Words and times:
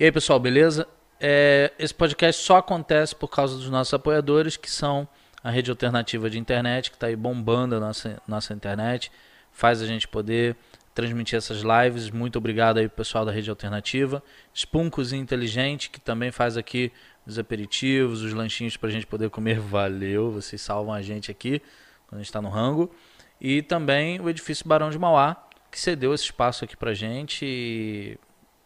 E 0.00 0.04
aí, 0.04 0.10
pessoal, 0.10 0.40
beleza? 0.40 0.88
É, 1.20 1.74
esse 1.78 1.92
podcast 1.92 2.42
só 2.42 2.56
acontece 2.56 3.14
por 3.14 3.28
causa 3.28 3.54
dos 3.58 3.68
nossos 3.68 3.92
apoiadores, 3.92 4.56
que 4.56 4.70
são 4.70 5.06
a 5.44 5.50
rede 5.50 5.70
alternativa 5.70 6.30
de 6.30 6.38
internet, 6.38 6.90
que 6.90 6.96
está 6.96 7.08
aí 7.08 7.14
bombando 7.14 7.76
a 7.76 7.80
nossa, 7.80 8.18
nossa 8.26 8.54
internet, 8.54 9.12
faz 9.52 9.82
a 9.82 9.86
gente 9.86 10.08
poder 10.08 10.56
transmitir 10.94 11.36
essas 11.36 11.60
lives. 11.60 12.08
Muito 12.08 12.38
obrigado 12.38 12.78
aí, 12.78 12.88
pessoal 12.88 13.26
da 13.26 13.30
rede 13.30 13.50
alternativa. 13.50 14.22
Spuncos 14.54 15.12
Inteligente, 15.12 15.90
que 15.90 16.00
também 16.00 16.30
faz 16.30 16.56
aqui 16.56 16.90
os 17.26 17.38
aperitivos, 17.38 18.22
os 18.22 18.32
lanchinhos 18.32 18.78
para 18.78 18.88
a 18.88 18.92
gente 18.92 19.06
poder 19.06 19.28
comer. 19.28 19.60
Valeu, 19.60 20.30
vocês 20.30 20.62
salvam 20.62 20.94
a 20.94 21.02
gente 21.02 21.30
aqui 21.30 21.60
quando 22.06 22.20
a 22.20 22.22
gente 22.22 22.30
está 22.30 22.40
no 22.40 22.48
rango. 22.48 22.90
E 23.38 23.60
também 23.60 24.18
o 24.18 24.30
edifício 24.30 24.66
Barão 24.66 24.88
de 24.88 24.98
Mauá, 24.98 25.46
que 25.70 25.78
cedeu 25.78 26.14
esse 26.14 26.24
espaço 26.24 26.64
aqui 26.64 26.74
para 26.74 26.94
gente. 26.94 27.44
E, 27.44 28.18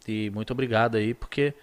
e 0.07 0.29
muito 0.29 0.51
obrigado 0.51 0.95
aí, 0.95 1.13
porque 1.13 1.53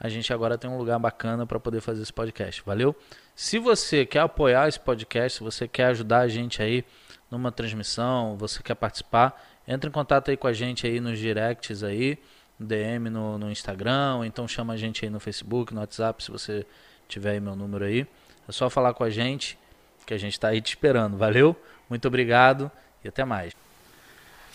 a 0.00 0.08
gente 0.08 0.32
agora 0.32 0.56
tem 0.56 0.70
um 0.70 0.78
lugar 0.78 0.98
bacana 0.98 1.46
para 1.46 1.58
poder 1.58 1.80
fazer 1.80 2.02
esse 2.02 2.12
podcast. 2.12 2.62
Valeu? 2.64 2.94
Se 3.34 3.58
você 3.58 4.06
quer 4.06 4.20
apoiar 4.20 4.68
esse 4.68 4.78
podcast, 4.78 5.38
se 5.38 5.44
você 5.44 5.66
quer 5.66 5.86
ajudar 5.86 6.20
a 6.20 6.28
gente 6.28 6.62
aí 6.62 6.84
numa 7.30 7.50
transmissão, 7.50 8.36
você 8.36 8.62
quer 8.62 8.74
participar, 8.74 9.40
entre 9.66 9.88
em 9.88 9.92
contato 9.92 10.30
aí 10.30 10.36
com 10.36 10.46
a 10.46 10.52
gente 10.52 10.86
aí 10.86 11.00
nos 11.00 11.18
directs 11.18 11.82
aí, 11.82 12.18
DM 12.58 13.10
no, 13.10 13.38
no 13.38 13.50
Instagram, 13.50 14.16
ou 14.16 14.24
então 14.24 14.48
chama 14.48 14.72
a 14.72 14.76
gente 14.76 15.04
aí 15.04 15.10
no 15.10 15.20
Facebook, 15.20 15.74
no 15.74 15.80
WhatsApp, 15.80 16.22
se 16.22 16.30
você 16.30 16.66
tiver 17.06 17.32
aí 17.32 17.40
meu 17.40 17.54
número 17.54 17.84
aí. 17.84 18.06
É 18.48 18.52
só 18.52 18.70
falar 18.70 18.94
com 18.94 19.04
a 19.04 19.10
gente, 19.10 19.58
que 20.06 20.14
a 20.14 20.18
gente 20.18 20.32
está 20.32 20.48
aí 20.48 20.60
te 20.60 20.68
esperando. 20.68 21.16
Valeu? 21.16 21.54
Muito 21.88 22.08
obrigado 22.08 22.70
e 23.04 23.08
até 23.08 23.24
mais. 23.24 23.67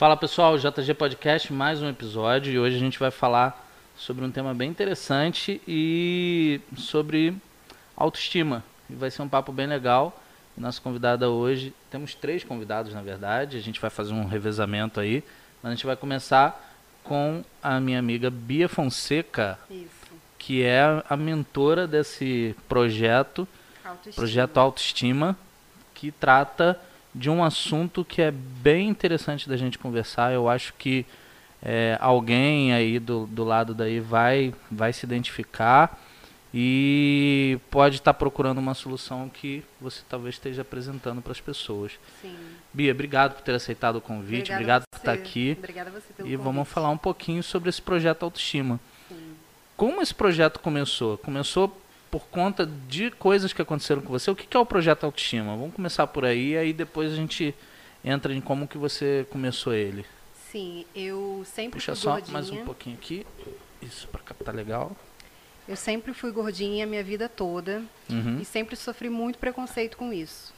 Fala 0.04 0.18
pessoal, 0.18 0.58
JG 0.58 0.96
Podcast, 0.96 1.54
mais 1.54 1.82
um 1.82 1.88
episódio 1.88 2.52
e 2.52 2.60
hoje 2.60 2.76
a 2.76 2.80
gente 2.80 3.00
vai 3.00 3.10
falar 3.10 3.66
sobre 3.96 4.26
um 4.26 4.30
tema 4.30 4.54
bem 4.54 4.70
interessante 4.70 5.62
e 5.66 6.60
sobre 6.76 7.34
autoestima. 7.96 8.66
E 8.90 8.96
vai 8.96 9.10
ser 9.10 9.22
um 9.22 9.30
papo 9.30 9.54
bem 9.54 9.66
legal. 9.66 10.22
Nossa 10.58 10.82
convidada 10.82 11.30
hoje, 11.30 11.74
temos 11.90 12.14
três 12.16 12.44
convidados 12.44 12.94
na 12.94 13.02
verdade, 13.02 13.56
a 13.56 13.62
gente 13.62 13.80
vai 13.80 13.90
fazer 13.90 14.12
um 14.12 14.26
revezamento 14.26 15.00
aí, 15.00 15.24
mas 15.62 15.72
a 15.72 15.76
gente 15.76 15.86
vai 15.86 15.96
começar 15.96 16.78
com 17.02 17.42
a 17.64 17.80
minha 17.80 18.00
amiga 18.00 18.30
Bia 18.30 18.68
Fonseca, 18.68 19.58
Isso. 19.72 19.88
que 20.38 20.64
é 20.64 21.02
a 21.10 21.16
mentora 21.16 21.88
desse 21.88 22.54
projeto, 22.68 23.48
Autoestima. 23.86 24.16
projeto 24.16 24.58
Autoestima, 24.58 25.38
que 25.94 26.12
trata 26.12 26.78
de 27.14 27.30
um 27.30 27.44
assunto 27.44 28.04
que 28.04 28.22
é 28.22 28.32
bem 28.32 28.90
interessante 28.90 29.48
da 29.48 29.58
gente 29.58 29.78
conversar. 29.78 30.34
Eu 30.34 30.50
acho 30.50 30.74
que 30.78 31.06
é, 31.62 31.98
alguém 32.02 32.74
aí 32.74 33.00
do, 33.00 33.26
do 33.28 33.44
lado 33.44 33.74
daí 33.74 34.00
vai, 34.00 34.54
vai 34.70 34.92
se 34.92 35.06
identificar 35.06 36.00
e 36.54 37.58
pode 37.72 37.96
estar 37.96 38.14
procurando 38.14 38.60
uma 38.60 38.76
solução 38.76 39.28
que 39.28 39.64
você 39.82 40.02
talvez 40.08 40.36
esteja 40.36 40.62
apresentando 40.62 41.22
para 41.22 41.32
as 41.32 41.42
pessoas. 41.42 41.94
Sim. 42.22 42.36
Bia, 42.72 42.92
obrigado 42.92 43.34
por 43.34 43.42
ter 43.42 43.56
aceitado 43.56 43.96
o 43.96 44.02
convite, 44.02 44.52
Obrigada 44.52 44.56
obrigado 44.56 44.84
por 44.92 44.98
estar 44.98 45.16
você. 45.16 45.22
aqui. 45.22 45.56
Obrigada 45.58 45.90
a 45.90 45.94
você 45.94 46.14
pelo 46.14 46.30
E 46.30 46.36
vamos 46.36 46.54
convite. 46.56 46.74
falar 46.74 46.90
um 46.90 46.98
pouquinho 46.98 47.42
sobre 47.42 47.70
esse 47.70 47.82
projeto 47.82 48.24
Autoestima. 48.24 48.80
Sim. 49.10 49.34
Como 49.76 50.02
esse 50.02 50.14
projeto 50.14 50.60
começou? 50.60 51.18
Começou 51.18 51.76
por 52.14 52.28
conta 52.28 52.64
de 52.88 53.10
coisas 53.10 53.52
que 53.54 53.60
aconteceram 53.64 54.00
com 54.00 54.10
você. 54.10 54.30
O 54.30 54.36
que 54.36 54.56
é 54.56 54.60
o 54.60 54.66
projeto 54.68 55.04
Autoestima? 55.04 55.58
Vamos 55.58 55.74
começar 55.74 56.06
por 56.06 56.24
aí, 56.24 56.56
aí 56.56 56.72
depois 56.72 57.12
a 57.12 57.16
gente 57.16 57.56
entra 58.06 58.32
em 58.32 58.40
como 58.40 58.68
que 58.68 58.78
você 58.78 59.26
começou 59.32 59.74
ele. 59.74 60.06
Sim, 60.52 60.86
eu 60.96 61.42
sempre 61.44 61.80
Puxa 61.80 61.96
só 61.96 62.12
gordinha. 62.12 62.32
mais 62.34 62.52
um 62.52 62.64
pouquinho 62.64 62.96
aqui. 63.02 63.26
Isso, 63.82 64.08
para 64.10 64.22
captar 64.22 64.54
legal. 64.54 64.96
Eu 65.68 65.76
sempre 65.76 66.14
fui 66.14 66.30
gordinha 66.32 66.84
a 66.84 66.88
minha 66.88 67.04
vida 67.04 67.28
toda 67.28 67.82
Uhum. 68.08 68.38
e 68.40 68.46
sempre 68.46 68.76
sofri 68.76 69.10
muito 69.10 69.40
preconceito 69.40 69.98
com 69.98 70.14
isso. 70.14 70.54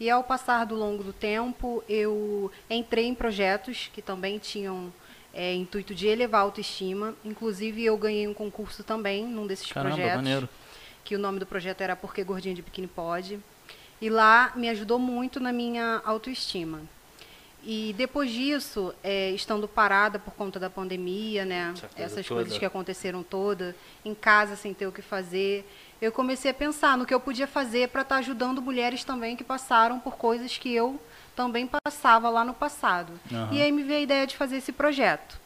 E 0.00 0.10
ao 0.10 0.24
passar 0.24 0.64
do 0.66 0.74
longo 0.74 1.04
do 1.04 1.12
tempo, 1.12 1.84
eu 1.88 2.50
entrei 2.68 3.04
em 3.06 3.14
projetos 3.14 3.88
que 3.94 4.02
também 4.02 4.40
tinham 4.40 4.92
é, 5.32 5.54
intuito 5.54 5.94
de 5.94 6.08
elevar 6.08 6.40
a 6.40 6.44
autoestima. 6.44 7.14
Inclusive, 7.24 7.84
eu 7.84 7.96
ganhei 7.96 8.26
um 8.26 8.34
concurso 8.34 8.82
também 8.82 9.24
num 9.24 9.46
desses 9.46 9.70
Caramba, 9.70 9.94
projetos. 9.94 10.16
maneiro. 10.16 10.48
Que 11.04 11.14
o 11.16 11.18
nome 11.18 11.38
do 11.38 11.46
projeto 11.46 11.80
era 11.80 11.96
Porque 11.96 12.22
Gordinha 12.24 12.54
de 12.54 12.62
Biquíni 12.62 12.86
Pode. 12.86 13.40
E 14.00 14.10
lá 14.10 14.52
me 14.56 14.68
ajudou 14.68 14.98
muito 14.98 15.38
na 15.38 15.52
minha 15.52 16.00
autoestima. 16.04 16.80
E 17.64 17.94
depois 17.96 18.30
disso, 18.30 18.92
é, 19.04 19.30
estando 19.30 19.68
parada 19.68 20.18
por 20.18 20.34
conta 20.34 20.58
da 20.58 20.68
pandemia, 20.68 21.44
né, 21.44 21.70
Essa 21.72 21.86
coisa 21.86 22.02
essas 22.04 22.26
toda. 22.26 22.40
coisas 22.40 22.58
que 22.58 22.64
aconteceram 22.64 23.22
toda, 23.22 23.76
em 24.04 24.14
casa 24.14 24.56
sem 24.56 24.74
ter 24.74 24.88
o 24.88 24.92
que 24.92 25.00
fazer, 25.00 25.64
eu 26.00 26.10
comecei 26.10 26.50
a 26.50 26.54
pensar 26.54 26.98
no 26.98 27.06
que 27.06 27.14
eu 27.14 27.20
podia 27.20 27.46
fazer 27.46 27.88
para 27.90 28.02
estar 28.02 28.16
ajudando 28.16 28.60
mulheres 28.60 29.04
também 29.04 29.36
que 29.36 29.44
passaram 29.44 30.00
por 30.00 30.16
coisas 30.16 30.58
que 30.58 30.74
eu 30.74 31.00
também 31.36 31.70
passava 31.84 32.28
lá 32.28 32.44
no 32.44 32.52
passado. 32.52 33.12
Aham. 33.32 33.50
E 33.52 33.62
aí 33.62 33.70
me 33.70 33.84
veio 33.84 34.00
a 34.00 34.02
ideia 34.02 34.26
de 34.26 34.36
fazer 34.36 34.56
esse 34.56 34.72
projeto. 34.72 35.40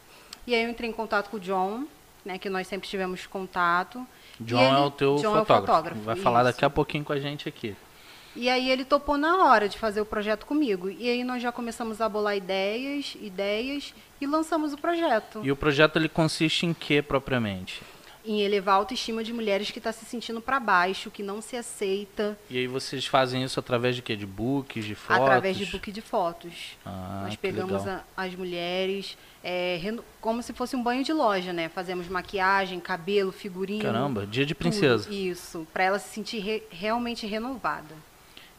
E 0.47 0.55
aí 0.55 0.63
eu 0.63 0.69
entrei 0.69 0.89
em 0.89 0.93
contato 0.93 1.29
com 1.29 1.37
o 1.37 1.39
John, 1.39 1.85
né, 2.25 2.39
que 2.39 2.49
nós 2.49 2.67
sempre 2.67 2.89
tivemos 2.89 3.27
contato. 3.27 4.05
John 4.39 4.61
ele- 4.61 4.75
é 4.75 4.79
o 4.85 4.91
teu 4.91 5.15
John 5.15 5.23
é 5.37 5.41
o 5.41 5.45
fotógrafo. 5.45 5.65
fotógrafo, 5.67 6.01
Vai 6.01 6.15
falar 6.15 6.39
isso. 6.41 6.51
daqui 6.53 6.65
a 6.65 6.69
pouquinho 6.69 7.03
com 7.03 7.13
a 7.13 7.19
gente 7.19 7.47
aqui. 7.49 7.75
E 8.35 8.49
aí 8.49 8.69
ele 8.69 8.85
topou 8.85 9.17
na 9.17 9.45
hora 9.45 9.67
de 9.67 9.77
fazer 9.79 9.99
o 9.99 10.05
projeto 10.05 10.45
comigo. 10.45 10.89
E 10.91 11.09
aí 11.09 11.23
nós 11.23 11.41
já 11.41 11.51
começamos 11.51 11.99
a 12.01 12.07
bolar 12.07 12.37
ideias, 12.37 13.15
ideias 13.19 13.95
e 14.21 14.27
lançamos 14.27 14.73
o 14.73 14.77
projeto. 14.77 15.41
E 15.43 15.51
o 15.51 15.55
projeto 15.55 15.95
ele 15.97 16.07
consiste 16.07 16.65
em 16.65 16.73
que 16.73 17.01
propriamente? 17.01 17.81
Em 18.27 18.41
elevar 18.41 18.75
a 18.75 18.77
autoestima 18.79 19.23
de 19.23 19.31
mulheres 19.31 19.71
que 19.71 19.79
estão 19.79 19.93
se 19.93 20.03
sentindo 20.03 20.41
para 20.41 20.59
baixo, 20.59 21.09
que 21.09 21.23
não 21.23 21.41
se 21.41 21.55
aceita, 21.55 22.37
E 22.49 22.57
aí 22.57 22.67
vocês 22.67 23.05
fazem 23.05 23.41
isso 23.43 23.59
através 23.59 23.95
de 23.95 24.01
quê? 24.01 24.15
De 24.17 24.25
books, 24.25 24.83
de 24.83 24.95
fotos? 24.95 25.23
através 25.23 25.55
de 25.57 25.65
book 25.67 25.91
de 25.91 26.01
fotos. 26.01 26.77
Ah, 26.85 27.21
nós 27.23 27.35
pegamos 27.37 27.87
a- 27.87 28.03
as 28.17 28.35
mulheres 28.35 29.17
é, 29.43 29.79
como 30.19 30.43
se 30.43 30.51
fosse 30.51 30.75
um 30.75 30.83
banho 30.83 31.05
de 31.05 31.13
loja, 31.13 31.53
né? 31.53 31.69
Fazemos 31.69 32.09
maquiagem, 32.09 32.81
cabelo, 32.81 33.31
figurinha. 33.31 33.81
Caramba, 33.81 34.25
dia 34.27 34.45
de 34.45 34.53
princesa. 34.53 35.09
Isso, 35.09 35.65
para 35.71 35.85
ela 35.85 35.99
se 35.99 36.09
sentir 36.13 36.39
re- 36.39 36.63
realmente 36.69 37.25
renovada. 37.25 37.95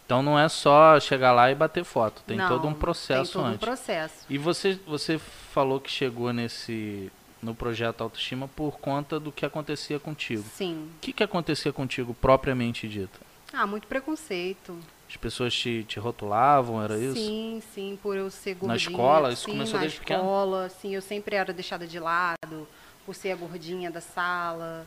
Então 0.06 0.22
não 0.22 0.38
é 0.38 0.48
só 0.48 0.98
chegar 0.98 1.32
lá 1.32 1.50
e 1.50 1.54
bater 1.54 1.84
foto, 1.84 2.22
tem 2.26 2.38
Não, 2.38 2.48
todo 2.48 2.66
um 2.66 2.72
processo 2.72 3.24
Tem 3.24 3.32
todo 3.34 3.42
um 3.42 3.46
antes. 3.48 3.60
processo. 3.60 4.14
E 4.30 4.38
você, 4.38 4.78
você 4.86 5.18
falou 5.18 5.78
que 5.78 5.90
chegou 5.90 6.32
nesse 6.32 7.12
no 7.42 7.54
projeto 7.54 8.02
Autoestima 8.02 8.48
por 8.48 8.78
conta 8.78 9.18
do 9.20 9.30
que 9.32 9.44
acontecia 9.46 9.98
contigo. 9.98 10.44
Sim. 10.54 10.90
O 10.96 11.00
que, 11.00 11.12
que 11.12 11.22
acontecia 11.22 11.72
contigo 11.72 12.14
propriamente 12.14 12.88
dito? 12.88 13.20
Ah, 13.52 13.66
muito 13.66 13.86
preconceito. 13.86 14.78
As 15.08 15.16
pessoas 15.16 15.54
te, 15.54 15.84
te 15.84 15.98
rotulavam, 15.98 16.82
era 16.82 16.98
isso? 16.98 17.14
Sim, 17.14 17.62
sim, 17.74 17.98
por 18.02 18.16
eu 18.16 18.30
ser 18.30 18.54
gordinha. 18.54 18.76
escola? 18.76 19.32
Isso 19.32 19.44
sim, 19.46 19.52
começou 19.52 19.74
na 19.76 19.80
desde 19.80 19.98
pequena? 20.00 20.20
escola, 20.20 20.68
sim, 20.68 20.94
eu 20.94 21.00
sempre 21.00 21.34
era 21.34 21.52
deixada 21.52 21.86
de 21.86 21.98
lado, 21.98 22.68
por 23.06 23.14
ser 23.14 23.32
a 23.32 23.36
gordinha 23.36 23.90
da 23.90 24.02
sala. 24.02 24.86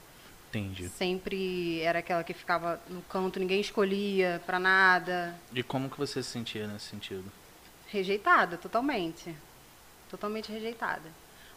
Entendi. 0.49 0.89
Sempre 0.89 1.79
era 1.81 1.99
aquela 1.99 2.23
que 2.23 2.33
ficava 2.33 2.79
no 2.89 3.01
canto, 3.03 3.39
ninguém 3.39 3.61
escolhia 3.61 4.41
pra 4.45 4.59
nada. 4.59 5.33
E 5.55 5.63
como 5.63 5.89
que 5.89 5.97
você 5.97 6.21
se 6.21 6.29
sentia 6.29 6.67
nesse 6.67 6.85
sentido? 6.85 7.23
Rejeitada, 7.87 8.57
totalmente. 8.57 9.33
Totalmente 10.09 10.51
rejeitada. 10.51 11.09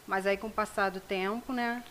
Mas 0.07 0.25
aí 0.27 0.37
com 0.37 0.47
o 0.47 0.51
passar 0.51 0.89
do 0.91 0.99
tempo, 0.99 1.51
né? 1.53 1.83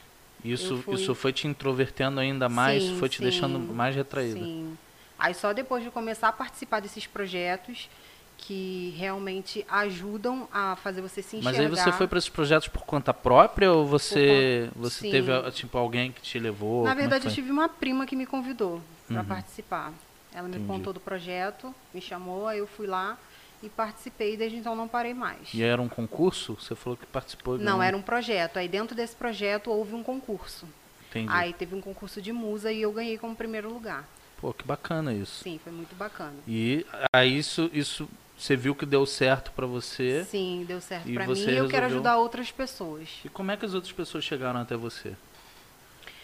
Isso, 0.44 0.76
fui- 0.78 0.94
isso 0.94 1.14
foi 1.14 1.32
te 1.32 1.46
introvertendo 1.48 2.20
ainda 2.20 2.48
mais, 2.48 2.82
Sim, 2.84 2.98
foi 2.98 3.08
te 3.08 3.16
sim, 3.18 3.24
deixando 3.24 3.58
mais 3.58 3.94
retraída. 3.96 4.40
Sim. 4.40 4.76
Aí 5.18 5.32
só 5.34 5.52
depois 5.52 5.82
de 5.82 5.90
começar 5.90 6.28
a 6.28 6.32
participar 6.32 6.80
desses 6.80 7.06
projetos 7.06 7.88
que 8.36 8.94
realmente 8.98 9.64
ajudam 9.68 10.46
a 10.52 10.76
fazer 10.76 11.00
você 11.00 11.22
se 11.22 11.36
Mas 11.36 11.56
enxergar. 11.58 11.62
aí 11.62 11.68
você 11.68 11.92
foi 11.92 12.06
para 12.06 12.18
esses 12.18 12.28
projetos 12.28 12.68
por 12.68 12.82
conta 12.84 13.14
própria 13.14 13.72
ou 13.72 13.86
você, 13.86 14.68
conta- 14.68 14.80
você 14.88 15.00
sim. 15.00 15.10
teve 15.10 15.50
tipo 15.52 15.78
alguém 15.78 16.12
que 16.12 16.20
te 16.20 16.38
levou? 16.38 16.84
Na 16.84 16.90
é 16.92 16.94
verdade, 16.94 17.26
eu 17.26 17.32
tive 17.32 17.50
uma 17.50 17.68
prima 17.68 18.04
que 18.06 18.14
me 18.14 18.26
convidou 18.26 18.82
para 19.08 19.20
Uhum. 19.20 19.24
participar. 19.24 19.92
Ela 20.34 20.46
me 20.48 20.56
Entendi. 20.56 20.66
contou 20.66 20.92
do 20.92 21.00
projeto, 21.00 21.74
me 21.94 22.00
chamou, 22.02 22.46
aí 22.48 22.58
eu 22.58 22.66
fui 22.66 22.86
lá 22.86 23.16
e 23.64 23.68
participei, 23.70 24.36
desde 24.36 24.58
então 24.58 24.76
não 24.76 24.86
parei 24.86 25.14
mais. 25.14 25.52
E 25.54 25.62
era 25.62 25.80
um 25.80 25.88
concurso? 25.88 26.54
Você 26.60 26.74
falou 26.74 26.96
que 26.96 27.06
participou? 27.06 27.56
de 27.58 27.64
Não, 27.64 27.78
um- 27.78 27.82
era 27.82 27.96
um 27.96 28.02
projeto. 28.02 28.58
Aí 28.58 28.68
dentro 28.68 28.94
desse 28.94 29.16
projeto 29.16 29.70
houve 29.70 29.94
um 29.94 30.02
concurso. 30.02 30.66
Entendi. 31.10 31.28
Aí 31.32 31.52
teve 31.52 31.74
um 31.74 31.80
concurso 31.80 32.20
de 32.20 32.32
musa 32.32 32.70
e 32.72 32.82
eu 32.82 32.92
ganhei 32.92 33.16
como 33.16 33.34
primeiro 33.36 33.72
lugar. 33.72 34.08
Pô, 34.40 34.52
que 34.52 34.64
bacana 34.64 35.12
isso. 35.14 35.42
Sim, 35.44 35.58
foi 35.62 35.72
muito 35.72 35.94
bacana. 35.94 36.34
E 36.46 36.84
aí 37.14 37.38
isso, 37.38 37.70
isso 37.72 38.08
você 38.36 38.56
viu 38.56 38.74
que 38.74 38.84
deu 38.84 39.06
certo 39.06 39.52
para 39.52 39.64
você? 39.64 40.24
Sim, 40.28 40.64
deu 40.66 40.80
certo 40.80 41.04
para 41.12 41.26
mim 41.26 41.34
você 41.34 41.52
e 41.52 41.56
eu 41.56 41.68
quero 41.68 41.86
resolveu- 41.86 41.86
ajudar 41.98 42.16
outras 42.18 42.50
pessoas. 42.50 43.08
E 43.24 43.28
como 43.28 43.50
é 43.52 43.56
que 43.56 43.64
as 43.64 43.72
outras 43.74 43.92
pessoas 43.92 44.24
chegaram 44.24 44.60
até 44.60 44.76
você? 44.76 45.14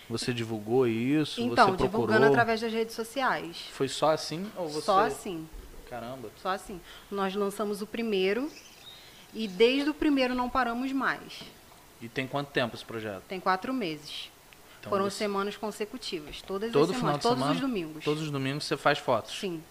Você 0.09 0.35
divulgou 0.35 0.89
isso? 0.89 1.41
Então, 1.41 1.69
você 1.69 1.77
procurou? 1.77 1.87
divulgando 1.87 2.27
através 2.27 2.61
das 2.61 2.73
redes 2.73 2.97
sociais. 2.97 3.57
Foi 3.71 3.87
só 3.87 4.11
assim 4.11 4.51
ou 4.57 4.69
você? 4.69 4.81
Só 4.87 5.01
assim, 5.05 5.49
Caramba. 5.91 6.31
só 6.41 6.51
assim. 6.51 6.81
Nós 7.11 7.35
lançamos 7.35 7.83
o 7.83 7.87
primeiro 7.87 8.51
e 9.35 9.47
desde 9.49 9.91
o 9.91 9.95
primeiro 9.95 10.35
não 10.35 10.49
paramos 10.49 10.91
mais. 10.93 11.43
E 12.01 12.09
tem 12.09 12.27
quanto 12.27 12.49
tempo 12.49 12.75
esse 12.75 12.85
projeto? 12.85 13.23
Tem 13.29 13.39
quatro 13.41 13.75
meses. 13.75 14.31
Então 14.81 14.89
Foram 14.89 15.11
semanas 15.11 15.57
consecutivas, 15.59 16.41
todas 16.41 16.73
Todo 16.73 16.93
as 16.93 16.97
semanas, 16.97 17.21
todos 17.23 17.37
semana? 17.39 17.55
os 17.55 17.61
domingos. 17.61 18.03
Todos 18.05 18.23
os 18.23 18.31
domingos 18.31 18.65
você 18.65 18.77
faz 18.79 18.99
fotos. 18.99 19.39
Sim, 19.39 19.63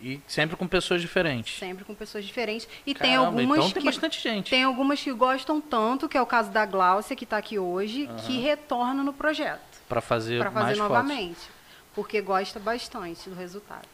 E 0.00 0.20
sempre 0.26 0.56
com 0.56 0.66
pessoas 0.66 1.00
diferentes. 1.00 1.56
sempre 1.60 1.84
com 1.84 1.94
pessoas 1.94 2.24
diferentes. 2.24 2.66
E 2.84 2.92
tem 2.92 3.12
Caramba, 3.12 3.26
algumas 3.26 3.58
então 3.58 3.70
tem 3.70 3.82
que 3.82 3.86
bastante 3.88 4.20
gente. 4.20 4.50
tem 4.50 4.64
algumas 4.64 5.00
que 5.00 5.12
gostam 5.12 5.60
tanto, 5.60 6.08
que 6.08 6.18
é 6.18 6.20
o 6.22 6.26
caso 6.26 6.50
da 6.50 6.66
Gláucia, 6.66 7.14
que 7.14 7.22
está 7.22 7.36
aqui 7.36 7.56
hoje, 7.56 8.08
que 8.26 8.40
retorna 8.40 9.04
no 9.04 9.12
projeto 9.12 9.60
Pra 9.88 10.00
fazer 10.00 10.40
para 10.40 10.50
fazer 10.50 10.64
mais 10.64 10.78
fotos. 10.78 10.92
novamente, 10.92 11.38
porque 11.94 12.20
gosta 12.20 12.58
bastante 12.58 13.30
do 13.30 13.36
resultado. 13.36 13.86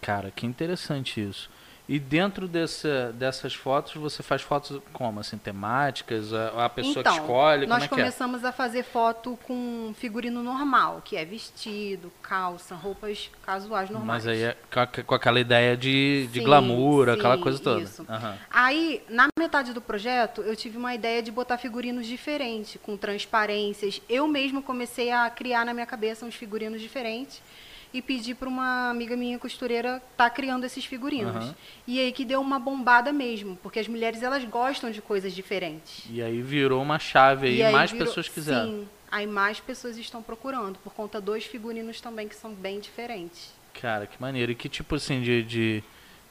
Cara, 0.00 0.30
que 0.30 0.46
interessante 0.46 1.20
isso. 1.20 1.50
E 1.90 1.98
dentro 1.98 2.46
dessa, 2.46 3.12
dessas 3.14 3.52
fotos, 3.52 3.94
você 3.94 4.22
faz 4.22 4.42
fotos 4.42 4.80
como? 4.92 5.18
Assim, 5.18 5.36
temáticas? 5.36 6.32
A, 6.32 6.66
a 6.66 6.68
pessoa 6.68 7.00
então, 7.00 7.12
que 7.12 7.18
escolhe? 7.18 7.66
nós 7.66 7.82
é 7.82 7.86
é? 7.86 7.88
começamos 7.88 8.44
a 8.44 8.52
fazer 8.52 8.84
foto 8.84 9.36
com 9.42 9.92
figurino 9.98 10.40
normal, 10.40 11.02
que 11.04 11.16
é 11.16 11.24
vestido, 11.24 12.12
calça, 12.22 12.76
roupas 12.76 13.28
casuais 13.44 13.90
normais. 13.90 14.24
Mas 14.24 14.32
aí 14.32 14.42
é 14.44 14.56
com, 15.04 15.16
aquela 15.16 15.40
ideia 15.40 15.76
de, 15.76 16.28
de 16.28 16.38
Sim, 16.38 16.44
glamour, 16.44 17.06
sim, 17.06 17.14
aquela 17.14 17.36
coisa 17.36 17.58
toda. 17.58 17.82
isso. 17.82 18.06
Aham. 18.08 18.38
Aí, 18.48 19.02
na 19.08 19.26
metade 19.36 19.72
do 19.72 19.80
projeto, 19.80 20.42
eu 20.42 20.54
tive 20.54 20.78
uma 20.78 20.94
ideia 20.94 21.20
de 21.20 21.32
botar 21.32 21.58
figurinos 21.58 22.06
diferentes, 22.06 22.78
com 22.80 22.96
transparências. 22.96 24.00
Eu 24.08 24.28
mesma 24.28 24.62
comecei 24.62 25.10
a 25.10 25.28
criar 25.28 25.66
na 25.66 25.74
minha 25.74 25.86
cabeça 25.86 26.24
uns 26.24 26.36
figurinos 26.36 26.80
diferentes 26.80 27.42
e 27.92 28.00
pedi 28.00 28.34
para 28.34 28.48
uma 28.48 28.90
amiga 28.90 29.16
minha 29.16 29.38
costureira 29.38 30.02
estar 30.12 30.30
criando 30.30 30.64
esses 30.64 30.84
figurinos. 30.84 31.34
Aham. 31.34 31.54
E 31.86 31.98
aí 31.98 32.12
que 32.12 32.24
deu 32.24 32.40
uma 32.40 32.58
bombada 32.58 33.12
mesmo, 33.12 33.56
porque 33.62 33.78
as 33.80 33.88
mulheres 33.88 34.22
elas 34.22 34.44
gostam 34.44 34.90
de 34.90 35.02
coisas 35.02 35.32
diferentes. 35.34 36.04
E 36.08 36.22
aí 36.22 36.40
virou 36.42 36.80
uma 36.82 36.98
chave 36.98 37.48
aí, 37.48 37.56
E 37.58 37.62
aí 37.62 37.72
mais 37.72 37.90
virou- 37.90 38.06
pessoas 38.06 38.28
quiseram. 38.28 38.66
Sim, 38.66 38.88
aí 39.10 39.26
mais 39.26 39.58
pessoas 39.60 39.96
estão 39.98 40.22
procurando, 40.22 40.78
por 40.78 40.92
conta 40.94 41.20
dos 41.20 41.44
figurinos 41.44 42.00
também 42.00 42.28
que 42.28 42.36
são 42.36 42.52
bem 42.54 42.78
diferentes. 42.80 43.52
Cara, 43.80 44.06
que 44.06 44.20
maneiro. 44.20 44.52
E 44.52 44.54
que 44.54 44.68
tipo 44.68 44.94
assim 44.94 45.20
de, 45.20 45.42
de, 45.42 45.84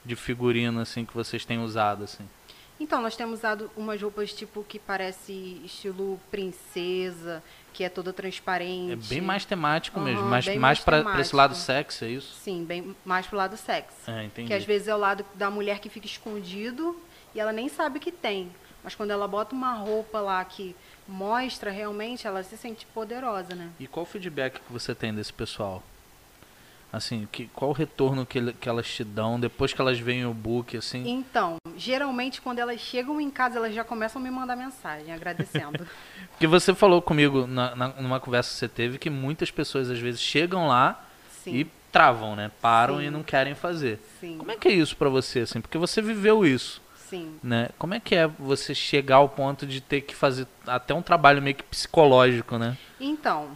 de 0.04 0.16
figurino 0.16 0.80
assim 0.80 1.04
que 1.04 1.12
vocês 1.14 1.44
têm 1.44 1.58
usado 1.62 2.04
assim? 2.04 2.24
Então, 2.82 3.02
nós 3.02 3.14
temos 3.14 3.40
usado 3.40 3.70
umas 3.76 4.00
roupas 4.00 4.32
tipo 4.32 4.64
que 4.66 4.78
parece 4.78 5.60
estilo 5.66 6.18
princesa, 6.30 7.42
que 7.72 7.84
é 7.84 7.88
toda 7.88 8.12
transparente. 8.12 8.92
É 8.92 8.96
bem 8.96 9.20
mais 9.20 9.44
temático 9.44 10.00
mesmo, 10.00 10.20
Aham, 10.20 10.30
mais, 10.30 10.46
mais 10.46 10.58
mais 10.58 10.80
pra 10.80 11.20
esse 11.20 11.34
lado 11.34 11.54
sexy, 11.54 12.04
é 12.04 12.08
isso? 12.08 12.34
Sim, 12.36 12.64
bem 12.64 12.96
mais 13.04 13.26
pro 13.26 13.36
lado 13.36 13.56
sexy. 13.56 14.10
É, 14.10 14.24
entendi. 14.24 14.48
Que 14.48 14.54
às 14.54 14.64
vezes 14.64 14.88
é 14.88 14.94
o 14.94 14.98
lado 14.98 15.24
da 15.34 15.50
mulher 15.50 15.78
que 15.78 15.88
fica 15.88 16.06
escondido 16.06 17.00
e 17.34 17.40
ela 17.40 17.52
nem 17.52 17.68
sabe 17.68 18.00
que 18.00 18.10
tem. 18.12 18.50
Mas 18.82 18.94
quando 18.94 19.10
ela 19.10 19.28
bota 19.28 19.54
uma 19.54 19.74
roupa 19.74 20.20
lá 20.20 20.44
que 20.44 20.74
mostra 21.06 21.70
realmente, 21.70 22.26
ela 22.26 22.42
se 22.42 22.56
sente 22.56 22.86
poderosa, 22.86 23.54
né? 23.54 23.70
E 23.78 23.86
qual 23.86 24.04
o 24.04 24.06
feedback 24.06 24.60
que 24.60 24.72
você 24.72 24.94
tem 24.94 25.14
desse 25.14 25.32
pessoal? 25.32 25.82
Assim, 26.92 27.28
que, 27.30 27.46
qual 27.54 27.70
o 27.70 27.74
retorno 27.74 28.26
que, 28.26 28.38
ele- 28.38 28.52
que 28.52 28.68
elas 28.68 28.88
te 28.88 29.04
dão 29.04 29.38
depois 29.38 29.72
que 29.72 29.80
elas 29.80 29.98
veem 30.00 30.26
o 30.26 30.34
book, 30.34 30.76
assim? 30.76 31.08
Então, 31.08 31.56
geralmente 31.76 32.40
quando 32.40 32.58
elas 32.58 32.80
chegam 32.80 33.20
em 33.20 33.30
casa, 33.30 33.58
elas 33.58 33.72
já 33.74 33.84
começam 33.84 34.20
a 34.20 34.24
me 34.24 34.30
mandar 34.30 34.56
mensagem 34.56 35.12
agradecendo. 35.12 35.86
Porque 36.32 36.46
você 36.48 36.74
falou 36.74 37.00
comigo 37.00 37.46
na, 37.46 37.76
na- 37.76 37.88
numa 38.00 38.18
conversa 38.18 38.50
que 38.52 38.56
você 38.58 38.68
teve 38.68 38.98
que 38.98 39.08
muitas 39.08 39.50
pessoas 39.52 39.88
às 39.88 39.98
vezes 40.00 40.20
chegam 40.20 40.66
lá 40.66 41.04
Sim. 41.44 41.54
e 41.54 41.64
travam, 41.92 42.34
né? 42.34 42.50
Param 42.60 42.98
Sim. 42.98 43.04
e 43.04 43.10
não 43.10 43.22
querem 43.22 43.54
fazer. 43.54 44.00
Sim. 44.20 44.36
Como 44.38 44.50
é 44.50 44.56
que 44.56 44.66
é 44.68 44.72
isso 44.72 44.96
pra 44.96 45.08
você, 45.08 45.40
assim? 45.40 45.60
Porque 45.60 45.78
você 45.78 46.02
viveu 46.02 46.44
isso, 46.44 46.82
Sim. 47.08 47.36
né? 47.42 47.68
Como 47.78 47.94
é 47.94 48.00
que 48.00 48.14
é 48.16 48.26
você 48.26 48.74
chegar 48.74 49.16
ao 49.16 49.28
ponto 49.28 49.64
de 49.66 49.80
ter 49.80 50.00
que 50.00 50.14
fazer 50.14 50.46
até 50.66 50.92
um 50.92 51.02
trabalho 51.02 51.40
meio 51.40 51.54
que 51.56 51.62
psicológico, 51.64 52.58
né? 52.58 52.76
Então, 53.00 53.50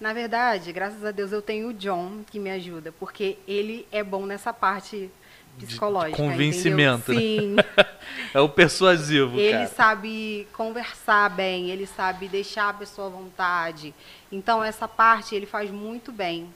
na 0.00 0.12
verdade, 0.12 0.72
graças 0.72 1.04
a 1.04 1.10
Deus 1.10 1.32
eu 1.32 1.42
tenho 1.42 1.68
o 1.68 1.74
John 1.74 2.22
que 2.30 2.38
me 2.38 2.50
ajuda, 2.50 2.92
porque 2.98 3.38
ele 3.46 3.86
é 3.90 4.02
bom 4.02 4.26
nessa 4.26 4.52
parte 4.52 5.10
psicológica. 5.58 6.16
convencimento, 6.16 7.12
né? 7.12 7.20
entendeu? 7.20 7.64
Sim. 7.64 7.86
É 8.34 8.40
o 8.40 8.48
persuasivo, 8.48 9.38
Ele 9.38 9.52
cara. 9.52 9.66
sabe 9.68 10.46
conversar 10.52 11.30
bem, 11.30 11.70
ele 11.70 11.86
sabe 11.86 12.28
deixar 12.28 12.70
a 12.70 12.72
pessoa 12.72 13.06
à 13.06 13.10
vontade. 13.10 13.94
Então, 14.30 14.62
essa 14.62 14.86
parte 14.86 15.34
ele 15.34 15.46
faz 15.46 15.70
muito 15.70 16.12
bem. 16.12 16.48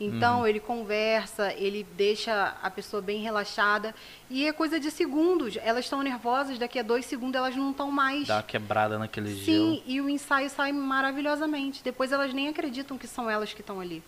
Então, 0.00 0.40
Uhum. 0.40 0.46
ele 0.46 0.58
conversa, 0.60 1.52
ele 1.52 1.86
deixa 1.96 2.56
a 2.62 2.70
pessoa 2.70 3.02
bem 3.02 3.20
relaxada. 3.20 3.94
E 4.30 4.46
é 4.46 4.52
coisa 4.52 4.80
de 4.80 4.90
segundos. 4.90 5.58
Elas 5.62 5.84
estão 5.84 6.02
nervosas, 6.02 6.58
daqui 6.58 6.78
a 6.78 6.82
dois 6.82 7.04
segundos 7.04 7.36
elas 7.38 7.54
não 7.54 7.70
estão 7.70 7.90
mais. 7.90 8.26
Dá 8.26 8.36
uma 8.36 8.42
quebrada 8.42 8.98
naquele 8.98 9.28
Sim, 9.34 9.44
gelo. 9.74 9.82
e 9.86 10.00
o 10.00 10.08
ensaio 10.08 10.48
sai 10.48 10.72
maravilhosamente. 10.72 11.84
Depois 11.84 12.12
elas 12.12 12.32
nem 12.32 12.48
acreditam 12.48 12.96
que 12.96 13.06
são 13.06 13.28
elas 13.28 13.52
que 13.52 13.60
estão 13.60 13.78
ali. 13.78 14.02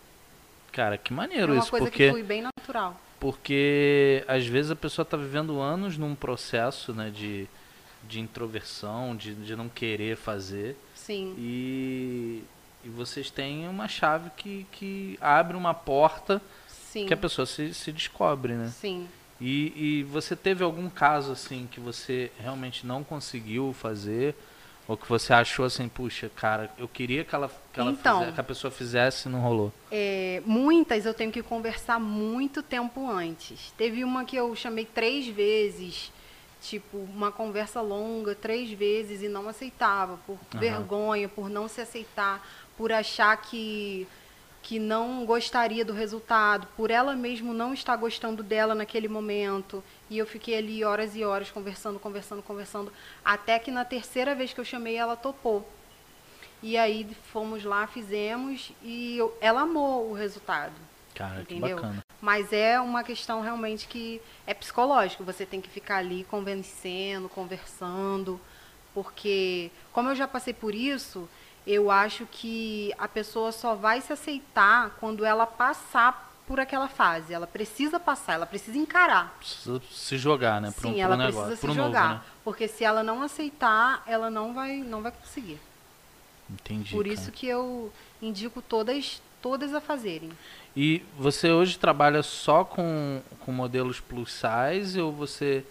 Cara, 0.71 0.97
que 0.97 1.13
É 1.13 1.15
maneiro 1.15 1.53
uma 1.53 1.59
isso, 1.61 1.69
coisa 1.69 1.85
porque 1.85 2.05
que 2.05 2.09
flui 2.09 2.23
bem 2.23 2.41
natural. 2.41 2.99
porque 3.19 4.23
às 4.27 4.45
vezes 4.47 4.71
a 4.71 4.75
pessoa 4.75 5.03
está 5.03 5.15
vivendo 5.15 5.61
anos 5.61 5.97
num 5.97 6.15
processo, 6.15 6.93
né, 6.93 7.09
de 7.09 7.47
de 8.05 8.19
introversão, 8.19 9.15
de, 9.15 9.33
de 9.33 9.55
não 9.55 9.69
querer 9.69 10.17
fazer 10.17 10.75
Sim. 10.93 11.33
e 11.37 12.43
e 12.83 12.89
vocês 12.89 13.29
têm 13.29 13.67
uma 13.67 13.87
chave 13.87 14.29
que, 14.35 14.65
que 14.71 15.17
abre 15.21 15.55
uma 15.55 15.73
porta 15.73 16.41
Sim. 16.67 17.05
que 17.05 17.13
a 17.13 17.17
pessoa 17.17 17.45
se, 17.45 17.73
se 17.73 17.91
descobre, 17.91 18.53
né? 18.53 18.71
Sim. 18.79 19.07
E, 19.41 19.73
e 19.75 20.03
você 20.03 20.35
teve 20.35 20.63
algum 20.63 20.89
caso 20.89 21.31
assim 21.31 21.67
que 21.71 21.79
você 21.79 22.31
realmente 22.39 22.85
não 22.85 23.03
conseguiu 23.03 23.73
fazer? 23.73 24.35
Ou 24.87 24.97
que 24.97 25.07
você 25.07 25.33
achou 25.33 25.63
assim, 25.65 25.87
puxa, 25.87 26.29
cara, 26.35 26.69
eu 26.77 26.89
queria 26.89 27.23
que 27.23 27.33
ela, 27.33 27.49
que, 27.71 27.79
ela 27.79 27.91
Então. 27.91 28.19
fizesse- 28.19 28.33
que 28.35 28.41
a 28.41 28.43
pessoa 28.43 28.69
fizesse 28.69 29.29
e 29.29 29.31
não 29.31 29.39
rolou. 29.39 29.71
É, 29.89 30.41
muitas 30.45 31.05
eu 31.05 31.13
tenho 31.13 31.31
que 31.31 31.41
conversar 31.41 31.99
muito 32.01 32.61
tempo 32.61 33.09
antes. 33.09 33.71
Teve 33.77 34.03
uma 34.03 34.25
que 34.25 34.35
eu 34.35 34.53
chamei 34.57 34.83
três 34.85 35.25
vezes, 35.27 36.11
tipo, 36.61 36.97
uma 36.97 37.31
conversa 37.31 37.79
longa, 37.79 38.35
três 38.35 38.71
vezes, 38.71 39.21
e 39.23 39.29
não 39.29 39.47
aceitava, 39.47 40.17
por 40.27 40.33
Aham. 40.53 40.59
vergonha, 40.59 41.29
por 41.29 41.49
não 41.49 41.69
se 41.69 41.79
aceitar, 41.79 42.45
por 42.77 42.91
achar 42.91 43.35
que, 43.37 44.07
que 44.61 44.79
não 44.79 45.25
gostaria 45.25 45.83
do 45.85 45.93
resultado, 45.93 46.67
por 46.75 46.89
ela 46.89 47.15
mesmo 47.15 47.53
não 47.53 47.73
estar 47.73 47.95
gostando 47.95 48.41
dela 48.41 48.73
naquele 48.73 49.07
momento. 49.07 49.83
E 50.09 50.17
eu 50.17 50.25
fiquei 50.25 50.57
ali 50.57 50.83
horas 50.83 51.15
e 51.15 51.23
horas 51.23 51.51
conversando, 51.51 51.99
conversando, 51.99 52.41
conversando, 52.41 52.91
até 53.23 53.59
que 53.59 53.71
na 53.71 53.85
terceira 53.85 54.33
vez 54.35 54.53
que 54.53 54.59
eu 54.59 54.65
chamei, 54.65 54.95
ela 54.95 55.15
topou. 55.15 55.67
E 56.61 56.77
aí 56.77 57.05
fomos 57.31 57.63
lá, 57.63 57.85
fizemos 57.87 58.71
e 58.81 59.17
eu- 59.17 59.37
ela 59.41 59.61
amou 59.61 60.09
o 60.09 60.13
resultado. 60.13 60.73
Cara, 61.13 61.43
que 61.45 61.53
Entendeu? 61.55 61.75
bacana. 61.75 62.03
Mas 62.21 62.53
é 62.53 62.79
uma 62.79 63.03
questão 63.03 63.41
realmente 63.41 63.85
que 63.87 64.21
é 64.47 64.53
psicológico. 64.53 65.23
Você 65.25 65.45
tem 65.45 65.59
que 65.59 65.69
ficar 65.69 65.97
ali 65.97 66.23
convencendo, 66.23 67.27
conversando, 67.27 68.39
porque 68.93 69.69
como 69.91 70.09
eu 70.09 70.15
já 70.15 70.27
passei 70.27 70.53
por 70.53 70.73
isso, 70.73 71.27
eu 71.65 71.89
acho 71.89 72.25
que 72.29 72.93
a 72.97 73.07
pessoa 73.07 73.51
só 73.51 73.75
vai 73.75 74.01
se 74.01 74.11
aceitar 74.11 74.91
quando 74.99 75.23
ela 75.23 75.45
passar 75.45 76.31
por 76.45 76.59
aquela 76.59 76.87
fase. 76.87 77.33
Ela 77.33 77.47
precisa 77.47 77.99
passar, 77.99 78.33
ela 78.33 78.45
precisa 78.45 78.77
encarar. 78.77 79.35
Precisa 79.39 79.81
se 79.91 80.17
jogar, 80.17 80.61
né? 80.61 80.71
Pro, 80.71 80.89
Sim, 80.89 80.93
pro 80.93 81.01
ela 81.01 81.17
negócio, 81.17 81.39
precisa 81.39 81.55
se 81.55 81.65
pro 81.65 81.73
jogar, 81.73 82.09
novo, 82.09 82.15
né? 82.15 82.21
porque 82.43 82.67
se 82.67 82.83
ela 82.83 83.03
não 83.03 83.21
aceitar, 83.21 84.03
ela 84.05 84.29
não 84.29 84.53
vai, 84.53 84.77
não 84.77 85.01
vai 85.01 85.11
conseguir. 85.11 85.59
Entendi. 86.49 86.91
Por 86.91 87.03
cara. 87.03 87.13
isso 87.13 87.31
que 87.31 87.47
eu 87.47 87.91
indico 88.21 88.61
todas, 88.61 89.21
todas 89.41 89.73
a 89.73 89.79
fazerem. 89.81 90.29
E 90.75 91.03
você 91.17 91.51
hoje 91.51 91.77
trabalha 91.77 92.21
só 92.23 92.63
com, 92.65 93.21
com 93.39 93.51
modelos 93.51 93.99
plus 93.99 94.33
size 94.33 94.99
ou 94.99 95.11
você 95.11 95.65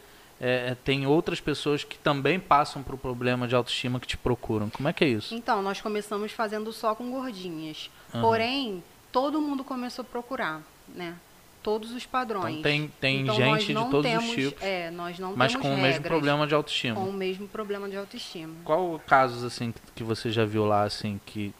é, 0.45 0.75
tem 0.85 1.07
outras 1.07 1.41
pessoas 1.41 1.85
que 1.85 1.97
também 1.97 2.41
passam 2.41 2.83
por 2.83 2.99
problema 2.99 3.47
de 3.47 3.55
autoestima 3.55 4.01
que 4.01 4.07
te 4.09 4.17
procuram? 4.17 4.69
Como 4.69 4.89
é 4.89 4.93
que 4.93 5.05
é 5.05 5.09
isso? 5.09 5.33
Então, 5.35 5.63
nós 5.63 5.81
começamos 5.81 6.33
fazendo 6.33 6.73
só 6.73 6.97
com 6.97 7.09
gordinhas. 7.13 7.89
Aham. 8.13 8.21
Porém, 8.23 8.85
todo 9.13 9.41
mundo 9.41 9.63
começou 9.63 10.03
a 10.03 10.05
procurar, 10.07 10.61
né? 10.93 11.15
Todos 11.63 11.93
os 11.93 12.05
padrões. 12.05 12.55
Então 12.59 12.63
tem, 12.65 12.93
tem 13.01 13.21
Então, 13.21 13.37
gente 13.37 13.69
de 13.69 13.85
todos 13.89 14.03
temos, 14.11 14.25
os 14.31 14.35
tipos, 14.35 14.63
É, 14.65 14.91
nós 14.91 15.17
não 15.21 15.33
mas 15.37 15.55
com 15.55 15.69
o 15.69 15.77
mesmo 15.77 15.83
regras, 15.83 16.07
problema 16.09 16.45
de 16.45 16.55
autoestima. 16.57 16.97
Com 16.97 17.09
o 17.09 17.13
mesmo 17.13 17.47
problema 17.47 17.89
de 17.89 17.97
autoestima. 17.97 18.53
Qual 18.65 18.99
casos 19.07 19.45
assim 19.45 19.73
que- 19.95 20.03
você 20.03 20.33
já 20.33 20.45
viu 20.45 20.65
lá 20.65 20.83
assim 20.83 21.21
que 21.25 21.55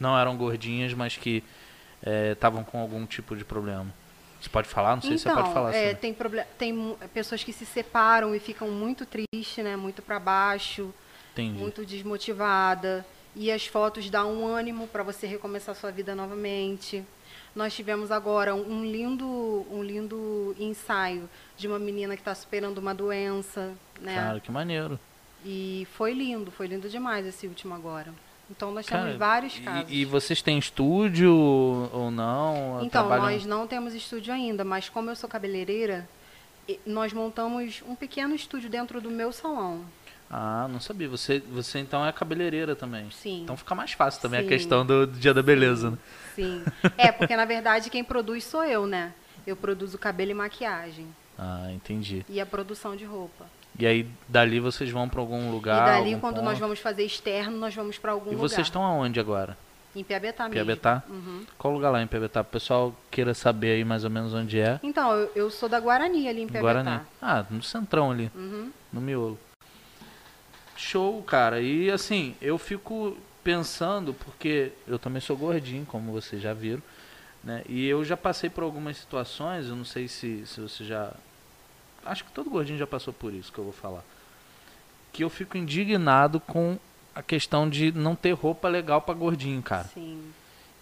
não 0.00 0.18
eram 0.18 0.36
gordinhas, 0.36 0.92
mas 0.94 1.16
que 1.16 1.44
estavam 2.32 2.64
com 2.64 2.80
algum 2.80 3.06
tipo 3.06 3.36
de 3.36 3.44
problema? 3.44 3.86
Você 4.40 4.48
pode 4.48 4.68
falar? 4.68 4.96
Não 4.96 5.02
sei 5.02 5.18
se 5.18 5.24
você 5.24 5.34
pode 5.34 5.52
falar. 5.52 5.74
é, 5.74 5.90
assim. 5.90 5.96
tem, 5.96 6.16
tem 6.58 6.96
pessoas 7.12 7.42
que 7.42 7.52
se 7.52 7.64
separam 7.66 8.34
e 8.34 8.38
ficam 8.38 8.70
muito 8.70 9.06
tristes, 9.06 9.64
né? 9.64 9.76
Muito 9.76 10.02
para 10.02 10.18
baixo, 10.18 10.92
Entendi. 11.32 11.58
muito 11.58 11.84
desmotivada. 11.84 13.04
E 13.34 13.50
as 13.52 13.66
fotos 13.66 14.08
dão 14.08 14.32
um 14.32 14.46
ânimo 14.46 14.86
para 14.88 15.02
você 15.02 15.26
recomeçar 15.26 15.74
sua 15.74 15.90
vida 15.90 16.14
novamente. 16.14 17.04
Nós 17.54 17.74
tivemos 17.74 18.10
agora 18.10 18.54
um 18.54 18.84
lindo, 18.84 19.26
um 19.70 19.82
lindo 19.82 20.54
ensaio 20.58 21.28
de 21.56 21.66
uma 21.66 21.78
menina 21.78 22.14
que 22.14 22.20
está 22.20 22.34
superando 22.34 22.78
uma 22.78 22.94
doença, 22.94 23.72
né? 24.00 24.14
Cara, 24.14 24.40
que 24.40 24.50
maneiro. 24.50 24.98
E 25.44 25.86
foi 25.92 26.12
lindo, 26.12 26.50
foi 26.50 26.66
lindo 26.66 26.88
demais 26.88 27.26
esse 27.26 27.46
último 27.46 27.74
agora. 27.74 28.12
Então 28.50 28.70
nós 28.70 28.86
Cara, 28.86 29.02
temos 29.04 29.16
vários 29.18 29.56
e- 29.56 29.60
casos. 29.60 29.86
E, 29.92 30.04
vocês 30.04 30.40
têm 30.40 30.58
estúdio 30.58 31.32
ou 31.92 32.10
não? 32.10 32.78
Então, 32.82 33.06
Trabalham- 33.08 33.32
nós 33.32 33.44
não 33.46 33.66
temos 33.66 33.92
estúdio 33.94 34.32
ainda, 34.32 34.64
mas 34.64 34.88
como 34.88 35.10
eu 35.10 35.16
sou 35.16 35.28
cabeleireira, 35.28 36.08
e- 36.68 36.78
nós 36.86 37.12
montamos 37.12 37.82
um 37.88 37.94
pequeno 37.96 38.34
estúdio 38.34 38.70
dentro 38.70 39.00
do 39.00 39.10
meu 39.10 39.32
salão. 39.32 39.80
Ah, 40.30 40.66
não 40.68 40.80
sabia. 40.80 41.08
Você, 41.08 41.38
você 41.40 41.78
então 41.78 42.04
é 42.04 42.12
cabeleireira 42.12 42.74
também. 42.74 43.08
Sim. 43.12 43.42
Então 43.42 43.56
fica 43.56 43.74
mais 43.74 43.92
fácil 43.92 44.20
também 44.22 44.40
a 44.40 44.42
Sim. 44.42 44.48
questão 44.48 44.84
do, 44.86 45.06
do 45.06 45.18
dia 45.18 45.32
da 45.34 45.42
beleza, 45.42 45.90
né? 45.92 45.98
Sim. 46.34 46.64
É, 46.98 47.10
porque 47.12 47.36
na 47.36 47.44
verdade 47.44 47.90
quem 47.90 48.02
produz 48.04 48.42
sou 48.44 48.64
eu, 48.64 48.86
né? 48.86 49.12
Eu 49.46 49.54
produzo 49.56 49.96
cabelo 49.98 50.32
e 50.32 50.34
maquiagem. 50.34 51.06
Ah, 51.38 51.68
entendi. 51.72 52.24
E 52.28 52.40
a 52.40 52.46
produção 52.46 52.96
de 52.96 53.04
roupa. 53.04 53.44
E 53.78 53.86
aí 53.86 54.08
dali 54.28 54.58
vocês 54.60 54.90
vão 54.90 55.08
pra 55.08 55.20
algum 55.20 55.50
lugar? 55.50 55.82
e 55.98 55.98
dali, 56.04 56.20
quando 56.20 56.36
nós 56.42 56.54
ponto? 56.54 56.60
vamos 56.60 56.78
fazer 56.78 57.04
externo, 57.04 57.56
nós 57.58 57.74
vamos 57.74 57.98
para 57.98 58.12
algum 58.12 58.30
E 58.30 58.34
lugar. 58.34 58.48
vocês 58.48 58.66
estão 58.66 58.82
aonde 58.84 59.20
agora? 59.20 59.56
Em 59.94 60.04
Piabetá 60.04 60.44
mesmo. 60.44 60.54
Piabetá? 60.54 61.02
Uhum. 61.08 61.44
Qual 61.56 61.72
lugar 61.72 61.90
lá 61.90 62.02
em 62.02 62.06
Piabetá? 62.06 62.42
O 62.42 62.44
pessoal 62.44 62.94
queira 63.10 63.32
saber 63.32 63.72
aí 63.76 63.84
mais 63.84 64.04
ou 64.04 64.10
menos 64.10 64.34
onde 64.34 64.60
é. 64.60 64.78
Então, 64.82 65.10
eu, 65.12 65.32
eu 65.34 65.50
sou 65.50 65.68
da 65.68 65.80
Guarani 65.80 66.28
ali 66.28 66.42
em 66.42 66.46
Piabetá. 66.46 66.60
Guarani. 66.82 67.00
Ah, 67.20 67.44
no 67.50 67.62
centrão 67.62 68.10
ali, 68.10 68.30
Uhum. 68.34 68.70
no 68.92 69.00
miolo. 69.00 69.38
Show, 70.76 71.22
cara. 71.22 71.60
E 71.60 71.90
assim, 71.90 72.34
eu 72.42 72.58
fico 72.58 73.16
pensando, 73.42 74.12
porque 74.12 74.72
eu 74.86 74.98
também 74.98 75.20
sou 75.20 75.36
gordinho, 75.36 75.86
como 75.86 76.12
vocês 76.12 76.42
já 76.42 76.52
viram, 76.52 76.82
né? 77.42 77.62
E 77.68 77.86
eu 77.86 78.04
já 78.04 78.16
passei 78.16 78.50
por 78.50 78.62
algumas 78.64 78.96
situações, 78.98 79.66
eu 79.68 79.76
não 79.76 79.84
sei 79.84 80.08
se, 80.08 80.44
se 80.46 80.60
você 80.60 80.84
já. 80.84 81.12
Acho 82.06 82.24
que 82.24 82.32
todo 82.32 82.50
gordinho 82.50 82.78
já 82.78 82.86
passou 82.86 83.12
por 83.12 83.32
isso 83.32 83.52
que 83.52 83.58
eu 83.58 83.64
vou 83.64 83.72
falar. 83.72 84.02
Que 85.12 85.24
eu 85.24 85.30
fico 85.30 85.56
indignado 85.56 86.38
com 86.40 86.78
a 87.14 87.22
questão 87.22 87.68
de 87.68 87.90
não 87.92 88.14
ter 88.14 88.32
roupa 88.32 88.68
legal 88.68 89.00
pra 89.00 89.14
gordinho, 89.14 89.62
cara. 89.62 89.84
Sim. 89.84 90.22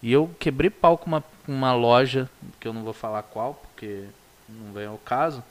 E 0.03 0.11
eu 0.11 0.29
quebrei 0.39 0.69
pau 0.69 0.97
com 0.97 1.07
uma, 1.07 1.23
uma 1.47 1.73
loja, 1.73 2.29
que 2.59 2.67
eu 2.67 2.73
não 2.73 2.83
vou 2.83 2.93
falar 2.93 3.23
qual, 3.23 3.53
porque 3.55 4.05
não 4.49 4.73
vem 4.73 4.85
ao 4.85 4.97
caso. 4.97 5.43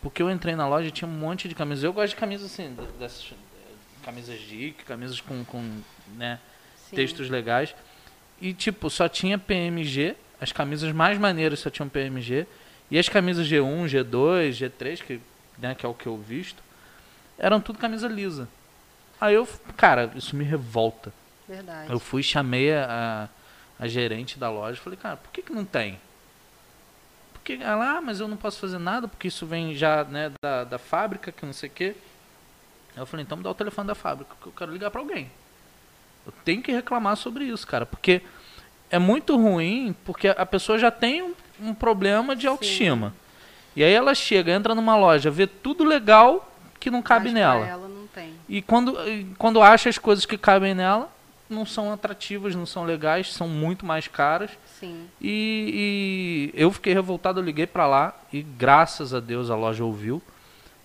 Porque 0.00 0.22
eu 0.22 0.30
entrei 0.30 0.54
na 0.56 0.66
loja 0.68 0.88
e 0.88 0.90
tinha 0.90 1.08
um 1.08 1.12
monte 1.12 1.48
de 1.48 1.54
camisas. 1.54 1.84
Eu 1.84 1.92
gosto 1.92 2.10
de 2.10 2.16
camisas 2.16 2.50
assim, 2.50 2.74
de- 2.74 2.98
dessas 2.98 3.32
eh, 3.32 3.72
camisas 4.04 4.38
geek, 4.40 4.84
camisas 4.84 5.20
com, 5.20 5.44
com 5.44 5.80
né, 6.16 6.38
Sim. 6.88 6.96
textos 6.96 7.28
legais. 7.28 7.74
E 8.40 8.54
tipo, 8.54 8.88
só 8.88 9.08
tinha 9.08 9.36
PMG, 9.38 10.16
as 10.40 10.52
camisas 10.52 10.92
mais 10.92 11.18
maneiras 11.18 11.58
só 11.60 11.68
tinham 11.70 11.88
PMG. 11.88 12.46
E 12.90 12.98
as 12.98 13.08
camisas 13.08 13.46
G1, 13.46 13.84
G2, 13.86 14.50
G3, 14.50 15.02
que, 15.02 15.20
né, 15.58 15.74
que 15.74 15.84
é 15.84 15.88
o 15.88 15.94
que 15.94 16.06
eu 16.06 16.16
visto, 16.16 16.62
eram 17.38 17.60
tudo 17.60 17.78
camisa 17.78 18.08
lisa. 18.08 18.48
Aí 19.20 19.34
eu, 19.34 19.46
cara, 19.76 20.10
isso 20.14 20.34
me 20.34 20.44
revolta. 20.44 21.12
Verdade. 21.46 21.90
Eu 21.90 21.98
fui, 21.98 22.22
chamei 22.22 22.72
a, 22.72 23.28
a, 23.78 23.88
gerente 23.88 24.38
da 24.38 24.50
loja, 24.50 24.80
falei, 24.80 24.98
cara, 24.98 25.16
por 25.16 25.30
que, 25.30 25.42
que 25.42 25.52
não 25.52 25.64
tem? 25.64 25.98
Porque 27.32 27.54
ela, 27.54 27.96
ah, 27.96 28.00
mas 28.00 28.20
eu 28.20 28.28
não 28.28 28.36
posso 28.36 28.60
fazer 28.60 28.78
nada, 28.78 29.08
porque 29.08 29.28
isso 29.28 29.46
vem 29.46 29.74
já, 29.74 30.04
né, 30.04 30.30
da, 30.42 30.64
da 30.64 30.78
fábrica, 30.78 31.32
que 31.32 31.44
não 31.44 31.52
sei 31.52 31.68
o 31.68 31.72
quê. 31.72 31.96
Aí 32.94 33.02
eu 33.02 33.06
falei, 33.06 33.24
então 33.24 33.36
me 33.36 33.44
dá 33.44 33.50
o 33.50 33.54
telefone 33.54 33.88
da 33.88 33.94
fábrica, 33.94 34.34
que 34.40 34.46
eu 34.46 34.52
quero 34.52 34.72
ligar 34.72 34.90
pra 34.90 35.00
alguém. 35.00 35.30
Eu 36.26 36.32
tenho 36.44 36.62
que 36.62 36.70
reclamar 36.70 37.16
sobre 37.16 37.44
isso, 37.44 37.66
cara, 37.66 37.86
porque 37.86 38.22
é 38.90 38.98
muito 38.98 39.36
ruim, 39.36 39.96
porque 40.04 40.28
a 40.28 40.46
pessoa 40.46 40.78
já 40.78 40.90
tem 40.90 41.22
um, 41.22 41.34
um 41.60 41.74
problema 41.74 42.34
de 42.34 42.46
autoestima. 42.46 43.14
E 43.74 43.84
aí 43.84 43.92
ela 43.92 44.14
chega, 44.14 44.52
entra 44.52 44.74
numa 44.74 44.96
loja, 44.96 45.30
vê 45.30 45.46
tudo 45.46 45.84
legal 45.84 46.52
que 46.80 46.90
não 46.90 47.02
cabe 47.02 47.26
Mas 47.26 47.34
nela. 47.34 47.66
Ela 47.66 47.88
não 47.88 48.06
tem. 48.08 48.32
E 48.48 48.62
quando, 48.62 48.96
quando 49.36 49.62
acha 49.62 49.88
as 49.88 49.98
coisas 49.98 50.26
que 50.26 50.38
cabem 50.38 50.74
nela, 50.74 51.10
não 51.48 51.64
são 51.64 51.92
atrativas, 51.92 52.54
não 52.54 52.66
são 52.66 52.84
legais, 52.84 53.32
são 53.32 53.48
muito 53.48 53.86
mais 53.86 54.06
caras. 54.06 54.50
Sim. 54.78 55.06
E, 55.20 56.52
e 56.54 56.60
eu 56.60 56.70
fiquei 56.70 56.92
revoltado, 56.92 57.40
eu 57.40 57.44
liguei 57.44 57.66
pra 57.66 57.86
lá 57.86 58.14
e 58.32 58.42
graças 58.42 59.14
a 59.14 59.20
Deus 59.20 59.50
a 59.50 59.56
loja 59.56 59.84
ouviu 59.84 60.22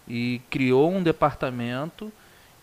e 0.07 0.41
criou 0.49 0.91
um 0.91 1.03
departamento 1.03 2.11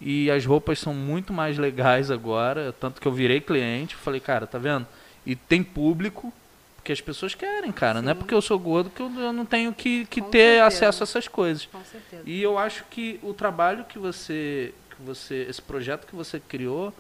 e 0.01 0.31
as 0.31 0.47
roupas 0.47 0.79
são 0.79 0.95
muito 0.95 1.33
mais 1.33 1.59
legais 1.59 2.11
agora, 2.11 2.75
tanto 2.81 3.01
que 3.01 3.07
eu 3.07 3.13
virei 3.13 3.41
cliente, 3.41 3.95
falei, 3.95 4.21
cara, 4.21 4.47
tá 4.47 4.59
vendo? 4.59 4.87
E 5.27 5.37
tem 5.37 5.63
público, 5.63 6.33
porque 6.81 6.93
as 6.93 7.01
pessoas 7.01 7.35
querem, 7.35 7.71
cara, 7.71 8.01
não 8.01 8.11
é 8.11 8.15
Sim. 8.15 8.19
porque 8.21 8.35
eu 8.35 8.41
sou 8.41 8.59
gordo 8.59 8.89
que 8.89 9.03
eu, 9.03 9.11
eu 9.21 9.33
não 9.35 9.45
tenho 9.45 9.71
que, 9.73 10.07
que 10.07 10.23
Com 10.23 10.31
ter 10.31 10.39
certeza. 10.39 10.67
acesso 10.67 11.03
a 11.03 11.05
essas 11.05 11.29
coisas. 11.29 11.67
Com 11.67 11.85
certeza. 11.85 12.23
E 12.25 12.43
eu 12.43 12.57
acho 12.57 12.85
que 12.91 13.21
o 13.23 13.35
trabalho 13.35 13.85
que 13.85 13.99
você, 13.99 14.73
que 14.89 15.03
você, 15.03 15.47
esse 15.49 15.61
projeto 15.61 16.07
que 16.07 16.17
você 16.17 16.41
criou, 16.41 16.93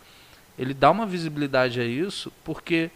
ele 0.58 0.75
dá 0.75 0.90
uma 0.90 1.06
visibilidade 1.06 1.80
a 1.80 1.84
isso, 1.84 2.30
porque 2.44 2.90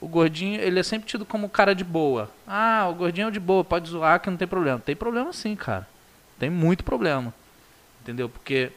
o 0.00 0.06
gordinho, 0.06 0.60
ele 0.60 0.78
é 0.78 0.84
sempre 0.84 1.08
tido 1.08 1.26
como 1.26 1.48
cara 1.48 1.74
de 1.74 1.82
boa. 1.82 2.30
Ah, 2.46 2.86
o 2.88 2.94
gordinho 2.94 3.26
é 3.26 3.30
de 3.32 3.40
boa, 3.40 3.64
pode 3.64 3.90
zoar 3.90 4.20
que 4.20 4.30
não 4.30 4.36
tem 4.36 4.46
problema. 4.46 4.78
Tem 4.78 4.94
problema 4.94 5.32
sim, 5.32 5.56
cara. 5.56 5.86
Tem 6.38 6.48
muito 6.48 6.84
problema. 6.84 7.34
Entendeu? 8.02 8.28
Porque 8.28 8.70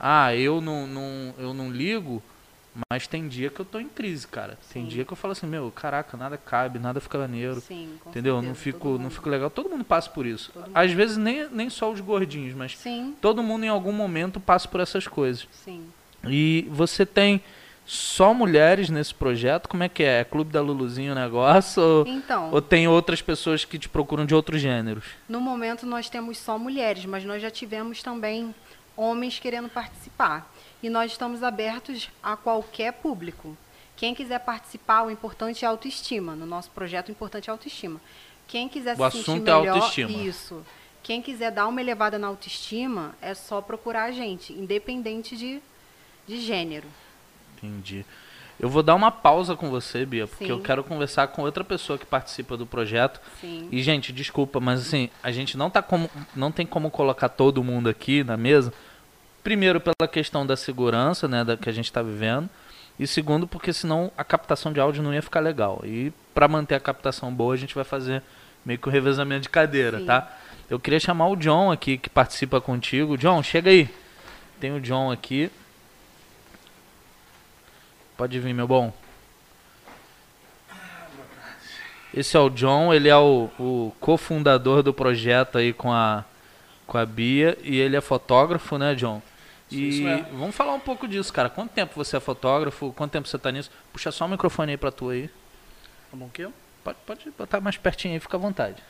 ah, 0.00 0.34
eu 0.34 0.62
não, 0.62 0.86
não 0.86 1.34
eu 1.38 1.52
não 1.52 1.70
ligo, 1.70 2.22
mas 2.90 3.06
tem 3.06 3.26
dia 3.28 3.48
que 3.50 3.58
eu 3.60 3.64
tô 3.64 3.78
em 3.78 3.88
crise, 3.88 4.26
cara. 4.26 4.58
Tem 4.72 4.82
Sim. 4.82 4.88
dia 4.88 5.04
que 5.04 5.12
eu 5.12 5.16
falo 5.16 5.32
assim, 5.32 5.46
meu, 5.46 5.70
caraca, 5.70 6.16
nada 6.16 6.36
cabe, 6.36 6.78
nada 6.78 7.00
fica 7.00 7.16
maneiro. 7.18 7.60
Sim, 7.60 7.98
Entendeu? 8.06 8.34
certeza, 8.34 8.48
Não 8.48 8.54
fico, 8.54 8.88
não 8.90 8.98
mundo. 8.98 9.10
fico 9.10 9.28
legal. 9.30 9.48
Todo 9.50 9.70
mundo 9.70 9.84
passa 9.84 10.10
por 10.10 10.26
isso. 10.26 10.50
Todo 10.52 10.66
mundo. 10.66 10.76
Às 10.76 10.92
vezes 10.92 11.16
nem, 11.16 11.48
nem 11.50 11.70
só 11.70 11.90
os 11.90 12.00
gordinhos, 12.00 12.54
mas 12.54 12.76
Sim, 12.76 13.14
todo 13.20 13.42
mundo 13.42 13.64
em 13.64 13.68
algum 13.68 13.92
momento 13.92 14.38
passa 14.40 14.68
por 14.68 14.80
essas 14.80 15.06
coisas. 15.08 15.46
sim. 15.50 15.84
E 16.28 16.66
você 16.72 17.06
tem 17.06 17.40
só 17.84 18.34
mulheres 18.34 18.90
nesse 18.90 19.14
projeto? 19.14 19.68
Como 19.68 19.84
é 19.84 19.88
que 19.88 20.02
é? 20.02 20.20
É 20.20 20.24
Clube 20.24 20.50
da 20.52 20.60
Luluzinho 20.60 21.12
o 21.12 21.14
negócio? 21.14 21.80
Ou, 21.80 22.06
Então, 22.06 22.50
ou 22.52 22.60
tem 22.60 22.88
outras 22.88 23.22
pessoas 23.22 23.64
que 23.64 23.78
te 23.78 23.88
procuram 23.88 24.26
de 24.26 24.34
outros 24.34 24.60
gêneros? 24.60 25.04
no 25.28 25.40
momento 25.40 25.86
nós 25.86 26.10
temos 26.10 26.36
só 26.38 26.58
mulheres, 26.58 27.04
mas 27.04 27.24
nós 27.24 27.40
já 27.40 27.48
tivemos 27.50 28.02
também 28.02 28.52
homens 28.96 29.38
querendo 29.38 29.68
participar. 29.68 30.52
E 30.86 30.88
nós 30.88 31.10
estamos 31.10 31.42
abertos 31.42 32.08
a 32.22 32.36
qualquer 32.36 32.92
público. 32.92 33.56
Quem 33.96 34.14
quiser 34.14 34.38
participar, 34.38 35.02
o 35.02 35.10
importante 35.10 35.64
é 35.64 35.66
a 35.66 35.70
autoestima. 35.72 36.36
No 36.36 36.46
nosso 36.46 36.70
projeto, 36.70 37.08
o 37.08 37.10
importante 37.10 37.48
é 37.48 37.50
a 37.50 37.54
autoestima. 37.54 38.00
Quem 38.46 38.68
quiser 38.68 38.92
O 38.92 39.10
se 39.10 39.16
sentir 39.16 39.30
assunto 39.32 39.50
é 39.50 39.58
melhor, 39.58 39.74
autoestima. 39.78 40.12
isso. 40.12 40.64
Quem 41.02 41.20
quiser 41.20 41.50
dar 41.50 41.66
uma 41.66 41.80
elevada 41.80 42.20
na 42.20 42.28
autoestima, 42.28 43.16
é 43.20 43.34
só 43.34 43.60
procurar 43.60 44.04
a 44.04 44.12
gente, 44.12 44.52
independente 44.52 45.36
de, 45.36 45.60
de 46.24 46.40
gênero. 46.40 46.86
Entendi. 47.56 48.06
Eu 48.60 48.68
vou 48.68 48.84
dar 48.84 48.94
uma 48.94 49.10
pausa 49.10 49.56
com 49.56 49.68
você, 49.68 50.06
Bia, 50.06 50.28
porque 50.28 50.44
Sim. 50.44 50.52
eu 50.52 50.60
quero 50.60 50.84
conversar 50.84 51.26
com 51.26 51.42
outra 51.42 51.64
pessoa 51.64 51.98
que 51.98 52.06
participa 52.06 52.56
do 52.56 52.64
projeto. 52.64 53.20
Sim. 53.40 53.68
E, 53.72 53.82
gente, 53.82 54.12
desculpa, 54.12 54.60
mas 54.60 54.82
assim, 54.82 55.10
a 55.20 55.32
gente 55.32 55.58
não, 55.58 55.68
tá 55.68 55.82
como, 55.82 56.08
não 56.32 56.52
tem 56.52 56.64
como 56.64 56.92
colocar 56.92 57.28
todo 57.28 57.64
mundo 57.64 57.88
aqui 57.88 58.22
na 58.22 58.36
mesa. 58.36 58.72
Primeiro, 59.46 59.80
pela 59.80 60.08
questão 60.10 60.44
da 60.44 60.56
segurança, 60.56 61.28
né, 61.28 61.44
da 61.44 61.56
que 61.56 61.68
a 61.68 61.72
gente 61.72 61.84
está 61.84 62.02
vivendo. 62.02 62.50
E 62.98 63.06
segundo, 63.06 63.46
porque 63.46 63.72
senão 63.72 64.10
a 64.18 64.24
captação 64.24 64.72
de 64.72 64.80
áudio 64.80 65.04
não 65.04 65.14
ia 65.14 65.22
ficar 65.22 65.38
legal. 65.38 65.82
E 65.84 66.12
para 66.34 66.48
manter 66.48 66.74
a 66.74 66.80
captação 66.80 67.32
boa, 67.32 67.54
a 67.54 67.56
gente 67.56 67.72
vai 67.72 67.84
fazer 67.84 68.24
meio 68.64 68.76
que 68.76 68.88
o 68.88 68.90
revezamento 68.90 69.42
de 69.42 69.48
cadeira, 69.48 70.00
Sim. 70.00 70.06
tá? 70.06 70.36
Eu 70.68 70.80
queria 70.80 70.98
chamar 70.98 71.28
o 71.28 71.36
John 71.36 71.70
aqui, 71.70 71.96
que 71.96 72.10
participa 72.10 72.60
contigo. 72.60 73.16
John, 73.16 73.40
chega 73.40 73.70
aí. 73.70 73.88
Tem 74.58 74.74
o 74.74 74.80
John 74.80 75.12
aqui. 75.12 75.48
Pode 78.16 78.40
vir, 78.40 78.52
meu 78.52 78.66
bom. 78.66 78.92
Esse 82.12 82.36
é 82.36 82.40
o 82.40 82.50
John, 82.50 82.92
ele 82.92 83.08
é 83.08 83.16
o, 83.16 83.48
o 83.60 83.94
cofundador 84.00 84.82
do 84.82 84.92
projeto 84.92 85.56
aí 85.56 85.72
com 85.72 85.92
a, 85.92 86.24
com 86.84 86.98
a 86.98 87.06
Bia 87.06 87.56
e 87.62 87.76
ele 87.78 87.94
é 87.94 88.00
fotógrafo, 88.00 88.76
né, 88.76 88.92
John? 88.96 89.22
E 89.70 89.88
Isso 89.88 90.02
mesmo. 90.02 90.38
vamos 90.38 90.54
falar 90.54 90.74
um 90.74 90.80
pouco 90.80 91.08
disso, 91.08 91.32
cara. 91.32 91.50
Quanto 91.50 91.72
tempo 91.72 91.92
você 91.96 92.16
é 92.16 92.20
fotógrafo? 92.20 92.92
Quanto 92.92 93.10
tempo 93.12 93.26
você 93.26 93.38
tá 93.38 93.50
nisso? 93.50 93.70
Puxa 93.92 94.12
só 94.12 94.24
o 94.24 94.28
microfone 94.28 94.72
aí 94.72 94.76
pra 94.76 94.92
tu 94.92 95.08
aí. 95.08 95.28
Tá 96.10 96.16
bom 96.16 96.28
que 96.28 96.48
Pode, 96.84 96.98
pode 97.04 97.30
botar 97.32 97.60
mais 97.60 97.76
pertinho 97.76 98.14
aí, 98.14 98.20
fica 98.20 98.36
à 98.36 98.40
vontade. 98.40 98.80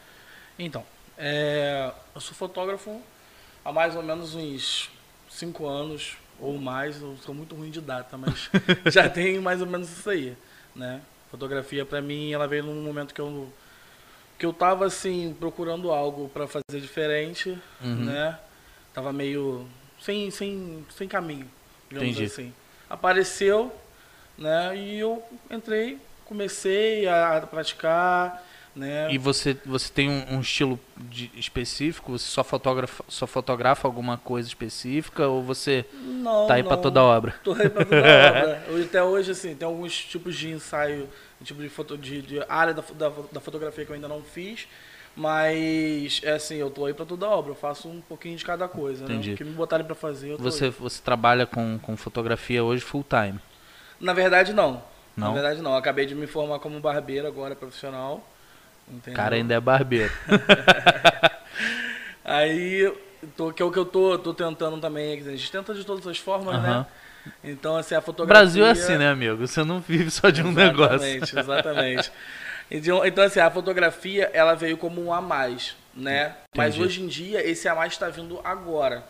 Então, 0.59 0.85
é, 1.17 1.91
eu 2.15 2.21
sou 2.21 2.35
fotógrafo 2.35 3.01
há 3.65 3.73
mais 3.73 3.97
ou 3.97 4.03
menos 4.03 4.35
uns 4.35 4.91
5 5.31 5.67
anos 5.67 6.19
ou 6.39 6.59
mais. 6.59 7.01
Eu 7.01 7.17
sou 7.25 7.35
muito 7.35 7.55
ruim 7.55 7.71
de 7.71 7.81
data, 7.81 8.19
mas 8.19 8.51
já 8.93 9.09
tenho 9.09 9.41
mais 9.41 9.63
ou 9.63 9.67
menos 9.67 9.91
isso 9.91 10.11
aí, 10.11 10.37
né? 10.75 11.01
Fotografia 11.31 11.87
pra 11.87 12.03
mim, 12.03 12.33
ela 12.33 12.47
veio 12.47 12.65
num 12.65 12.83
momento 12.83 13.15
que 13.15 13.21
eu 13.21 13.51
que 14.39 14.45
eu 14.45 14.53
tava 14.53 14.85
assim 14.85 15.35
procurando 15.41 15.91
algo 15.91 16.29
pra 16.29 16.47
fazer 16.47 16.79
diferente, 16.83 17.57
Uhum. 17.81 18.05
né? 18.05 18.39
Tava 18.93 19.11
meio 19.11 19.67
sem 20.01 20.31
sem 20.31 20.85
sem 20.97 21.09
caminho, 21.09 21.49
digamos 21.89 22.11
Entendi. 22.11 22.25
assim. 22.27 22.53
Apareceu, 22.89 23.73
né? 24.39 24.77
E 24.77 24.99
eu 24.99 25.23
entrei, 25.51 25.99
comecei 26.25 27.09
a 27.09 27.47
praticar, 27.51 28.45
né? 28.75 29.09
E 29.11 29.19
você, 29.19 29.57
você 29.65 29.91
tem 29.93 30.09
um, 30.09 30.37
um 30.37 30.41
estilo 30.41 30.79
de- 30.97 31.31
específico? 31.35 32.13
Você 32.13 32.27
só 32.27 32.45
fotografa, 32.45 33.03
só 33.09 33.27
fotografa 33.27 33.89
alguma 33.89 34.19
coisa 34.19 34.47
específica 34.47 35.27
ou 35.27 35.43
você 35.43 35.85
Não, 35.95 36.47
tá 36.47 36.55
aí 36.55 36.63
não. 36.63 36.77
toda 36.77 37.03
obra? 37.03 37.35
Tô 37.43 37.53
aí 37.55 37.69
pra 37.69 37.85
toda 37.85 37.97
obra. 37.99 38.83
Até 38.85 39.03
hoje, 39.03 39.31
assim, 39.33 39.55
tem 39.55 39.67
alguns 39.67 39.97
tipos 40.05 40.37
de 40.37 40.51
ensaio, 40.51 41.09
tipo 41.43 41.61
de, 41.63 41.69
foto, 41.69 41.97
de, 41.99 42.23
de 42.23 42.41
área 42.49 42.75
da, 42.75 42.83
da, 42.95 43.09
da 43.33 43.41
fotografia 43.41 43.85
que 43.85 43.91
eu 43.91 43.95
ainda 43.95 44.09
não 44.09 44.23
fiz. 44.23 44.69
Mas, 45.17 46.21
é 46.23 46.33
assim, 46.33 46.57
eu 46.57 46.71
tô 46.71 46.85
aí 46.85 46.93
pra 46.93 47.07
toda 47.07 47.27
obra. 47.27 47.53
Eu 47.53 47.57
faço 47.57 47.89
um 47.89 48.03
pouquinho 48.03 48.37
de 48.37 48.45
cada 48.45 48.69
coisa, 48.69 49.05
Entendi. 49.05 49.31
né? 49.31 49.35
O 49.35 49.39
que 49.39 49.45
me 49.45 49.53
botarem 49.53 49.87
pra 49.87 49.95
fazer, 49.95 50.33
eu 50.33 50.37
tô 50.37 50.43
Você, 50.43 50.67
aí. 50.67 50.71
você 50.71 51.01
trabalha 51.03 51.47
com, 51.47 51.79
com 51.81 51.97
fotografia 51.97 52.63
hoje 52.63 52.83
full 52.83 53.03
time? 53.09 53.41
Na 53.99 54.13
verdade, 54.13 54.53
não. 54.53 54.83
Não? 55.17 55.29
Na 55.29 55.33
verdade, 55.33 55.63
não. 55.63 55.71
Eu 55.73 55.79
acabei 55.79 56.05
de 56.05 56.15
me 56.15 56.27
formar 56.27 56.59
como 56.59 56.79
barbeiro 56.81 57.27
agora, 57.27 57.57
profissional. 57.57 58.29
O 58.87 58.95
Entendeu? 58.97 59.17
cara 59.17 59.37
ainda 59.37 59.55
é 59.55 59.61
barbeiro. 59.61 60.13
Aí, 62.25 62.93
tô, 63.37 63.53
que 63.53 63.63
é 63.63 63.65
o 63.65 63.71
que 63.71 63.79
eu 63.79 63.87
tô, 63.87 64.19
tô 64.19 64.35
tentando 64.35 64.79
também. 64.79 65.19
A 65.19 65.31
gente 65.31 65.51
tenta 65.51 65.73
de 65.75 65.85
todas 65.85 66.07
as 66.07 66.19
formas, 66.19 66.61
né? 66.63 66.85
Então, 67.43 67.77
assim, 67.77 67.95
a 67.95 67.99
O 67.99 68.03
fotografia... 68.03 68.43
Brasil 68.43 68.67
é 68.67 68.71
assim, 68.71 68.97
né, 68.99 69.09
amigo? 69.09 69.47
Você 69.47 69.65
não 69.65 69.81
vive 69.81 70.11
só 70.11 70.31
de 70.31 70.43
um 70.43 70.53
negócio. 70.53 70.97
Exatamente, 71.07 71.39
exatamente. 71.39 72.13
Então, 72.71 73.05
então, 73.07 73.25
assim, 73.25 73.41
a 73.41 73.51
fotografia, 73.51 74.31
ela 74.33 74.55
veio 74.55 74.77
como 74.77 75.03
um 75.03 75.13
a 75.13 75.21
mais, 75.21 75.77
né? 75.95 76.35
Mas 76.55 76.75
Entendi. 76.75 76.85
hoje 76.85 77.03
em 77.03 77.07
dia, 77.07 77.47
esse 77.47 77.69
a 77.69 77.75
mais 77.75 77.93
está 77.93 78.09
vindo 78.09 78.41
agora, 78.43 79.05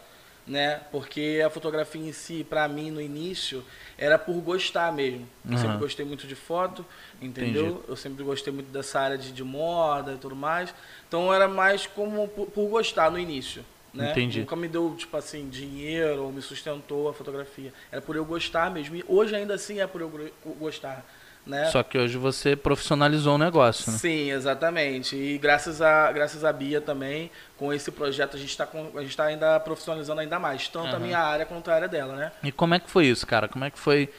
né? 0.46 0.80
Porque 0.92 1.42
a 1.44 1.48
fotografia 1.48 2.00
em 2.00 2.12
si, 2.12 2.44
pra 2.44 2.68
mim, 2.68 2.90
no 2.90 3.00
início, 3.00 3.64
era 3.96 4.18
por 4.18 4.34
gostar 4.42 4.92
mesmo. 4.92 5.26
Eu 5.46 5.52
Aham. 5.52 5.62
sempre 5.62 5.78
gostei 5.78 6.04
muito 6.04 6.26
de 6.26 6.34
foto, 6.34 6.84
entendeu? 7.20 7.68
Entendi. 7.68 7.84
Eu 7.88 7.96
sempre 7.96 8.22
gostei 8.22 8.52
muito 8.52 8.70
dessa 8.70 9.00
área 9.00 9.16
de, 9.16 9.32
de 9.32 9.42
moda 9.42 10.12
e 10.12 10.18
tudo 10.18 10.36
mais. 10.36 10.74
Então, 11.08 11.32
era 11.32 11.48
mais 11.48 11.86
como 11.86 12.28
por, 12.28 12.46
por 12.48 12.68
gostar 12.68 13.10
no 13.10 13.18
início. 13.18 13.64
Né? 13.94 14.10
Entendi. 14.10 14.40
Nunca 14.40 14.54
me 14.54 14.68
deu, 14.68 14.94
tipo 14.98 15.16
assim, 15.16 15.48
dinheiro 15.48 16.24
ou 16.24 16.32
me 16.32 16.42
sustentou 16.42 17.08
a 17.08 17.14
fotografia. 17.14 17.72
Era 17.90 18.02
por 18.02 18.14
eu 18.14 18.24
gostar 18.26 18.70
mesmo. 18.70 18.94
E 18.96 19.04
hoje 19.08 19.34
ainda 19.34 19.54
assim 19.54 19.80
é 19.80 19.86
por 19.86 20.02
eu 20.02 20.30
gostar. 20.58 21.02
Né? 21.46 21.66
Só 21.66 21.82
que 21.82 21.96
hoje 21.96 22.18
você 22.18 22.56
profissionalizou 22.56 23.36
o 23.36 23.38
negócio, 23.38 23.92
né? 23.92 23.98
Sim, 23.98 24.32
exatamente. 24.32 25.14
E 25.14 25.38
graças 25.38 25.80
a, 25.80 26.10
graças 26.10 26.44
a 26.44 26.52
Bia 26.52 26.80
também, 26.80 27.30
com 27.56 27.72
esse 27.72 27.92
projeto, 27.92 28.36
a 28.36 28.38
gente 28.38 28.50
está 28.50 28.66
tá 28.66 29.24
ainda 29.24 29.60
profissionalizando 29.60 30.20
ainda 30.20 30.40
mais, 30.40 30.68
tanto 30.68 30.88
a 30.88 30.90
Aham. 30.90 30.98
minha 30.98 31.18
área 31.18 31.46
quanto 31.46 31.70
a 31.70 31.74
área 31.74 31.88
dela, 31.88 32.16
né? 32.16 32.32
E 32.42 32.50
como 32.50 32.74
é 32.74 32.80
que 32.80 32.90
foi 32.90 33.06
isso, 33.06 33.24
cara? 33.24 33.46
Como 33.46 33.64
é 33.64 33.70
que 33.70 33.78
foi 33.78 34.10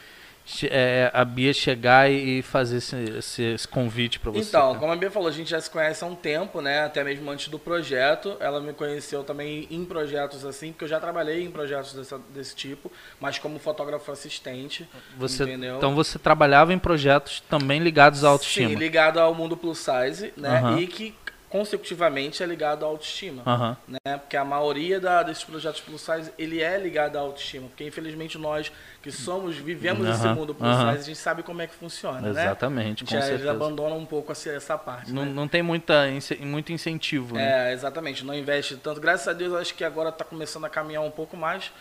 é, 0.70 1.12
a 1.14 1.26
Bia 1.26 1.54
chegar 1.54 2.10
e 2.10 2.42
fazer 2.42 2.78
esse, 2.78 2.96
esse, 3.18 3.44
esse 3.44 3.68
convite 3.68 4.20
pra 4.20 4.32
você? 4.32 4.48
Então, 4.48 4.68
cara? 4.70 4.80
como 4.80 4.92
a 4.92 4.96
Bia 4.96 5.12
falou, 5.12 5.28
a 5.28 5.32
gente 5.32 5.50
já 5.50 5.60
se 5.60 5.70
conhece 5.70 6.04
há 6.04 6.08
um 6.08 6.16
tempo, 6.16 6.62
né? 6.62 6.82
Até 6.86 7.04
mesmo 7.04 7.30
antes 7.30 7.50
do 7.50 7.60
projeto. 7.60 8.38
Ela 8.40 8.62
me 8.62 8.74
conheceu 8.74 9.24
também 9.24 9.68
em 9.70 9.84
projetos 9.84 10.46
assim, 10.46 10.72
porque 10.72 10.86
eu 10.86 10.90
já 10.90 11.00
trabalhei 11.00 11.44
em 11.44 11.52
projetos 11.52 11.94
dessa- 11.94 12.20
desse 12.34 12.56
tipo, 12.56 12.92
mas 13.20 13.38
como 13.38 13.60
fotógrafo 13.60 14.12
assistente. 14.12 14.88
Você, 15.18 15.44
entendeu? 15.44 15.78
então 15.78 15.94
você 15.94 16.18
trabalhava 16.18 16.74
em 16.74 16.80
projetos 16.80 17.42
também 17.50 17.80
ligados 17.80 18.24
à 18.24 18.30
autoestima. 18.30 18.70
Sim, 18.70 18.76
ligado 18.76 19.20
ao 19.20 19.34
mundo 19.36 19.58
plus 19.58 19.80
size, 19.80 20.34
né? 20.38 20.60
Aham. 20.60 20.80
E 20.80 20.88
que 20.88 21.14
consecutivamente 21.50 22.44
é 22.44 22.46
ligado 22.46 22.84
à 22.84 22.88
autoestima. 22.88 23.44
Aham. 23.46 23.78
né? 23.88 24.18
Porque 24.18 24.36
a 24.38 24.44
maioria 24.46 25.00
da- 25.00 25.24
desses 25.24 25.44
projetos 25.44 25.82
plus 25.82 26.02
size, 26.02 26.32
ele 26.38 26.62
é 26.62 26.78
ligado 26.78 27.18
à 27.18 27.22
autoestima. 27.22 27.68
Porque 27.68 27.84
infelizmente 27.86 28.38
nós 28.38 28.72
que 29.02 29.12
somos, 29.12 29.56
vivemos 29.58 30.08
esse 30.08 30.26
Aham, 30.26 30.36
mundo 30.36 30.54
plus 30.54 30.70
aham. 30.70 30.92
size, 30.92 31.04
a 31.04 31.06
gente 31.06 31.18
sabe 31.20 31.44
como 31.44 31.62
é 31.62 31.68
que 31.68 31.74
funciona, 31.76 32.20
né? 32.22 32.30
Exatamente, 32.30 33.06
com 33.06 33.12
gente, 33.12 33.26
eles 33.30 33.48
abandonam 33.48 33.98
um 33.98 34.06
pouco 34.06 34.32
essa, 34.32 34.50
essa 34.52 34.78
parte, 34.78 35.12
Não, 35.12 35.24
né? 35.26 35.32
não 35.32 35.48
tem 35.48 35.62
muita, 35.62 36.04
muito 36.40 36.72
incentivo, 36.72 37.36
né? 37.36 37.70
É, 37.70 37.74
exatamente, 37.74 38.26
não 38.26 38.34
investe 38.34 38.76
tanto. 38.78 39.00
Graças 39.00 39.28
a 39.28 39.34
Deus, 39.34 39.54
acho 39.54 39.74
que 39.74 39.84
agora 39.84 40.10
está 40.10 40.26
começando 40.26 40.66
a 40.66 40.70
caminhar 40.70 41.02
um 41.04 41.12
pouco 41.12 41.38
mais. 41.38 41.72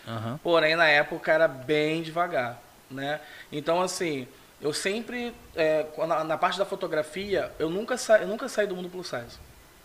Porém, 0.43 0.77
na 0.77 0.87
época 0.89 1.33
era 1.33 1.49
bem 1.49 2.03
devagar, 2.03 2.61
né? 2.91 3.21
Então, 3.51 3.81
assim, 3.83 4.29
eu 4.61 4.73
sempre, 4.73 5.35
é, 5.55 5.87
na, 6.07 6.23
na 6.25 6.39
parte 6.39 6.59
da 6.59 6.65
fotografia, 6.65 7.50
eu 7.59 7.69
nunca, 7.69 7.97
sa, 7.97 8.19
eu 8.19 8.29
nunca 8.29 8.49
saí 8.49 8.67
do 8.67 8.76
mundo 8.76 8.89
plus 8.89 9.09
size. 9.09 9.39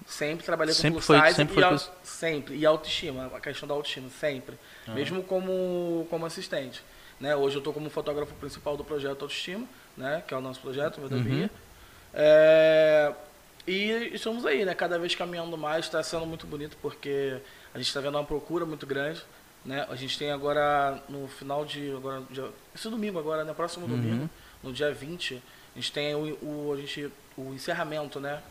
Sempre 0.07 0.45
trabalhei 0.45 0.73
com 0.73 0.81
Sempre 0.81 0.95
plus 0.97 1.05
foi- 1.05 1.19
size 1.21 1.35
sempre 1.35 1.53
e 1.53 1.55
foi 1.61 1.67
plus- 1.69 1.91
sempre 2.03 2.55
e 2.55 2.65
autoestima, 2.65 3.31
a 3.35 3.39
questão 3.39 3.67
da 3.67 3.73
autoestima, 3.75 4.09
sempre. 4.09 4.57
Mesmo 4.87 5.23
como 5.23 6.05
como 6.09 6.25
assistente, 6.25 6.81
né? 7.19 7.35
Hoje 7.35 7.55
eu 7.55 7.59
estou 7.59 7.71
como 7.73 7.89
fotógrafo 7.89 8.33
principal 8.35 8.75
do 8.75 8.83
projeto 8.83 9.21
Autoestima, 9.21 9.65
né? 9.95 10.23
Que 10.27 10.33
é 10.33 10.37
o 10.37 10.41
nosso 10.41 10.59
projeto, 10.59 10.99
o 10.99 11.03
Uhum. 11.03 11.49
É, 12.13 13.13
e 13.67 14.11
estamos 14.13 14.45
aí, 14.45 14.65
né? 14.65 14.73
Cada 14.73 14.97
vez 14.99 15.15
caminhando 15.15 15.57
mais, 15.57 15.85
está 15.85 16.01
sendo 16.03 16.25
muito 16.25 16.45
bonito 16.47 16.75
porque 16.81 17.37
a 17.73 17.77
gente 17.77 17.87
está 17.87 18.01
vendo 18.01 18.15
uma 18.17 18.23
procura 18.25 18.65
muito 18.65 18.85
grande, 18.85 19.21
né? 19.63 19.85
A 19.89 19.95
gente 19.95 20.17
tem 20.17 20.31
agora 20.31 21.01
no 21.07 21.27
final 21.27 21.63
de 21.63 21.91
agora 21.95 22.21
dia, 22.29 22.49
esse 22.75 22.89
domingo 22.89 23.17
agora, 23.19 23.43
né? 23.43 23.53
Próximo 23.53 23.85
Uhum. 23.85 23.91
domingo, 23.91 24.29
no 24.63 24.73
dia 24.73 24.91
20, 24.91 25.41
a 25.75 25.79
gente 25.79 25.91
tem 25.91 26.15
o, 26.15 26.37
o 26.43 26.73
a 26.73 26.77
gente 26.77 27.09
o 27.37 27.53
encerramento, 27.53 28.19
né? 28.19 28.41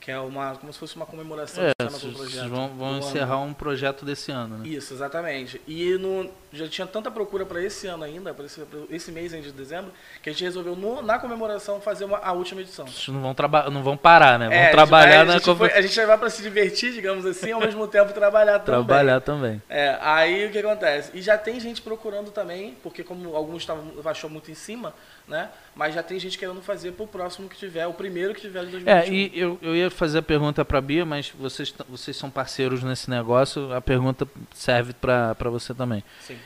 Que 0.00 0.10
é 0.10 0.18
uma 0.18 0.56
como 0.56 0.72
se 0.72 0.78
fosse 0.78 0.96
uma 0.96 1.04
comemoração 1.04 1.62
É, 1.62 1.72
do 1.84 2.12
projeto. 2.14 2.48
vão, 2.48 2.68
vão 2.68 2.76
do 2.78 2.84
ano. 2.84 2.98
encerrar 3.00 3.38
um 3.38 3.52
projeto 3.52 4.02
desse 4.02 4.32
ano, 4.32 4.56
né? 4.56 4.66
Isso, 4.66 4.94
exatamente. 4.94 5.60
E 5.68 5.90
no, 5.98 6.30
já 6.50 6.66
tinha 6.66 6.86
tanta 6.86 7.10
procura 7.10 7.44
para 7.44 7.62
esse 7.62 7.86
ano 7.86 8.02
ainda, 8.04 8.32
para 8.32 8.46
esse, 8.46 8.62
esse 8.88 9.12
mês 9.12 9.34
ainda 9.34 9.46
de 9.48 9.52
dezembro, 9.52 9.92
que 10.22 10.30
a 10.30 10.32
gente 10.32 10.42
resolveu 10.42 10.74
no- 10.74 11.02
na 11.02 11.18
comemoração 11.18 11.82
fazer 11.82 12.06
uma, 12.06 12.16
a 12.16 12.32
última 12.32 12.62
edição. 12.62 12.86
Vocês 12.86 13.08
não 13.08 13.20
vão, 13.20 13.34
não 13.70 13.82
vão 13.82 13.94
parar, 13.94 14.38
né? 14.38 14.46
Vão 14.46 14.54
É, 14.54 14.60
a 14.60 14.64
gente 14.64 14.72
trabalhar 14.72 15.26
na 15.26 15.32
gente, 15.34 15.54
foi- 15.54 15.70
a 15.72 15.82
gente 15.82 16.06
vai 16.06 16.16
para 16.16 16.30
se 16.30 16.42
divertir, 16.42 16.94
digamos 16.94 17.26
assim, 17.26 17.52
ao 17.52 17.60
mesmo 17.60 17.86
tempo 17.86 18.14
trabalhar 18.14 18.60
também. 18.60 18.82
Trabalhar 18.84 19.20
também. 19.20 19.62
É, 19.68 19.98
aí 20.00 20.46
o 20.46 20.50
que 20.50 20.58
acontece? 20.58 21.10
E 21.12 21.20
já 21.20 21.36
tem 21.36 21.60
gente 21.60 21.82
procurando 21.82 22.30
também, 22.30 22.74
porque 22.82 23.04
como 23.04 23.36
alguns 23.36 23.60
estavam 23.62 23.84
achou 24.06 24.30
muito 24.30 24.50
em 24.50 24.54
cima, 24.54 24.94
né? 25.30 25.48
Mas 25.74 25.94
já 25.94 26.02
tem 26.02 26.18
gente 26.18 26.36
querendo 26.36 26.60
fazer 26.60 26.92
pro 26.92 27.06
próximo 27.06 27.48
que 27.48 27.56
tiver, 27.56 27.86
o 27.86 27.94
primeiro 27.94 28.34
que 28.34 28.40
tiver 28.42 28.64
de 28.66 28.72
2021. 28.72 28.92
É, 28.92 29.08
e 29.08 29.38
eu, 29.38 29.58
eu 29.62 29.74
ia 29.74 29.90
fazer 29.90 30.18
a 30.18 30.22
pergunta 30.22 30.64
pra 30.64 30.80
Bia, 30.80 31.06
mas 31.06 31.30
vocês, 31.30 31.72
vocês 31.88 32.16
são 32.16 32.28
parceiros 32.28 32.82
nesse 32.82 33.08
negócio, 33.08 33.72
a 33.72 33.80
pergunta 33.80 34.26
serve 34.52 34.92
pra 34.92 35.34
você 35.44 35.72
também. 35.72 36.02
Sim. 36.20 36.36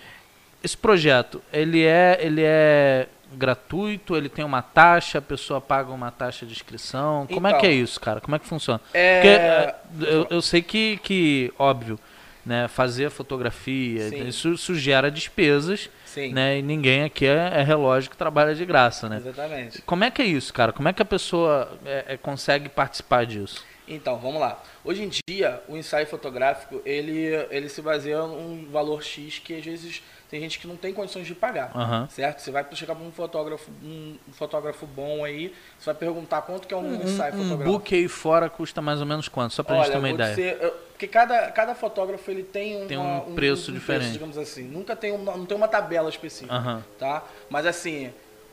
Esse 0.62 0.77
projeto, 0.77 1.42
ele 1.53 1.83
é, 1.85 2.18
ele 2.20 2.42
é 2.44 3.09
gratuito, 3.33 4.16
ele 4.16 4.29
tem 4.29 4.44
uma 4.44 4.62
taxa, 4.62 5.18
a 5.18 5.23
pessoa 5.23 5.61
paga 5.61 5.90
uma 5.90 6.11
taxa 6.11 6.47
de 6.47 6.53
inscrição. 6.53 7.27
Como 7.27 7.47
é 7.47 7.51
Então. 7.51 7.61
que 7.61 7.66
é 7.66 7.73
isso, 7.73 8.01
cara? 8.01 8.20
Como 8.20 8.37
é 8.37 8.38
que 8.38 8.47
funciona? 8.47 8.81
É, 8.92 9.16
Porque 9.20 10.05
é, 10.07 10.14
eu, 10.14 10.27
eu 10.31 10.42
sei 10.42 10.62
que, 10.62 10.99
que, 11.03 11.53
óbvio, 11.59 11.99
né, 12.45 12.69
fazer 12.69 13.07
a 13.07 13.11
fotografia, 13.11 14.09
Sim. 14.09 14.27
isso, 14.29 14.53
isso 14.53 14.75
gera 14.75 15.11
despesas, 15.11 15.89
sim, 16.05 16.33
né? 16.33 16.59
E 16.59 16.63
ninguém 16.63 17.05
aqui 17.05 17.27
é, 17.27 17.53
é 17.55 17.63
relógio 17.63 18.11
que 18.11 18.17
trabalha 18.17 18.55
de 18.55 18.65
graça, 18.65 19.09
né? 19.09 19.17
exatamente. 19.17 19.83
Como 19.83 20.05
é 20.05 20.11
que 20.11 20.23
é 20.23 20.27
isso, 20.27 20.53
cara? 20.53 20.73
Como 20.73 20.89
é 20.89 20.93
que 20.93 21.03
a 21.03 21.07
pessoa 21.07 21.79
é, 21.85 22.05
é, 22.09 22.17
consegue 22.17 22.69
participar 22.69 23.25
disso? 23.25 23.65
Então, 23.87 24.19
vamos 24.19 24.41
lá. 24.41 24.63
Hoje 24.83 25.03
em 25.03 25.11
dia, 25.29 25.63
o 25.69 25.77
ensaio 25.77 26.07
fotográfico, 26.07 26.81
ele, 26.87 27.27
ele 27.51 27.69
se 27.69 27.83
baseia 27.83 28.23
num 28.23 28.67
valor 28.71 29.03
X 29.03 29.39
que 29.39 29.55
às 29.55 29.65
vezes 29.65 30.03
tem 30.31 30.41
gente 30.41 30.59
que 30.59 30.67
não 30.67 30.77
tem 30.77 30.93
condições 30.93 31.27
de 31.27 31.35
pagar. 31.35 31.71
Aham. 31.75 32.09
Certo? 32.11 32.41
Você 32.41 32.51
vai 32.51 32.67
chegar 32.73 32.95
para 32.95 33.05
um 33.05 33.13
fotógrafo, 33.13 33.71
um 33.83 34.17
fotógrafo 34.33 34.87
bom 34.87 35.25
aí, 35.25 35.55
você 35.79 35.87
vai 35.87 35.95
perguntar 35.95 36.43
quanto 36.43 36.67
que 36.67 36.75
é 36.75 36.77
um, 36.77 36.81
Um, 36.81 37.03
ensaio 37.03 37.35
um 37.35 37.39
fotográfico. 37.43 37.71
book 37.71 37.95
aí 37.95 38.09
fora 38.09 38.49
custa 38.51 38.81
mais 38.83 39.01
ou 39.01 39.07
menos 39.07 39.29
quanto? 39.29 39.55
Só 39.55 39.63
pra 39.63 39.77
gente 39.77 39.93
ter 39.93 39.99
uma 39.99 40.11
ideia. 40.11 40.31
dizer, 40.31 40.59
eu- 40.61 40.85
porque 40.95 41.09
cada, 41.09 41.51
cada 41.51 41.75
fotógrafo 41.75 42.31
ele 42.31 42.43
tem, 42.45 42.77
uma- 42.79 42.87
Tem 42.87 42.99
um 42.99 43.35
preço 43.35 43.71
diferente. 43.73 44.13
digamos 44.13 44.39
assim. 44.39 44.63
Nunca 44.63 44.95
tem 44.97 45.13
uma, 45.13 45.37
não 45.37 45.45
tem 45.45 45.57
uma 45.57 45.69
tabela 45.69 46.09
específica, 46.09 46.55
Aham. 46.55 46.85
tá? 46.99 47.23
Mas 47.51 47.67
assim, 47.67 48.13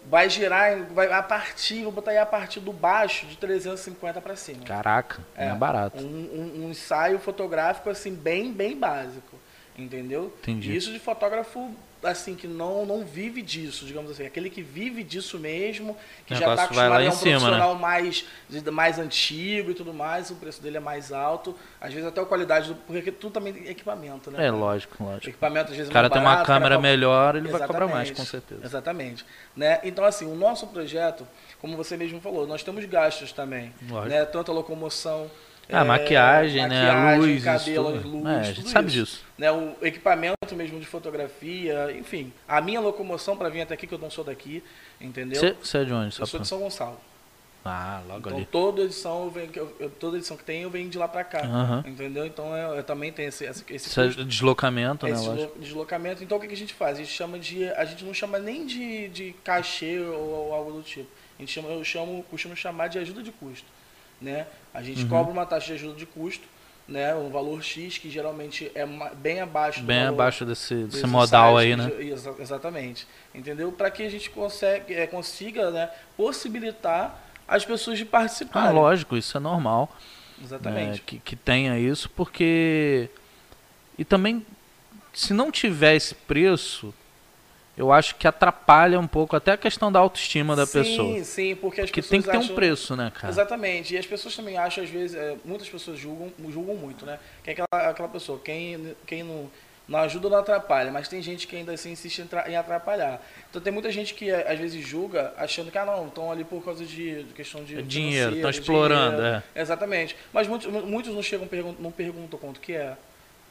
vai 0.10 0.28
girar, 0.28 0.84
vai 0.92 1.12
a 1.12 1.22
partir, 1.22 1.84
vou 1.84 1.92
botar 1.92 2.10
aí 2.12 2.18
a 2.18 2.26
partir 2.26 2.60
do 2.60 2.74
baixo 2.74 3.28
de 3.28 3.38
350 3.38 4.20
para 4.20 4.36
cima. 4.36 4.64
Caraca, 4.66 5.20
não 5.38 5.44
é 5.44 5.54
barato. 5.56 6.04
Um, 6.04 6.08
um- 6.10 6.66
um 6.66 6.70
ensaio 6.72 7.20
fotográfico 7.20 7.90
assim 7.92 8.14
bem 8.16 8.52
bem 8.52 8.76
básico, 8.76 9.38
entendeu? 9.78 10.34
Entendi. 10.42 10.76
Isso 10.76 10.92
de 10.92 11.00
fotógrafo 11.00 11.70
assim 12.04 12.34
que 12.34 12.48
não 12.48 12.84
não 12.84 13.06
vive 13.06 13.44
disso, 13.44 13.86
digamos 13.86 14.10
assim, 14.10 14.26
aquele 14.26 14.50
que 14.50 14.64
vive 14.64 15.04
disso 15.04 15.38
mesmo, 15.38 15.96
que 16.26 16.34
já 16.34 16.50
está 16.50 16.64
acostumado 16.64 16.94
a 17.06 17.08
um 17.08 17.12
cima, 17.12 17.32
né? 17.34 17.38
profissional 17.40 17.76
mais 17.76 18.26
de- 18.50 18.72
mais 18.72 18.98
antigo 18.98 19.70
e 19.70 19.74
tudo 19.76 19.94
mais, 19.94 20.32
o 20.32 20.36
preço 20.38 20.60
dele 20.64 20.78
é 20.78 20.80
mais 20.80 21.12
alto, 21.12 21.56
às 21.80 21.94
vezes 21.94 22.10
até 22.10 22.20
a 22.20 22.26
qualidade 22.26 22.70
do 22.70 22.76
porque 22.88 23.12
tudo 23.12 23.34
também 23.34 23.54
tem 23.54 23.68
equipamento, 23.68 24.32
né? 24.32 24.48
É 24.48 24.50
lógico, 24.50 25.04
lógico. 25.04 25.30
equipamento 25.30 25.70
às 25.70 25.78
vezes 25.78 25.90
O 25.90 25.92
é 25.92 25.94
cara 25.94 26.10
mais 26.10 26.14
tem 26.14 26.22
uma 26.24 26.30
barato, 26.32 26.48
cara 26.48 26.60
câmera 26.60 26.76
cobra- 26.78 26.90
melhor, 26.90 27.36
ele 27.36 27.50
vai 27.50 27.68
cobrar 27.68 27.86
mais, 27.88 28.10
Exatamente. 28.10 28.14
com 28.16 28.26
certeza. 28.26 28.62
Exatamente. 28.66 29.26
Né? 29.56 29.80
Então, 29.84 30.04
assim, 30.04 30.26
o 30.26 30.34
nosso 30.36 30.66
projeto, 30.68 31.28
como 31.60 31.78
você 31.78 31.96
mesmo 31.96 32.20
falou, 32.20 32.48
nós 32.48 32.64
temos 32.64 32.84
gastos 32.86 33.32
também. 33.32 33.72
Lógico. 33.88 34.10
Né? 34.10 34.26
Tanto 34.26 34.50
a 34.52 34.56
locomoção. 34.56 35.30
Ah, 35.72 35.82
é, 35.82 35.84
maquiagem, 35.84 36.68
né? 36.68 36.92
maquiagem, 36.92 37.20
Luzes, 37.20 37.44
cabelo, 37.44 37.94
tudo. 38.02 38.10
luz, 38.18 38.26
É, 38.26 38.40
a 38.40 38.44
gente 38.44 38.70
sabe 38.70 38.88
isso. 38.90 38.98
disso. 39.00 39.26
Né? 39.38 39.52
O 39.52 39.76
equipamento 39.82 40.56
mesmo 40.56 40.80
de 40.80 40.86
fotografia, 40.86 41.92
enfim. 41.98 42.32
A 42.48 42.60
minha 42.62 42.80
locomoção 42.80 43.38
para 43.38 43.50
vir 43.50 43.62
até 43.62 43.74
aqui, 43.74 43.88
que 43.88 43.94
eu 43.94 44.00
não 44.00 44.10
sou 44.10 44.24
daqui, 44.24 44.64
entendeu? 45.00 45.56
Você 45.62 45.78
é 45.80 45.84
de 45.86 45.94
onde? 45.94 46.20
Eu 46.20 46.26
sou 46.26 46.38
pra... 46.38 46.40
de 46.40 46.48
São 46.48 46.60
Gonçalo. 46.60 47.00
Ah, 47.64 48.02
logo 48.08 48.22
Então 48.22 48.38
ali. 48.38 48.46
toda 48.52 48.82
edição, 48.82 49.26
eu 49.26 49.30
venho, 49.30 49.52
eu- 49.80 49.90
toda 49.92 50.18
edição 50.18 50.36
que 50.36 50.44
tem, 50.44 50.64
eu 50.64 50.70
venho 50.72 50.90
de 50.90 50.98
lá 50.98 51.08
pra 51.08 51.24
cá. 51.24 51.84
Entendeu? 51.86 52.26
Então 52.26 52.58
eu, 52.58 52.74
eu 52.78 52.84
também 52.84 53.12
tenho 53.12 53.30
esse, 53.30 53.46
esse, 53.46 53.64
esse 53.70 53.88
Isso 53.88 54.02
é 54.02 54.06
custo, 54.08 54.26
deslocamento, 54.26 55.06
né? 55.06 55.12
esse 55.14 55.28
lógico. 55.28 55.46
deslo- 55.48 55.62
deslocamento. 55.64 56.24
Então 56.24 56.40
o 56.40 56.42
que, 56.42 56.48
que 56.48 56.54
a 56.56 56.58
gente 56.58 56.74
faz? 56.74 56.98
A 56.98 57.02
gente 57.04 57.14
chama 57.14 57.38
de. 57.38 57.70
A 57.74 57.86
gente 57.86 58.04
não 58.04 58.16
chama 58.16 58.40
nem 58.40 58.66
de, 58.66 59.10
de 59.10 59.36
cachê 59.44 60.00
ou, 60.00 60.48
ou 60.48 60.54
algo 60.56 60.72
do 60.72 60.82
tipo. 60.82 61.08
A 61.38 61.42
gente 61.42 61.52
chama, 61.54 61.70
eu 61.70 61.84
chamo, 61.84 62.24
costumo 62.32 62.56
chamar 62.56 62.88
de 62.88 62.98
ajuda 62.98 63.22
de 63.22 63.32
custo. 63.32 63.68
Né? 64.20 64.48
A 64.74 64.82
gente 64.82 65.04
Uhum. 65.04 65.10
cobra 65.10 65.32
uma 65.32 65.46
taxa 65.46 65.68
de 65.68 65.74
ajuda 65.74 65.96
de 65.96 66.06
custo, 66.06 66.46
né? 66.88 67.14
Um 67.16 67.30
valor 67.30 67.62
X 67.64 67.98
que 67.98 68.10
geralmente 68.10 68.72
é 68.74 68.86
bem 69.16 69.40
abaixo 69.42 69.82
do 69.82 69.86
Bem 69.86 70.04
abaixo 70.08 70.46
desse, 70.46 70.84
desse 70.86 71.06
modal 71.08 71.58
aí, 71.58 71.76
né? 71.76 71.92
exa- 72.00 72.36
Exatamente. 72.40 73.08
Entendeu? 73.36 73.72
Para 73.72 73.92
que 73.92 74.04
a 74.04 74.10
gente 74.10 74.30
consegue, 74.30 74.94
é, 74.94 75.06
consiga 75.08 75.72
né, 75.72 75.90
possibilitar 76.18 77.20
as 77.48 77.66
pessoas 77.66 77.98
de 77.98 78.04
Ah, 78.06 78.08
participarem. 78.12 78.74
lógico, 78.74 79.18
isso 79.18 79.36
é 79.38 79.40
normal. 79.40 79.94
Exatamente. 80.44 81.00
né, 81.00 81.02
que, 81.06 81.20
que 81.20 81.36
tenha 81.36 81.78
isso, 81.78 82.10
porque. 82.10 83.10
E 83.98 84.04
também, 84.06 84.44
se 85.14 85.34
não 85.34 85.52
tiver 85.52 85.96
esse 85.96 86.16
preço, 86.16 86.94
eu 87.82 87.92
acho 87.92 88.16
que 88.16 88.28
atrapalha 88.28 89.00
um 89.00 89.08
pouco 89.08 89.36
até 89.36 89.52
a 89.54 89.58
questão 89.58 89.92
da 89.92 90.00
autoestima 90.00 90.56
da 90.56 90.66
sim, 90.66 90.72
pessoa. 90.80 91.24
Sim, 91.24 91.56
porque 91.56 91.82
as 91.82 91.90
Que 91.90 92.02
pessoas 92.02 92.10
tem 92.10 92.22
que 92.22 92.30
ter 92.48 92.52
um 92.52 92.56
preço, 92.56 92.96
né, 92.96 93.12
cara? 93.14 93.30
Exatamente. 93.34 93.94
E 93.94 93.98
as 93.98 94.06
pessoas 94.06 94.36
também 94.36 94.58
acham, 94.58 94.84
às 94.84 94.90
vezes, 94.90 95.16
é, 95.18 95.36
muitas 95.44 95.68
pessoas 95.68 95.98
julgam, 95.98 96.32
julgam 96.50 96.76
muito, 96.76 97.06
né? 97.06 97.18
Que 97.44 97.50
é 97.50 97.54
aquela, 97.54 97.90
aquela 97.90 98.08
pessoa, 98.10 98.40
quem, 98.44 98.96
quem 99.08 99.24
não, 99.24 99.50
não 99.88 100.00
ajuda 100.00 100.30
não 100.30 100.38
atrapalha, 100.38 100.92
mas 100.92 101.08
tem 101.08 101.22
gente 101.24 101.48
que 101.48 101.56
ainda 101.56 101.74
assim 101.74 101.92
insiste 101.92 102.20
em, 102.20 102.28
tra- 102.28 102.48
em 102.50 102.56
atrapalhar. 102.56 103.20
Então 103.50 103.60
tem 103.62 103.74
muita 103.74 103.92
gente 103.92 104.14
que 104.14 104.30
é, 104.30 104.52
às 104.52 104.60
vezes 104.60 104.86
julga 104.86 105.34
achando 105.36 105.72
que, 105.72 105.78
ah, 105.78 105.86
não, 105.86 106.08
estão 106.08 106.32
ali 106.32 106.44
por 106.44 106.64
causa 106.64 106.86
de, 106.86 107.24
de 107.24 107.34
questão 107.34 107.64
de. 107.64 107.80
É 107.80 107.82
dinheiro, 107.82 108.36
estão 108.36 108.50
explorando, 108.50 109.18
dinheiro. 109.18 109.44
é. 109.56 109.62
Exatamente. 109.62 110.16
Mas 110.32 110.48
muitos, 110.48 110.68
muitos 110.72 111.14
não 111.14 111.24
chegam, 111.24 111.48
não 111.80 111.92
perguntam 111.92 112.40
quanto 112.40 112.60
que 112.60 112.74
é. 112.74 112.96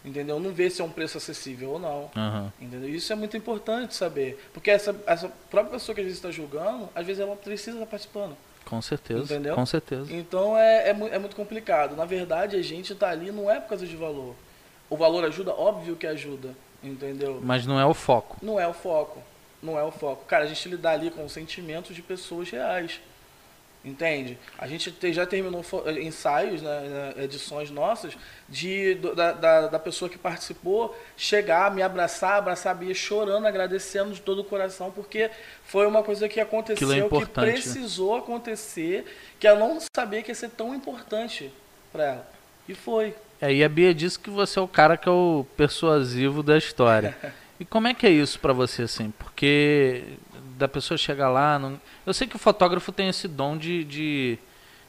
Entendeu? 0.05 0.41
Não 0.41 0.53
vê 0.53 0.71
se 0.71 0.81
é 0.81 0.85
um 0.85 0.91
preço 0.91 1.19
acessível 1.19 1.71
ou 1.73 1.79
não. 1.79 2.11
Aham. 2.17 2.53
Entendeu? 2.61 2.89
Isso 2.89 3.13
é 3.13 3.17
muito 3.17 3.37
importante 3.37 3.95
saber. 3.95 4.43
Porque 4.53 4.71
essa, 4.71 4.97
essa 5.07 5.29
própria 5.51 5.75
pessoa 5.75 5.95
que 5.95 6.01
às 6.01 6.07
vezes 6.07 6.19
está 6.19 6.31
julgando, 6.31 6.89
às 6.95 7.07
vezes 7.07 7.21
ela 7.21 7.37
precisa 7.37 7.77
estar 7.77 7.87
participando. 7.87 8.37
Com 8.65 8.81
certeza. 8.81 9.25
Entendeu? 9.25 9.55
Com 9.55 9.67
certeza. 9.67 10.13
Então 10.13 10.57
é, 10.57 10.89
é, 10.89 10.91
é 10.91 11.19
muito 11.19 11.37
complicado. 11.37 11.97
Na 11.97 12.05
verdade, 12.05 12.57
a 12.57 12.63
gente 12.63 12.95
tá 12.95 13.11
ali 13.11 13.31
não 13.31 13.51
é 13.51 13.61
por 13.61 13.71
causa 13.71 13.87
de 13.87 13.97
valor. 13.97 14.35
O 14.89 14.97
valor 14.97 15.25
ajuda? 15.25 15.53
Óbvio 15.53 15.97
que 15.97 16.07
ajuda. 16.07 16.55
Entendeu? 16.83 17.41
Mas 17.43 17.67
não 17.67 17.79
é 17.79 17.85
o 17.85 17.93
foco. 17.93 18.39
Não 18.41 18.59
é 18.59 18.67
o 18.67 18.73
foco. 18.73 19.23
Não 19.63 19.79
é 19.79 19.85
o 19.85 19.91
foco. 19.91 20.25
Cara, 20.25 20.45
a 20.45 20.47
gente 20.47 20.67
lidar 20.69 20.93
ali 20.93 21.11
com 21.11 21.29
sentimentos 21.29 21.95
de 21.95 22.01
pessoas 22.01 22.49
reais. 22.49 23.01
Entende? 23.83 24.37
A 24.59 24.67
gente 24.67 24.93
te- 24.93 25.11
já 25.11 25.25
terminou 25.25 25.65
ensaios, 26.03 26.61
né, 26.61 26.81
né, 27.17 27.25
edições 27.25 27.71
nossas, 27.71 28.13
de, 28.47 28.95
da, 28.97 29.33
da, 29.33 29.67
da 29.69 29.79
pessoa 29.79 30.07
que 30.11 30.19
participou 30.19 30.95
chegar, 31.17 31.75
me 31.75 31.81
abraçar, 31.81 32.37
abraçar 32.37 32.73
a 32.73 32.75
Bia 32.75 32.93
chorando, 32.93 33.47
agradecendo 33.47 34.13
de 34.13 34.21
todo 34.21 34.41
o 34.41 34.45
coração, 34.45 34.91
porque 34.91 35.31
foi 35.65 35.87
uma 35.87 36.03
coisa 36.03 36.29
que 36.29 36.39
aconteceu, 36.39 37.07
é 37.07 37.09
que 37.09 37.19
né? 37.21 37.27
precisou 37.33 38.17
acontecer, 38.17 39.07
que 39.39 39.47
ela 39.47 39.59
não 39.59 39.79
sabia 39.97 40.23
que 40.23 40.31
ia 40.31 40.35
ser 40.35 40.51
tão 40.51 40.75
importante 40.75 41.51
para 41.91 42.05
ela. 42.05 42.31
E 42.69 42.75
foi. 42.75 43.15
É, 43.41 43.51
e 43.51 43.65
a 43.65 43.69
Bia 43.69 43.95
disse 43.95 44.19
que 44.19 44.29
você 44.29 44.59
é 44.59 44.63
o 44.63 44.69
cara 44.69 44.99
que 44.99 45.09
é 45.09 45.13
o 45.13 45.47
persuasivo 45.57 46.43
da 46.43 46.59
história. 46.59 47.17
E 47.61 47.65
como 47.67 47.87
é 47.87 47.93
que 47.93 48.07
é 48.07 48.11
isso 48.11 48.41
pra 48.41 48.55
você, 48.55 48.85
assim? 48.85 49.13
Porque 49.19 50.03
da 50.61 50.69
pessoa 50.69 50.97
chegar 50.97 51.29
lá. 51.29 51.59
Não... 51.59 51.81
Eu 52.07 52.15
sei 52.15 52.27
que 52.29 52.37
o 52.37 52.39
fotógrafo 52.39 52.93
tem 52.93 53.09
esse 53.09 53.27
dom 53.27 53.57
de, 53.57 53.83
de, 53.85 54.39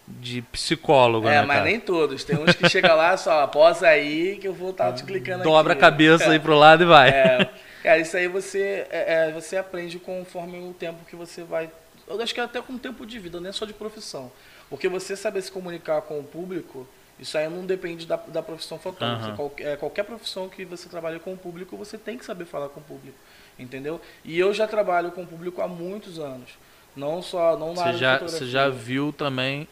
de 0.08 0.42
psicólogo, 0.44 1.28
É, 1.28 1.32
né? 1.32 1.42
mas 1.42 1.58
cara? 1.58 1.70
nem 1.70 1.80
todos. 1.80 2.24
Tem 2.24 2.38
uns 2.38 2.54
que 2.56 2.70
chegam 2.70 2.96
lá 2.96 3.18
só, 3.18 3.48
posa 3.48 3.88
aí 3.88 4.38
que 4.40 4.48
eu 4.48 4.54
vou 4.54 4.72
estar 4.72 4.94
te 4.94 5.04
clicando 5.04 5.44
Dobra 5.44 5.72
a 5.72 5.74
aqui. 5.74 5.82
cabeça 5.82 6.30
aí 6.30 6.40
pro 6.40 6.56
lado 6.56 6.84
e 6.84 6.86
vai. 6.86 7.10
É, 7.10 7.50
cara, 7.82 7.98
isso 8.00 8.16
aí 8.16 8.28
você, 8.28 8.86
é, 8.92 9.30
é, 9.30 9.32
você 9.32 9.58
aprende 9.58 9.98
conforme 9.98 10.60
o 10.60 10.74
tempo 10.74 11.04
que 11.06 11.16
você 11.16 11.44
vai. 11.44 11.70
Eu 12.08 12.22
acho 12.22 12.34
que 12.34 12.42
até 12.42 12.62
com 12.62 12.74
o 12.74 12.80
tempo 12.80 13.06
de 13.06 13.18
vida, 13.18 13.40
não 13.40 13.50
é 13.50 13.54
só 13.54 13.66
de 13.66 13.74
profissão. 13.74 14.32
Porque 14.70 14.88
você 14.88 15.16
saber 15.16 15.42
se 15.42 15.52
comunicar 15.52 16.02
com 16.02 16.20
o 16.20 16.24
público, 16.24 16.88
isso 17.20 17.38
aí 17.38 17.48
não 17.50 17.66
depende 17.66 18.06
da, 18.06 18.16
da 18.16 18.42
profissão 18.42 18.78
fotógrafa. 18.80 19.28
Aham. 19.28 19.36
Qualquer, 19.36 19.78
qualquer 19.78 20.04
profissão 20.04 20.50
que 20.50 20.66
você 20.66 20.90
trabalhe 20.90 21.20
com 21.20 21.34
o 21.34 21.38
público, 21.38 21.78
você 21.78 21.98
tem 21.98 22.18
que 22.18 22.26
saber 22.26 22.46
falar 22.46 22.70
com 22.70 22.80
o 22.80 22.84
público. 22.84 23.18
Entendeu? 23.62 24.02
E 24.26 24.38
eu 24.40 24.54
já 24.54 24.68
trabalho 24.68 25.12
com 25.12 25.24
o 25.24 25.28
público 25.28 25.62
há 25.62 25.68
muitos 25.68 26.20
anos. 26.20 26.50
Não 26.96 27.22
só 27.22 27.56
não 27.58 27.74
na 27.74 27.84
Você 27.92 27.94
já, 27.98 28.18
você 28.18 28.46
já 28.46 28.68
viu 28.70 29.14
também 29.14 29.68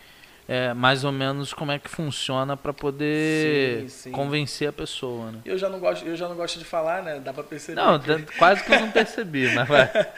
é, 0.48 0.74
mais 0.74 1.04
ou 1.04 1.12
menos 1.12 1.54
como 1.54 1.72
é 1.72 1.78
que 1.78 1.90
funciona 1.90 2.56
pra 2.58 2.74
poder 2.74 3.82
Sim, 3.82 3.90
sim. 3.90 4.12
convencer 4.12 4.70
a 4.70 4.74
pessoa, 4.74 5.32
né? 5.32 5.40
Eu 5.46 5.58
já 5.58 5.70
não 5.70 5.80
gosto, 5.80 6.06
eu 6.08 6.16
já 6.16 6.28
não 6.28 6.36
gosto 6.36 6.58
de 6.58 6.66
falar, 6.66 7.04
né? 7.04 7.20
Dá 7.20 7.32
pra 7.34 7.44
perceber. 7.44 7.80
Não, 7.80 8.00
que- 8.00 8.38
quase 8.38 8.64
que 8.64 8.72
eu 8.74 8.80
não 8.80 8.90
percebi, 8.92 9.54
mas 9.54 9.68
vai. 9.68 9.90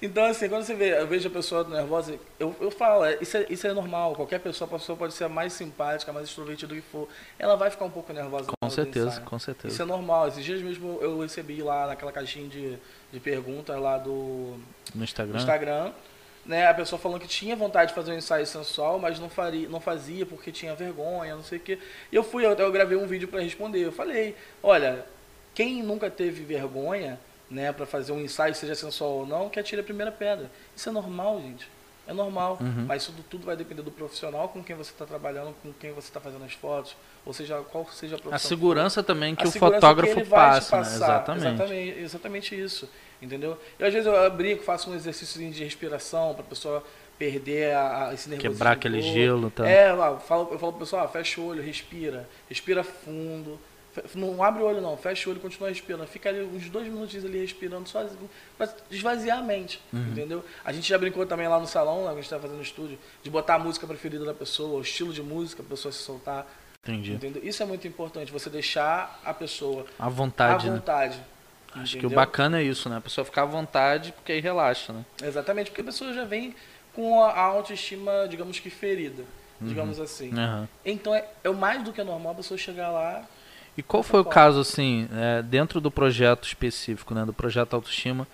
Então, 0.00 0.24
assim, 0.26 0.48
quando 0.48 0.62
você 0.62 0.74
vê, 0.76 0.96
eu 0.96 1.08
vejo 1.08 1.26
a 1.26 1.30
pessoa 1.32 1.64
nervosa, 1.64 2.16
eu, 2.38 2.54
eu 2.60 2.70
falo, 2.70 3.04
é, 3.04 3.18
isso, 3.20 3.36
é, 3.36 3.46
isso 3.50 3.66
é 3.66 3.72
normal. 3.72 4.14
Qualquer 4.14 4.38
pessoa, 4.38 4.68
a 4.68 4.78
pessoa 4.78 4.96
pode 4.96 5.12
ser 5.12 5.28
mais 5.28 5.52
simpática, 5.52 6.12
mais 6.12 6.28
extrovertida 6.28 6.72
que 6.72 6.80
for. 6.80 7.08
Ela 7.36 7.56
vai 7.56 7.68
ficar 7.68 7.84
um 7.84 7.90
pouco 7.90 8.12
nervosa. 8.12 8.44
Com 8.60 8.68
do 8.68 8.72
certeza, 8.72 9.20
com 9.22 9.34
Isso 9.36 9.44
certeza. 9.46 9.82
é 9.82 9.86
normal. 9.86 10.28
Esses 10.28 10.44
dias 10.44 10.62
mesmo 10.62 11.00
eu 11.02 11.18
recebi 11.18 11.60
lá 11.62 11.88
naquela 11.88 12.12
caixinha 12.12 12.46
de, 12.48 12.78
de 13.12 13.20
perguntas 13.20 13.78
lá 13.80 13.98
do, 13.98 14.58
No 14.94 15.04
Instagram. 15.04 15.38
Instagram, 15.38 15.92
né? 16.44 16.66
A 16.66 16.74
pessoa 16.74 16.98
falando 16.98 17.20
que 17.20 17.28
tinha 17.28 17.54
vontade 17.56 17.90
de 17.90 17.94
fazer 17.94 18.12
um 18.12 18.16
ensaio 18.16 18.46
sensual, 18.46 18.98
mas 18.98 19.18
não, 19.18 19.28
faria, 19.28 19.68
não 19.68 19.80
fazia 19.80 20.26
porque 20.26 20.50
tinha 20.50 20.74
vergonha, 20.74 21.34
não 21.34 21.42
sei 21.42 21.58
o 21.58 21.60
quê. 21.60 21.78
E 22.10 22.16
eu 22.16 22.22
fui, 22.22 22.44
eu, 22.44 22.52
eu 22.52 22.72
gravei 22.72 22.96
um 22.96 23.06
vídeo 23.06 23.28
para 23.28 23.40
responder. 23.40 23.84
Eu 23.84 23.92
falei, 23.92 24.34
olha, 24.62 25.06
quem 25.54 25.82
nunca 25.82 26.10
teve 26.10 26.42
vergonha, 26.44 27.18
né, 27.50 27.72
para 27.72 27.86
fazer 27.86 28.12
um 28.12 28.20
ensaio, 28.20 28.54
seja 28.54 28.74
sensual 28.74 29.10
ou 29.10 29.26
não, 29.26 29.48
que 29.48 29.58
atire 29.58 29.80
a 29.80 29.84
primeira 29.84 30.12
pedra. 30.12 30.50
Isso 30.76 30.88
é 30.88 30.92
normal, 30.92 31.40
gente. 31.40 31.68
É 32.08 32.12
normal, 32.14 32.56
Uhum. 32.58 32.86
mas 32.86 33.02
isso 33.02 33.14
tudo 33.28 33.44
vai 33.44 33.54
depender 33.54 33.82
do 33.82 33.90
profissional 33.90 34.48
com 34.48 34.64
quem 34.64 34.74
você 34.74 34.90
está 34.90 35.04
trabalhando, 35.04 35.54
com 35.62 35.70
quem 35.74 35.92
você 35.92 36.08
está 36.08 36.18
fazendo 36.18 36.42
as 36.42 36.54
fotos, 36.54 36.96
ou 37.24 37.34
seja, 37.34 37.60
qual 37.70 37.86
seja 37.92 38.16
a 38.16 38.18
profissão. 38.18 38.34
A 38.34 38.38
segurança 38.38 39.02
também 39.02 39.34
que 39.34 39.44
a 39.44 39.48
o 39.48 39.52
fotógrafo 39.52 40.14
que 40.14 40.24
passa, 40.24 40.76
né? 40.76 40.82
Exatamente. 40.82 41.46
exatamente. 41.46 41.98
Exatamente 41.98 42.60
isso. 42.60 42.88
Entendeu? 43.20 43.58
Eu, 43.78 43.86
às 43.86 43.92
vezes 43.92 44.06
eu 44.06 44.30
brinco, 44.30 44.62
faço 44.62 44.90
um 44.90 44.94
exercício 44.94 45.38
de 45.50 45.62
respiração 45.62 46.32
para 46.32 46.42
a 46.42 46.46
pessoa 46.46 46.82
perder 47.18 47.74
a, 47.74 48.08
a, 48.08 48.14
esse 48.14 48.28
nervosismo. 48.28 48.54
Quebrar 48.54 48.72
aquele 48.72 49.02
gelo, 49.02 49.50
tá? 49.50 49.68
É, 49.68 49.90
eu 49.90 50.18
falo, 50.20 50.48
eu 50.52 50.58
falo 50.58 50.72
pro 50.72 50.80
pessoal, 50.80 51.04
ah, 51.04 51.08
fecha 51.08 51.40
o 51.40 51.46
olho, 51.46 51.62
respira. 51.62 52.28
Respira 52.48 52.82
fundo. 52.84 53.58
Não 54.14 54.42
abre 54.42 54.62
o 54.62 54.66
olho 54.66 54.80
não, 54.80 54.96
fecha 54.96 55.28
o 55.28 55.32
olho 55.32 55.38
e 55.38 55.42
continua 55.42 55.68
respirando. 55.70 56.06
Fica 56.06 56.28
ali 56.28 56.42
uns 56.42 56.68
dois 56.68 56.86
minutinhos 56.86 57.24
ali 57.24 57.40
respirando, 57.40 57.88
só 57.88 58.06
para 58.56 58.72
esvaziar 58.90 59.38
a 59.38 59.42
mente, 59.42 59.80
Uhum. 59.92 60.08
entendeu? 60.12 60.44
A 60.64 60.72
gente 60.72 60.88
já 60.88 60.96
brincou 60.98 61.26
também 61.26 61.48
lá 61.48 61.58
no 61.58 61.66
salão, 61.66 62.00
né, 62.02 62.04
que 62.06 62.10
a 62.10 62.14
gente 62.16 62.24
estava 62.24 62.42
fazendo 62.42 62.56
no 62.58 62.62
estúdio, 62.62 62.98
de 63.22 63.30
botar 63.30 63.54
a 63.56 63.58
música 63.58 63.86
preferida 63.86 64.24
da 64.24 64.34
pessoa, 64.34 64.78
o 64.78 64.82
estilo 64.82 65.12
de 65.12 65.22
música, 65.22 65.62
a 65.62 65.66
pessoa 65.66 65.90
se 65.90 65.98
soltar. 65.98 66.46
Entendi. 66.82 67.12
Entendeu? 67.14 67.42
Isso 67.44 67.62
é 67.62 67.66
muito 67.66 67.86
importante, 67.88 68.30
você 68.30 68.48
deixar 68.48 69.20
a 69.24 69.34
pessoa 69.34 69.84
À 69.98 70.08
vontade, 70.08 70.68
à 70.68 70.70
né? 70.70 70.76
vontade. 70.76 71.20
Acho 71.74 71.92
que 71.92 71.96
o 71.96 71.98
entendeu? 71.98 72.16
bacana 72.16 72.60
é 72.60 72.62
isso, 72.62 72.88
né? 72.88 72.96
A 72.96 73.00
pessoa 73.00 73.24
ficar 73.24 73.42
à 73.42 73.46
vontade, 73.46 74.12
porque 74.12 74.32
aí 74.32 74.40
relaxa, 74.40 74.92
né? 74.92 75.04
Exatamente, 75.22 75.70
porque 75.70 75.82
a 75.82 75.84
pessoa 75.84 76.12
já 76.14 76.24
vem 76.24 76.54
com 76.94 77.22
a 77.22 77.38
autoestima, 77.40 78.26
digamos 78.28 78.58
que 78.60 78.70
ferida, 78.70 79.22
Uhum. 79.60 79.66
digamos 79.68 79.98
assim. 80.00 80.32
Aham. 80.32 80.68
Então 80.84 81.14
é, 81.14 81.26
é 81.42 81.50
mais 81.50 81.82
do 81.82 81.92
que 81.92 82.02
normal 82.02 82.32
a 82.32 82.36
pessoa 82.36 82.56
chegar 82.56 82.90
lá. 82.90 83.24
E 83.78 83.82
qual 83.82 84.02
foi 84.02 84.18
o 84.18 84.24
caso, 84.24 84.58
assim, 84.58 85.08
é, 85.12 85.40
dentro 85.40 85.80
do 85.80 85.88
projeto 85.88 86.48
específico, 86.48 87.14
né? 87.14 87.24
Do 87.24 87.32
projeto 87.32 87.74
Autoestima, 87.74 88.26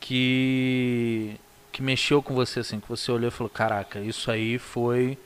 que, 0.00 1.36
que 1.70 1.80
mexeu 1.80 2.20
com 2.20 2.34
você, 2.34 2.58
assim, 2.58 2.80
que 2.80 2.88
você 2.88 3.12
olhou 3.12 3.28
e 3.28 3.30
falou, 3.30 3.48
caraca, 3.48 4.00
isso 4.00 4.28
aí 4.28 4.58
foi, 4.58 5.16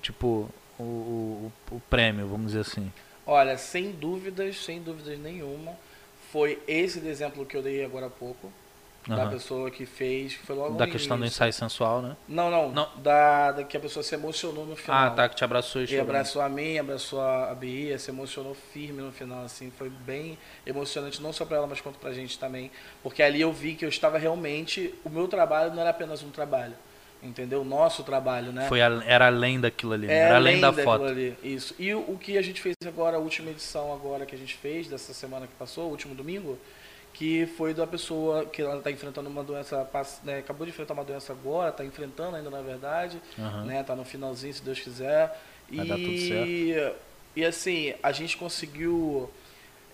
tipo, 0.00 0.48
o, 0.78 0.82
o, 0.82 1.52
o 1.70 1.80
prêmio, 1.90 2.26
vamos 2.26 2.46
dizer 2.46 2.60
assim. 2.60 2.90
Olha, 3.26 3.58
sem 3.58 3.92
dúvidas, 3.92 4.64
sem 4.64 4.80
dúvidas 4.80 5.18
nenhuma, 5.18 5.72
foi 6.32 6.58
esse 6.66 7.06
exemplo 7.06 7.44
que 7.44 7.58
eu 7.58 7.62
dei 7.62 7.84
agora 7.84 8.06
há 8.06 8.10
pouco, 8.10 8.50
da 9.06 9.16
Aham. 9.16 9.30
pessoa 9.30 9.70
que 9.70 9.84
fez, 9.84 10.32
foi 10.34 10.56
logo 10.56 10.76
Da 10.76 10.86
questão 10.86 11.16
do 11.18 11.22
início. 11.22 11.36
ensaio 11.36 11.52
sensual, 11.52 12.00
né? 12.00 12.16
Não, 12.26 12.50
não, 12.50 12.70
Não. 12.72 12.88
Da, 13.02 13.52
da 13.52 13.64
que 13.64 13.76
a 13.76 13.80
pessoa 13.80 14.02
se 14.02 14.14
emocionou 14.14 14.64
no 14.64 14.74
final. 14.76 15.06
Ah, 15.06 15.10
tá, 15.10 15.28
que 15.28 15.36
te 15.36 15.44
abraçou 15.44 15.82
e 15.82 15.86
chorou. 15.86 16.02
abraçou 16.04 16.40
a 16.40 16.48
mim, 16.48 16.78
abraçou 16.78 17.20
a 17.20 17.54
Bia, 17.54 17.98
se 17.98 18.10
emocionou 18.10 18.54
firme 18.54 19.02
no 19.02 19.12
final, 19.12 19.44
assim, 19.44 19.70
foi 19.76 19.90
bem 19.90 20.38
emocionante, 20.66 21.20
não 21.20 21.32
só 21.32 21.44
para 21.44 21.58
ela, 21.58 21.66
mas 21.66 21.80
quanto 21.82 21.98
pra 21.98 22.12
gente 22.14 22.38
também, 22.38 22.70
porque 23.02 23.22
ali 23.22 23.40
eu 23.42 23.52
vi 23.52 23.74
que 23.74 23.84
eu 23.84 23.88
estava 23.90 24.16
realmente, 24.16 24.94
o 25.04 25.10
meu 25.10 25.28
trabalho 25.28 25.72
não 25.74 25.80
era 25.82 25.90
apenas 25.90 26.22
um 26.22 26.30
trabalho, 26.30 26.74
entendeu? 27.22 27.60
O 27.60 27.64
nosso 27.64 28.02
trabalho, 28.04 28.52
né? 28.52 28.66
Foi 28.68 28.80
a- 28.80 29.02
era 29.06 29.26
além 29.26 29.60
daquilo 29.60 29.92
ali, 29.92 30.06
né? 30.06 30.14
É 30.14 30.18
era 30.24 30.36
além 30.36 30.60
da 30.60 30.68
daquilo 30.70 30.84
foto. 30.84 31.04
Ali, 31.04 31.36
isso. 31.42 31.74
E 31.78 31.92
o, 31.94 32.00
o 32.12 32.18
que 32.18 32.38
a 32.38 32.42
gente 32.42 32.60
fez 32.60 32.74
agora, 32.86 33.16
a 33.18 33.20
última 33.20 33.50
edição 33.50 33.92
agora 33.92 34.24
que 34.24 34.34
a 34.34 34.38
gente 34.38 34.54
fez, 34.56 34.88
dessa 34.88 35.12
semana 35.12 35.46
que 35.46 35.52
passou, 35.58 35.88
o 35.88 35.90
último 35.90 36.14
domingo, 36.14 36.58
que 37.14 37.46
foi 37.46 37.72
da 37.72 37.86
pessoa 37.86 38.44
que 38.44 38.60
ela 38.60 38.76
está 38.76 38.90
enfrentando 38.90 39.30
uma 39.30 39.42
doença, 39.42 39.88
né, 40.24 40.38
acabou 40.38 40.66
de 40.66 40.72
enfrentar 40.72 40.94
uma 40.94 41.04
doença 41.04 41.32
agora, 41.32 41.70
está 41.70 41.84
enfrentando 41.84 42.36
ainda 42.36 42.50
na 42.50 42.60
verdade, 42.60 43.22
uhum. 43.38 43.64
né, 43.64 43.82
tá 43.82 43.94
no 43.94 44.04
finalzinho 44.04 44.52
se 44.52 44.62
Deus 44.62 44.80
quiser. 44.80 45.40
Vai 45.70 45.86
e, 45.86 45.88
dar 45.88 45.96
tudo 45.96 46.18
certo. 46.18 46.96
e 47.36 47.44
assim, 47.44 47.94
a 48.02 48.12
gente 48.12 48.36
conseguiu. 48.36 49.30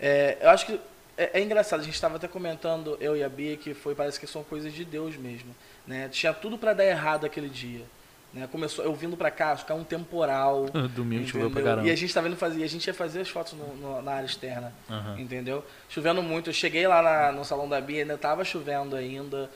É, 0.01 0.39
eu 0.41 0.51
acho 0.51 0.67
que 0.67 0.81
é, 1.17 1.39
é 1.39 1.43
engraçado, 1.43 1.81
a 1.81 1.85
gente 1.85 1.95
estava 1.95 2.17
até 2.17 2.27
comentando, 2.27 2.97
eu 2.99 3.15
e 3.15 3.23
a 3.23 3.29
Bia, 3.29 3.55
que 3.55 3.75
foi, 3.75 3.95
parece 3.95 4.19
que 4.19 4.27
são 4.27 4.43
coisas 4.43 4.73
de 4.73 4.87
Deus 4.87 5.17
mesmo. 5.17 5.55
Né? 5.87 6.09
Tinha 6.09 6.33
tudo 6.33 6.57
para 6.57 6.73
dar 6.73 6.87
errado 6.87 7.27
aquele 7.27 7.51
dia. 7.51 7.85
Né? 8.33 8.49
Começou, 8.51 8.85
eu 8.85 8.95
vindo 8.95 9.17
para 9.17 9.31
cá, 9.31 9.57
ficar 9.57 9.75
um 9.75 9.83
temporal. 9.83 10.67
Domingo 10.95 11.27
choveu 11.27 11.51
pra 11.51 11.63
caramba. 11.63 11.89
E 11.89 11.91
a 11.91 11.97
gente 11.97 12.15
tava 12.15 12.29
indo 12.29 12.37
fazer, 12.37 12.63
a 12.63 12.69
gente 12.69 12.87
ia 12.87 12.95
fazer 12.95 13.21
as 13.21 13.29
fotos 13.29 13.55
no, 13.55 13.77
no, 13.77 14.03
na 14.03 14.13
área 14.13 14.27
externa, 14.27 14.73
uhum. 14.89 15.19
entendeu? 15.19 15.65
Chovendo 15.89 16.23
muito. 16.23 16.51
Eu 16.51 16.55
cheguei 16.55 16.87
lá 16.87 17.03
na, 17.03 17.33
no 17.33 17.45
salão 17.45 17.69
da 17.69 17.81
Bia, 17.81 18.03
ainda 18.03 18.17
tava 18.17 18.45
chovendo 18.45 18.95
ainda. 18.95 19.51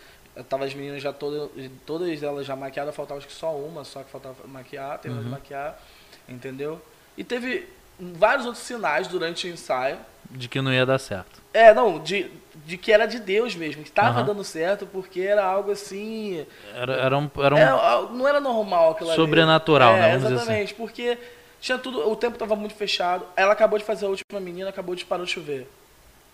Tava 0.49 0.65
as 0.65 0.75
meninas 0.75 1.01
já 1.01 1.13
todas, 1.13 1.49
todas 1.87 2.21
elas 2.21 2.45
já 2.45 2.57
maquiadas, 2.57 2.93
faltava 2.93 3.19
acho 3.19 3.29
que 3.29 3.33
só 3.33 3.57
uma, 3.57 3.85
só 3.85 4.03
que 4.03 4.11
faltava 4.11 4.35
maquiar, 4.49 4.99
terminou 4.99 5.23
uhum. 5.23 5.31
de 5.31 5.35
maquiar, 5.37 5.81
entendeu? 6.29 6.83
E 7.17 7.23
teve 7.23 7.69
vários 7.99 8.45
outros 8.45 8.65
sinais 8.65 9.07
durante 9.07 9.47
o 9.47 9.51
ensaio. 9.51 9.99
De 10.29 10.49
que 10.49 10.61
não 10.61 10.73
ia 10.73 10.85
dar 10.85 10.99
certo. 10.99 11.41
É, 11.53 11.73
não, 11.73 12.03
de, 12.03 12.29
de 12.67 12.79
que 12.79 12.91
era 12.91 13.07
de 13.07 13.19
Deus 13.19 13.55
mesmo, 13.55 13.83
que 13.83 13.89
estava 13.89 14.21
uhum. 14.21 14.27
dando 14.27 14.45
certo, 14.45 14.87
porque 14.87 15.21
era 15.21 15.45
algo 15.45 15.71
assim. 15.71 16.47
Era, 16.75 16.95
era 16.95 17.19
um. 17.19 17.31
Era 17.39 17.55
um 17.55 17.59
é, 17.59 18.13
não 18.13 18.29
era 18.29 18.41
normal 18.41 18.93
aquilo 18.93 19.13
Sobrenatural, 19.15 19.93
ali. 19.93 20.01
né? 20.01 20.13
É, 20.13 20.15
exatamente, 20.17 20.65
assim. 20.65 20.75
porque 20.75 21.19
tinha 21.61 21.79
tudo. 21.79 22.09
O 22.09 22.17
tempo 22.17 22.35
estava 22.35 22.57
muito 22.57 22.75
fechado. 22.75 23.27
Ela 23.37 23.53
acabou 23.53 23.79
de 23.79 23.85
fazer 23.85 24.07
a 24.07 24.09
última 24.09 24.41
menina, 24.41 24.71
acabou 24.71 24.95
de 24.95 25.05
parar 25.05 25.25
de 25.25 25.31
chover. 25.31 25.69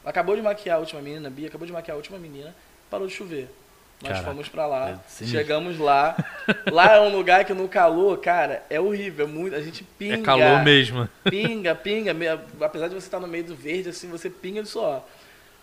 Acabou 0.04 0.34
de 0.34 0.42
maquiar 0.42 0.76
a 0.76 0.80
última 0.80 1.02
menina, 1.02 1.28
a 1.28 1.30
Bia 1.30 1.48
acabou 1.48 1.66
de 1.66 1.72
maquiar 1.72 1.94
a 1.94 1.98
última 1.98 2.18
menina, 2.18 2.54
parou 2.90 3.06
de 3.06 3.12
chover. 3.12 3.48
Nós 4.02 4.12
Caraca, 4.12 4.30
fomos 4.30 4.48
para 4.48 4.66
lá, 4.66 4.90
é 4.90 5.26
chegamos 5.26 5.78
lá. 5.78 6.16
lá 6.72 6.94
é 6.94 7.00
um 7.00 7.14
lugar 7.14 7.44
que 7.44 7.52
no 7.52 7.68
calor, 7.68 8.16
cara, 8.18 8.64
é 8.70 8.80
horrível. 8.80 9.26
É 9.26 9.28
muito, 9.28 9.54
a 9.54 9.60
gente 9.60 9.84
pinga. 9.84 10.14
É 10.14 10.22
calor 10.22 10.64
mesmo. 10.64 11.06
Pinga, 11.24 11.74
pinga. 11.74 12.16
Apesar 12.62 12.88
de 12.88 12.94
você 12.94 13.06
estar 13.06 13.20
no 13.20 13.26
meio 13.26 13.44
do 13.44 13.54
verde, 13.54 13.90
assim, 13.90 14.08
você 14.08 14.30
pinga 14.30 14.62
de 14.62 14.70
suor. 14.70 15.02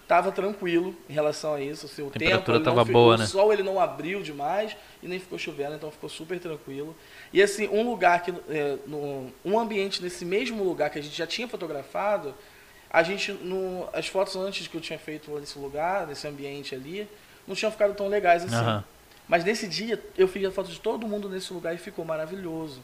Tava 0.08 0.32
tranquilo 0.32 0.96
em 1.10 1.14
relação 1.14 1.54
a 1.54 1.62
isso. 1.62 1.86
Assim, 1.86 2.02
o 2.02 2.08
a 2.08 2.12
temperatura 2.12 2.60
tempo, 2.60 2.86
ficou, 2.86 2.94
boa, 2.94 3.16
o 3.16 3.18
né? 3.18 3.26
O 3.26 3.28
sol 3.28 3.52
ele 3.52 3.62
não 3.62 3.78
abriu 3.78 4.22
demais 4.22 4.76
e 5.04 5.08
nem 5.08 5.20
ficou 5.20 5.38
chovendo, 5.38 5.76
então 5.76 5.92
ficou 5.92 6.10
super 6.10 6.40
tranquilo. 6.40 6.96
E 7.34 7.42
assim, 7.42 7.68
um 7.68 7.84
lugar 7.84 8.24
que. 8.24 8.32
É, 8.50 8.78
no, 8.88 9.32
um 9.44 9.60
ambiente 9.60 10.02
nesse 10.02 10.24
mesmo 10.24 10.64
lugar 10.64 10.90
que 10.90 10.98
a 10.98 11.04
gente 11.04 11.16
já 11.16 11.28
tinha 11.28 11.48
fotografado, 11.48 12.34
a 12.90 13.04
gente. 13.04 13.34
No, 13.34 13.90
as 13.92 14.08
fotos 14.08 14.36
antes 14.38 14.68
que 14.68 14.78
eu 14.78 14.82
tinha 14.82 14.98
feito 14.98 15.30
nesse 15.40 15.60
lugar, 15.60 16.08
nesse 16.08 16.26
ambiente 16.26 16.74
ali 16.74 17.06
não 17.46 17.54
tinham 17.56 17.72
ficado 17.72 17.94
tão 17.94 18.08
legais 18.08 18.46
assim. 18.46 18.66
Uhum. 18.66 18.84
Mas 19.28 19.44
nesse 19.44 19.68
dia 19.68 20.02
eu 20.18 20.28
fiz 20.28 20.46
a 20.46 20.52
foto 20.52 20.70
de 20.70 20.80
todo 20.80 21.06
mundo 21.06 21.28
nesse 21.28 21.52
lugar 21.52 21.76
e 21.76 21.78
ficou 21.78 22.06
maravilhoso. 22.06 22.82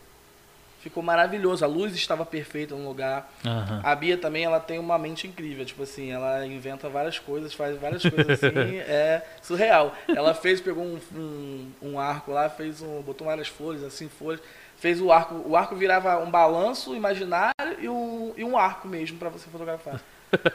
Ficou 0.83 1.01
maravilhoso. 1.01 1.63
A 1.63 1.67
luz 1.67 1.95
estava 1.95 2.25
perfeita 2.25 2.75
no 2.75 2.85
lugar. 2.85 3.31
Uhum. 3.45 3.79
A 3.81 3.95
Bia 3.95 4.17
também, 4.17 4.43
ela 4.43 4.59
tem 4.59 4.77
uma 4.77 4.97
mente 4.97 5.25
incrível. 5.25 5.63
Tipo 5.63 5.83
assim, 5.83 6.11
ela 6.11 6.45
inventa 6.45 6.89
várias 6.89 7.17
coisas, 7.17 7.53
faz 7.53 7.79
várias 7.79 8.01
coisas 8.03 8.43
assim. 8.43 8.75
é 8.85 9.21
surreal. 9.41 9.95
Ela 10.09 10.33
fez, 10.33 10.59
pegou 10.59 10.83
um, 10.83 10.99
um, 11.15 11.71
um, 11.81 11.99
arco 11.99 12.33
lá, 12.33 12.49
fez 12.49 12.81
um, 12.81 13.01
botou 13.01 13.25
várias 13.25 13.47
flores, 13.47 13.81
assim, 13.81 14.09
folhas. 14.09 14.41
Fez 14.75 14.99
o 14.99 15.09
arco. 15.09 15.41
O 15.47 15.55
arco 15.55 15.73
virava 15.73 16.17
um 16.19 16.29
balanço 16.29 16.93
imaginário 16.93 17.53
e 17.79 17.87
um, 17.87 18.33
e 18.35 18.43
um 18.43 18.57
arco 18.57 18.85
mesmo 18.85 19.17
para 19.17 19.29
você 19.29 19.49
fotografar. 19.49 20.01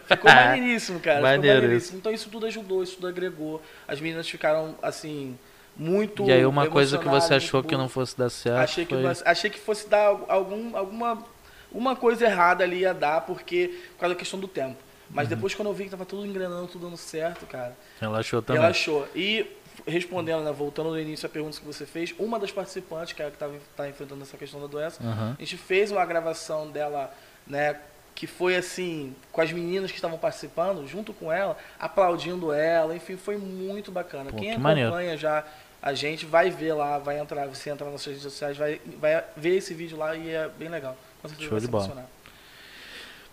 Ficou 0.05 0.29
maneiríssimo, 0.31 1.01
cara. 1.01 1.23
Maneiríssimo. 1.23 1.97
Então 1.97 2.13
isso 2.13 2.29
tudo 2.29 2.45
ajudou, 2.45 2.83
isso 2.83 2.97
tudo 2.97 3.09
agregou. 3.09 3.63
As 3.87 3.99
meninas 3.99 4.29
ficaram, 4.29 4.75
assim, 4.83 5.39
muito. 5.79 6.25
E 6.25 6.33
aí 6.33 6.45
uma 6.45 6.67
coisa 6.67 6.99
que 6.99 7.09
você 7.09 7.35
achou 7.35 7.63
que 7.63 7.77
não 7.77 7.89
fosse 7.89 8.19
dar 8.19 8.31
certo. 8.31 8.59
Achei 8.59 8.85
que, 8.85 8.95
foi... 8.95 9.23
achei 9.25 9.51
que 9.51 9.59
fosse 9.59 9.89
dar 9.89 10.07
algum, 10.29 10.77
alguma 10.77 11.25
uma 11.71 11.95
coisa 11.95 12.25
errada 12.25 12.65
ali 12.65 12.81
ia 12.81 12.95
dar, 12.95 13.23
porque. 13.23 13.79
Por 13.93 14.01
causa 14.01 14.15
da 14.15 14.19
questão 14.19 14.41
do 14.41 14.49
tempo. 14.49 14.77
Mas 15.11 15.29
uhum. 15.29 15.37
depois 15.37 15.55
quando 15.55 15.69
eu 15.69 15.75
vi 15.75 15.85
que 15.85 15.91
tava 15.91 16.05
tudo 16.05 16.27
engrenando, 16.27 16.67
tudo 16.67 16.87
dando 16.87 16.97
certo, 16.97 17.47
cara. 17.47 17.77
Relaxou 18.01 18.43
também. 18.43 18.61
Relaxou. 18.61 19.07
E 19.15 19.47
respondendo, 19.87 20.45
né, 20.45 20.53
voltando 20.53 20.91
no 20.91 20.99
início 20.99 21.27
a 21.27 21.29
pergunta 21.29 21.59
que 21.59 21.65
você 21.65 21.87
fez, 21.87 22.15
uma 22.19 22.39
das 22.39 22.51
participantes, 22.51 23.13
que 23.13 23.23
é 23.23 23.27
a 23.27 23.31
que 23.31 23.37
estava 23.37 23.55
tá 23.77 23.89
enfrentando 23.89 24.23
essa 24.23 24.37
questão 24.37 24.61
da 24.61 24.67
doença, 24.67 25.03
uhum. 25.03 25.35
a 25.37 25.41
gente 25.41 25.57
fez 25.57 25.91
uma 25.91 26.05
gravação 26.05 26.69
dela, 26.71 27.15
né, 27.47 27.77
que 28.15 28.27
foi 28.27 28.57
assim, 28.57 29.15
com 29.31 29.41
as 29.41 29.53
meninas 29.53 29.91
que 29.91 29.97
estavam 29.97 30.19
participando, 30.19 30.87
junto 30.87 31.13
com 31.13 31.33
ela, 31.33 31.57
aplaudindo 31.79 32.53
ela, 32.53 32.95
enfim, 32.95 33.17
foi 33.17 33.37
muito 33.37 33.93
bacana. 33.93 34.31
Pô, 34.31 34.37
Quem 34.37 34.49
que 34.49 34.55
acompanha 34.55 34.91
maneiro. 34.91 35.17
já 35.17 35.45
a 35.81 35.95
gente 35.95 36.27
vai 36.27 36.51
ver 36.51 36.73
lá, 36.73 36.99
vai 36.99 37.19
entrar, 37.19 37.47
você 37.47 37.71
entra 37.71 37.85
nas 37.85 37.93
nossas 37.93 38.07
redes 38.07 38.23
sociais, 38.23 38.57
vai, 38.57 38.81
vai 39.01 39.25
ver 39.37 39.57
esse 39.57 39.75
vídeo 39.75 39.97
lá 39.97 40.17
e 40.17 40.31
é 40.31 40.49
bem 40.59 40.69
legal. 40.69 40.97
Com 41.23 41.29
certeza 41.29 41.49
Show 41.49 41.61
de 41.61 41.69
bola. 41.69 42.07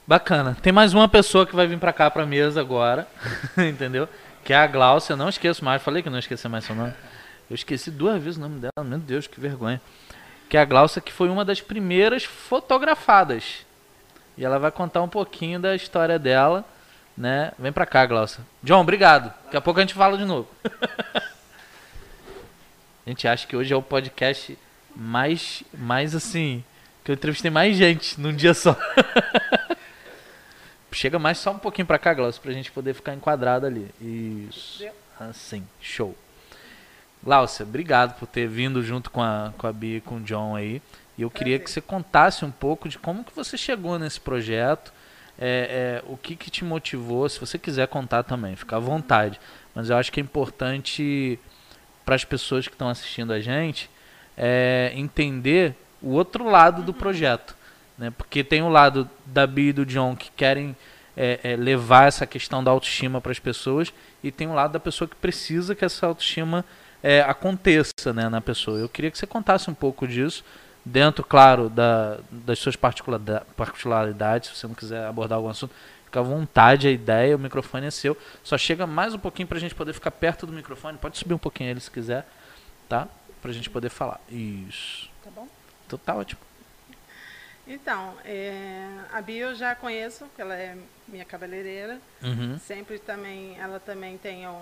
Bacana. 0.07 0.55
Tem 0.61 0.71
mais 0.71 0.93
uma 0.93 1.07
pessoa 1.07 1.45
que 1.45 1.55
vai 1.55 1.65
vir 1.65 1.79
pra 1.79 1.91
cá 1.91 2.09
pra 2.11 2.25
mesa 2.25 2.61
agora, 2.61 3.07
entendeu? 3.57 4.07
Que 4.43 4.53
é 4.53 4.57
a 4.57 4.67
Glaucia, 4.67 5.15
não 5.15 5.29
esqueço 5.29 5.65
mais, 5.65 5.81
falei 5.81 6.03
que 6.03 6.09
não 6.09 6.19
esqueci 6.19 6.47
mais 6.47 6.65
seu 6.65 6.75
nome. 6.75 6.93
Eu 7.49 7.55
esqueci 7.55 7.89
duas 7.89 8.21
vezes 8.21 8.37
o 8.37 8.41
nome 8.41 8.59
dela, 8.59 8.87
meu 8.87 8.99
Deus, 8.99 9.27
que 9.27 9.39
vergonha. 9.39 9.81
Que 10.47 10.57
é 10.57 10.61
a 10.61 10.65
Glaucia, 10.65 11.01
que 11.01 11.11
foi 11.11 11.29
uma 11.29 11.43
das 11.43 11.61
primeiras 11.61 12.23
fotografadas 12.23 13.65
e 14.37 14.43
ela 14.43 14.59
vai 14.59 14.71
contar 14.71 15.01
um 15.01 15.07
pouquinho 15.07 15.59
da 15.59 15.75
história 15.75 16.19
dela, 16.19 16.65
né? 17.17 17.51
Vem 17.57 17.71
pra 17.71 17.85
cá, 17.85 18.05
Glaucia. 18.05 18.43
John, 18.61 18.81
obrigado. 18.81 19.33
Daqui 19.45 19.57
a 19.57 19.61
pouco 19.61 19.79
a 19.79 19.83
gente 19.83 19.93
fala 19.93 20.17
de 20.17 20.25
novo. 20.25 20.47
a 23.05 23.09
gente 23.09 23.27
acha 23.27 23.45
que 23.45 23.55
hoje 23.55 23.71
é 23.71 23.75
o 23.75 23.81
podcast 23.81 24.57
mais, 24.95 25.63
mais 25.73 26.15
assim, 26.15 26.63
que 27.03 27.11
eu 27.11 27.13
entrevistei 27.15 27.51
mais 27.51 27.77
gente 27.77 28.19
num 28.19 28.33
dia 28.33 28.53
só. 28.53 28.75
Chega 30.91 31.19
mais 31.19 31.37
só 31.37 31.51
um 31.51 31.59
pouquinho 31.59 31.85
pra 31.85 31.99
cá, 31.99 32.13
Glaucia, 32.13 32.41
pra 32.41 32.53
gente 32.53 32.71
poder 32.71 32.93
ficar 32.93 33.13
enquadrado 33.13 33.65
ali. 33.65 33.91
Isso. 33.99 34.85
Assim, 35.19 35.67
show. 35.81 36.15
Glaucia, 37.21 37.65
obrigado 37.65 38.17
por 38.17 38.27
ter 38.27 38.47
vindo 38.47 38.81
junto 38.81 39.11
com 39.11 39.21
a, 39.21 39.53
com 39.57 39.67
a 39.67 39.73
Bia 39.73 39.97
e 39.97 40.01
com 40.01 40.15
o 40.15 40.21
John 40.21 40.55
aí. 40.55 40.81
E 41.17 41.21
eu 41.21 41.29
queria 41.29 41.59
que 41.59 41.69
você 41.69 41.81
contasse 41.81 42.45
um 42.45 42.51
pouco 42.51 42.87
de 42.87 42.97
como 42.97 43.25
que 43.25 43.35
você 43.35 43.57
chegou 43.57 43.99
nesse 43.99 44.21
projeto, 44.21 44.93
é, 45.37 46.01
é, 46.01 46.09
o 46.09 46.15
que, 46.15 46.35
que 46.35 46.49
te 46.49 46.63
motivou, 46.63 47.27
se 47.27 47.39
você 47.39 47.57
quiser 47.59 47.87
contar 47.89 48.23
também, 48.23 48.55
fica 48.55 48.77
à 48.77 48.79
vontade. 48.79 49.39
Mas 49.73 49.89
eu 49.89 49.97
acho 49.97 50.11
que 50.11 50.19
é 50.21 50.23
importante 50.23 51.37
para 52.05 52.15
as 52.15 52.23
pessoas 52.23 52.67
que 52.67 52.73
estão 52.73 52.87
assistindo 52.87 53.33
a 53.33 53.39
gente 53.39 53.89
é, 54.37 54.91
entender 54.95 55.75
o 56.01 56.11
outro 56.11 56.49
lado 56.49 56.83
do 56.83 56.93
projeto. 56.93 57.55
Né? 57.97 58.11
Porque 58.15 58.43
tem 58.43 58.61
o 58.61 58.69
lado 58.69 59.09
da 59.25 59.47
Bia 59.47 59.69
e 59.69 59.73
do 59.73 59.85
John 59.85 60.15
que 60.15 60.29
querem 60.35 60.75
é, 61.17 61.39
é, 61.43 61.55
levar 61.55 62.07
essa 62.07 62.25
questão 62.25 62.63
da 62.63 62.71
autoestima 62.71 63.21
para 63.21 63.31
as 63.31 63.39
pessoas 63.39 63.93
e 64.23 64.31
tem 64.31 64.47
o 64.47 64.53
lado 64.53 64.73
da 64.73 64.79
pessoa 64.79 65.07
que 65.07 65.15
precisa 65.15 65.73
que 65.73 65.85
essa 65.85 66.05
autoestima 66.05 66.65
é, 67.01 67.21
aconteça 67.21 68.13
né, 68.13 68.29
na 68.29 68.41
pessoa. 68.41 68.79
Eu 68.79 68.89
queria 68.89 69.09
que 69.09 69.17
você 69.17 69.27
contasse 69.27 69.69
um 69.69 69.73
pouco 69.73 70.07
disso, 70.07 70.43
dentro, 70.83 71.23
claro, 71.23 71.69
da, 71.69 72.19
das 72.29 72.59
suas 72.59 72.75
particularidades, 72.75 74.49
se 74.49 74.55
você 74.55 74.67
não 74.67 74.75
quiser 74.75 75.05
abordar 75.05 75.37
algum 75.37 75.49
assunto, 75.49 75.73
fica 76.15 76.19
à 76.19 76.23
vontade, 76.23 76.87
a 76.87 76.91
ideia, 76.91 77.35
o 77.35 77.39
microfone 77.39 77.87
é 77.87 77.91
seu. 77.91 78.17
Só 78.43 78.57
chega 78.57 78.87
mais 78.87 79.13
um 79.13 79.19
pouquinho 79.19 79.47
para 79.47 79.57
a 79.57 79.61
gente 79.61 79.75
poder 79.75 79.93
ficar 79.93 80.11
perto 80.11 80.47
do 80.47 80.53
microfone, 80.53 80.97
pode 80.97 81.17
subir 81.17 81.33
um 81.33 81.37
pouquinho 81.37 81.69
ele 81.69 81.79
se 81.79 81.91
quiser, 81.91 82.25
tá? 82.87 83.07
Para 83.41 83.51
a 83.51 83.53
gente 83.53 83.69
poder 83.69 83.89
falar. 83.89 84.21
Isso. 84.29 85.09
Tá 85.23 85.29
bom? 85.29 85.47
Então 85.85 85.99
tá 85.99 86.15
ótimo. 86.15 86.39
Então, 87.67 88.13
é, 88.23 88.87
a 89.11 89.21
Bia 89.21 89.45
eu 89.45 89.55
já 89.55 89.75
conheço, 89.75 90.25
ela 90.37 90.55
é 90.55 90.77
minha 91.07 91.25
cabeleireira. 91.25 91.99
Uhum. 92.23 92.57
Sempre 92.59 92.99
também, 92.99 93.57
ela 93.59 93.79
também 93.79 94.17
tem 94.17 94.47
um, 94.47 94.61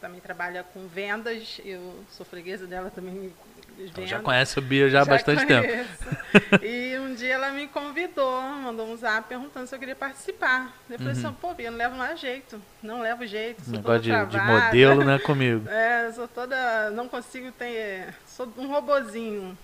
também 0.00 0.20
trabalha 0.20 0.62
com 0.62 0.86
vendas. 0.86 1.60
Eu 1.64 2.04
sou 2.10 2.24
freguesa 2.24 2.66
dela 2.66 2.90
também 2.90 3.32
então 3.78 4.06
já 4.06 4.18
conhece 4.18 4.58
a 4.58 4.62
Bia 4.62 4.88
já 4.88 5.02
há 5.02 5.04
bastante 5.04 5.46
conheço. 5.46 5.88
tempo. 5.98 6.64
e 6.66 6.87
um 7.08 7.14
dia 7.14 7.34
ela 7.34 7.50
me 7.50 7.66
convidou, 7.66 8.40
mandou 8.42 8.86
um 8.86 8.96
zap 8.96 9.28
perguntando 9.28 9.66
se 9.66 9.74
eu 9.74 9.78
queria 9.78 9.96
participar. 9.96 10.72
Eu 10.88 10.98
falei 10.98 11.14
uhum. 11.14 11.20
assim, 11.20 11.36
pô, 11.40 11.54
Bia, 11.54 11.70
não 11.70 11.78
levo 11.78 11.96
mais 11.96 12.20
jeito. 12.20 12.60
Não 12.82 13.00
levo 13.00 13.26
jeito. 13.26 13.62
Sou 13.62 13.72
Negócio 13.72 14.02
de, 14.02 14.26
de, 14.26 14.40
modelo, 14.40 15.04
né, 15.04 15.18
comigo. 15.18 15.68
É, 15.78 16.10
sou 16.12 16.28
toda. 16.28 16.90
Não 16.90 17.08
consigo 17.08 17.50
ter. 17.52 18.14
Sou 18.26 18.52
um 18.56 18.66
robozinho. 18.68 19.56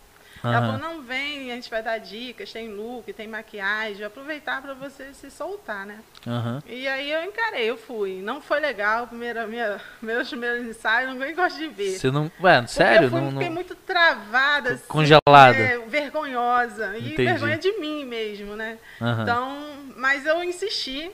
Uhum. 0.45 0.53
Ela 0.53 0.67
falou, 0.67 0.79
não 0.79 1.03
vem, 1.03 1.51
a 1.51 1.55
gente 1.55 1.71
vai 1.71 1.83
dar 1.83 1.99
dicas, 1.99 2.53
tem 2.53 2.69
look, 2.69 3.11
tem 3.13 3.27
maquiagem, 3.27 4.05
aproveitar 4.05 4.61
para 4.61 4.75
você 4.75 5.15
se 5.15 5.31
soltar, 5.31 5.87
né? 5.87 6.01
Uhum. 6.27 6.61
E 6.67 6.87
aí 6.87 7.11
eu 7.11 7.25
encarei, 7.25 7.71
eu 7.71 7.79
fui. 7.79 8.21
Não 8.21 8.41
foi 8.41 8.61
legal, 8.61 9.07
primeira, 9.07 9.47
minha, 9.47 9.81
meus 10.03 10.29
primeiros 10.29 10.67
ensaios, 10.67 11.13
ninguém 11.13 11.35
gosta 11.35 11.59
de 11.59 11.69
ver. 11.69 11.99
Você 11.99 12.11
não. 12.11 12.31
Ué, 12.41 12.67
sério? 12.67 13.07
Eu 13.07 13.11
fui, 13.11 13.21
não, 13.21 13.31
fiquei 13.33 13.49
não... 13.49 13.55
muito 13.55 13.75
travada, 13.75 14.75
assim, 14.75 14.87
congelada. 14.87 15.57
É, 15.57 15.79
vergonhosa. 15.79 16.97
E 16.99 17.13
Entendi. 17.13 17.25
vergonha 17.25 17.57
de 17.57 17.73
mim 17.79 18.05
mesmo, 18.05 18.55
né? 18.55 18.79
Uhum. 19.01 19.23
Então, 19.23 19.59
mas 19.97 20.27
eu 20.27 20.45
insisti 20.45 21.11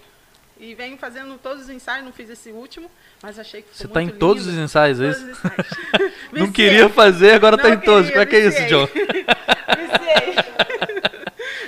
e 0.61 0.75
venho 0.75 0.99
fazendo 0.99 1.39
todos 1.39 1.65
os 1.65 1.71
ensaios, 1.71 2.05
não 2.05 2.13
fiz 2.13 2.29
esse 2.29 2.51
último, 2.53 2.91
mas 3.23 3.39
achei 3.39 3.63
que 3.63 3.75
Você 3.75 3.87
está 3.87 4.03
em 4.03 4.11
todos 4.11 4.47
os 4.47 4.55
ensaios, 4.55 5.01
é 5.01 5.09
isso? 5.09 5.27
Não 6.33 6.53
queria 6.53 6.89
fazer, 6.89 7.33
agora 7.33 7.57
está 7.57 7.71
em 7.71 7.81
todos. 7.81 8.11
Como 8.11 8.23
é 8.23 8.27
que 8.27 8.37
é 8.37 8.47
isso, 8.47 8.67
John? 8.67 8.87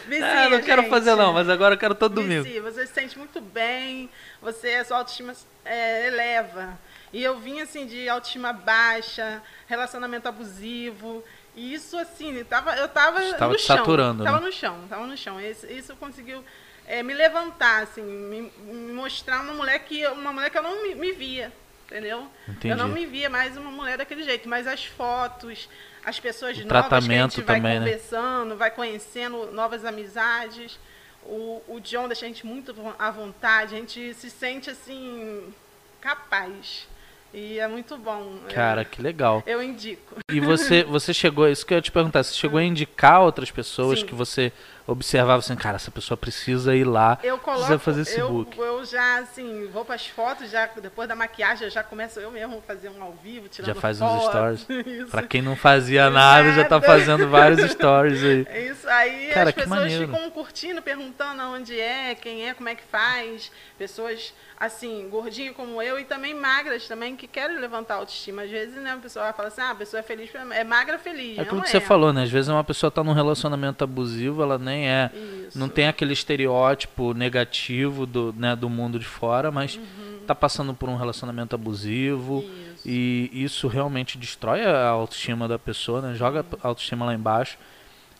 Vicia, 0.06 0.26
é, 0.26 0.48
não 0.50 0.60
quero 0.60 0.82
fazer 0.90 1.14
não, 1.14 1.32
mas 1.32 1.48
agora 1.48 1.74
eu 1.74 1.78
quero 1.78 1.94
todo 1.94 2.16
domingo. 2.16 2.44
Vicia, 2.44 2.60
você 2.60 2.86
se 2.86 2.92
sente 2.92 3.18
muito 3.18 3.40
bem, 3.40 4.10
você, 4.42 4.74
a 4.74 4.84
sua 4.84 4.98
autoestima 4.98 5.32
é, 5.64 6.06
eleva. 6.06 6.78
E 7.12 7.22
eu 7.22 7.38
vim 7.38 7.60
assim 7.60 7.86
de 7.86 8.08
autoestima 8.10 8.52
baixa, 8.52 9.42
relacionamento 9.66 10.28
abusivo. 10.28 11.24
E 11.56 11.72
isso 11.72 11.96
assim, 11.96 12.34
eu 12.36 12.44
tava, 12.44 12.76
eu 12.76 12.88
tava 12.88 13.24
Estava 13.24 13.52
no 13.54 13.58
chão. 13.58 13.76
saturando, 13.78 14.22
tava 14.22 14.40
né? 14.40 14.46
no 14.46 14.52
chão, 14.52 14.78
tava 14.88 15.06
no 15.06 15.16
chão. 15.16 15.40
Isso, 15.40 15.66
isso 15.66 15.96
conseguiu 15.96 16.44
é, 16.92 17.02
me 17.02 17.14
levantar, 17.14 17.84
assim, 17.84 18.02
me, 18.02 18.52
me, 18.66 18.92
mostrar 18.92 19.40
uma 19.40 19.54
mulher 19.54 19.78
que 19.78 20.06
uma 20.08 20.30
mulher 20.30 20.50
que 20.50 20.58
eu 20.58 20.62
não 20.62 20.82
me, 20.82 20.94
me 20.94 21.10
via, 21.12 21.50
entendeu? 21.86 22.28
Entendi. 22.46 22.68
Eu 22.68 22.76
não 22.76 22.86
me 22.86 23.06
via 23.06 23.30
mais 23.30 23.56
uma 23.56 23.70
mulher 23.70 23.96
daquele 23.96 24.22
jeito, 24.22 24.46
mas 24.46 24.66
as 24.66 24.84
fotos, 24.84 25.70
as 26.04 26.20
pessoas 26.20 26.54
o 26.58 26.66
novas 26.66 26.68
tratamento 26.68 27.08
que 27.08 27.12
a 27.12 27.22
gente 27.22 27.46
vai 27.46 27.56
também, 27.56 27.80
né? 27.80 27.86
conversando, 27.86 28.50
né? 28.50 28.56
vai 28.56 28.70
conhecendo 28.70 29.50
novas 29.52 29.86
amizades. 29.86 30.78
O, 31.22 31.62
o 31.66 31.80
John 31.80 32.08
deixa 32.08 32.26
a 32.26 32.28
gente 32.28 32.44
muito 32.44 32.74
à 32.98 33.10
vontade, 33.10 33.74
a 33.74 33.78
gente 33.78 34.12
se 34.12 34.28
sente 34.28 34.68
assim 34.68 35.50
capaz. 35.98 36.86
E 37.32 37.58
é 37.58 37.66
muito 37.66 37.96
bom. 37.96 38.38
Cara, 38.52 38.82
eu, 38.82 38.84
que 38.84 39.00
legal. 39.00 39.42
Eu 39.46 39.62
indico. 39.62 40.16
E 40.30 40.38
você, 40.40 40.84
você 40.84 41.14
chegou, 41.14 41.48
isso 41.48 41.64
que 41.64 41.72
eu 41.72 41.78
ia 41.78 41.82
te 41.82 41.90
perguntar, 41.90 42.22
você 42.22 42.34
chegou 42.34 42.58
a 42.58 42.62
indicar 42.62 43.22
outras 43.22 43.50
pessoas 43.50 44.00
Sim. 44.00 44.06
que 44.06 44.14
você 44.14 44.52
observava 44.86 45.38
assim, 45.38 45.54
cara, 45.56 45.76
essa 45.76 45.90
pessoa 45.90 46.16
precisa 46.16 46.74
ir 46.74 46.84
lá, 46.84 47.18
eu 47.22 47.38
coloco, 47.38 47.60
precisa 47.60 47.78
fazer 47.78 48.02
esse 48.02 48.18
eu, 48.18 48.28
book. 48.28 48.58
Eu 48.58 48.84
já, 48.84 49.18
assim, 49.18 49.68
vou 49.72 49.84
para 49.84 49.94
as 49.94 50.06
fotos, 50.06 50.50
já, 50.50 50.66
depois 50.80 51.08
da 51.08 51.14
maquiagem, 51.14 51.66
eu 51.66 51.70
já 51.70 51.82
começo 51.82 52.18
eu 52.20 52.30
mesmo 52.30 52.62
fazer 52.66 52.88
um 52.88 53.02
ao 53.02 53.12
vivo, 53.12 53.48
tirando 53.48 53.74
Já 53.74 53.80
faz 53.80 53.98
foto, 53.98 54.14
uns 54.14 54.60
stories. 54.60 54.66
Pra 55.10 55.22
quem 55.22 55.42
não 55.42 55.56
fazia 55.56 56.10
nada, 56.10 56.52
já 56.52 56.64
tá 56.64 56.80
Nada. 56.80 56.86
fazendo 56.86 57.28
vários 57.28 57.60
stories 57.70 58.22
aí. 58.22 58.46
É 58.48 58.66
Isso 58.66 58.88
aí 58.88 59.30
Cara, 59.32 59.50
as 59.50 59.54
pessoas 59.54 59.80
maneiro. 59.80 60.06
ficam 60.06 60.30
curtindo, 60.30 60.82
perguntando 60.82 61.42
onde 61.42 61.78
é, 61.78 62.14
quem 62.14 62.48
é, 62.48 62.54
como 62.54 62.68
é 62.68 62.74
que 62.74 62.84
faz. 62.84 63.50
Pessoas 63.78 64.32
assim, 64.58 65.08
gordinhas 65.10 65.56
como 65.56 65.82
eu 65.82 65.98
e 65.98 66.04
também 66.04 66.32
magras 66.34 66.86
também 66.86 67.16
que 67.16 67.26
querem 67.26 67.58
levantar 67.58 67.94
a 67.94 67.96
autoestima. 67.98 68.42
Às 68.42 68.50
vezes, 68.50 68.76
né, 68.76 68.92
a 68.92 68.96
pessoa 68.96 69.32
fala 69.32 69.48
assim: 69.48 69.60
"Ah, 69.60 69.70
a 69.70 69.74
pessoa 69.74 69.98
é 69.98 70.02
feliz, 70.04 70.30
é 70.52 70.62
magra 70.62 70.98
feliz". 70.98 71.36
É 71.36 71.42
aquilo 71.42 71.60
que 71.60 71.68
é. 71.68 71.70
você 71.70 71.80
falou, 71.80 72.12
né? 72.12 72.22
Às 72.22 72.30
vezes 72.30 72.48
uma 72.48 72.62
pessoa 72.62 72.90
tá 72.90 73.02
num 73.02 73.12
relacionamento 73.12 73.82
abusivo, 73.82 74.40
ela 74.40 74.58
nem 74.58 74.71
é. 74.72 75.10
Isso. 75.48 75.58
Não 75.58 75.68
tem 75.68 75.88
aquele 75.88 76.12
estereótipo 76.12 77.14
negativo 77.14 78.06
do, 78.06 78.32
né, 78.36 78.56
do 78.56 78.68
mundo 78.68 78.98
de 78.98 79.04
fora, 79.04 79.50
mas 79.50 79.78
tá 80.26 80.34
passando 80.34 80.74
por 80.74 80.88
um 80.88 80.96
relacionamento 80.96 81.54
abusivo. 81.54 82.36
Uhum. 82.36 82.72
Isso. 82.74 82.88
E 82.88 83.30
isso 83.32 83.68
realmente 83.68 84.18
destrói 84.18 84.64
a 84.64 84.88
autoestima 84.88 85.46
da 85.46 85.58
pessoa, 85.58 86.00
né? 86.00 86.14
Joga 86.14 86.44
a 86.62 86.68
autoestima 86.68 87.06
lá 87.06 87.14
embaixo. 87.14 87.58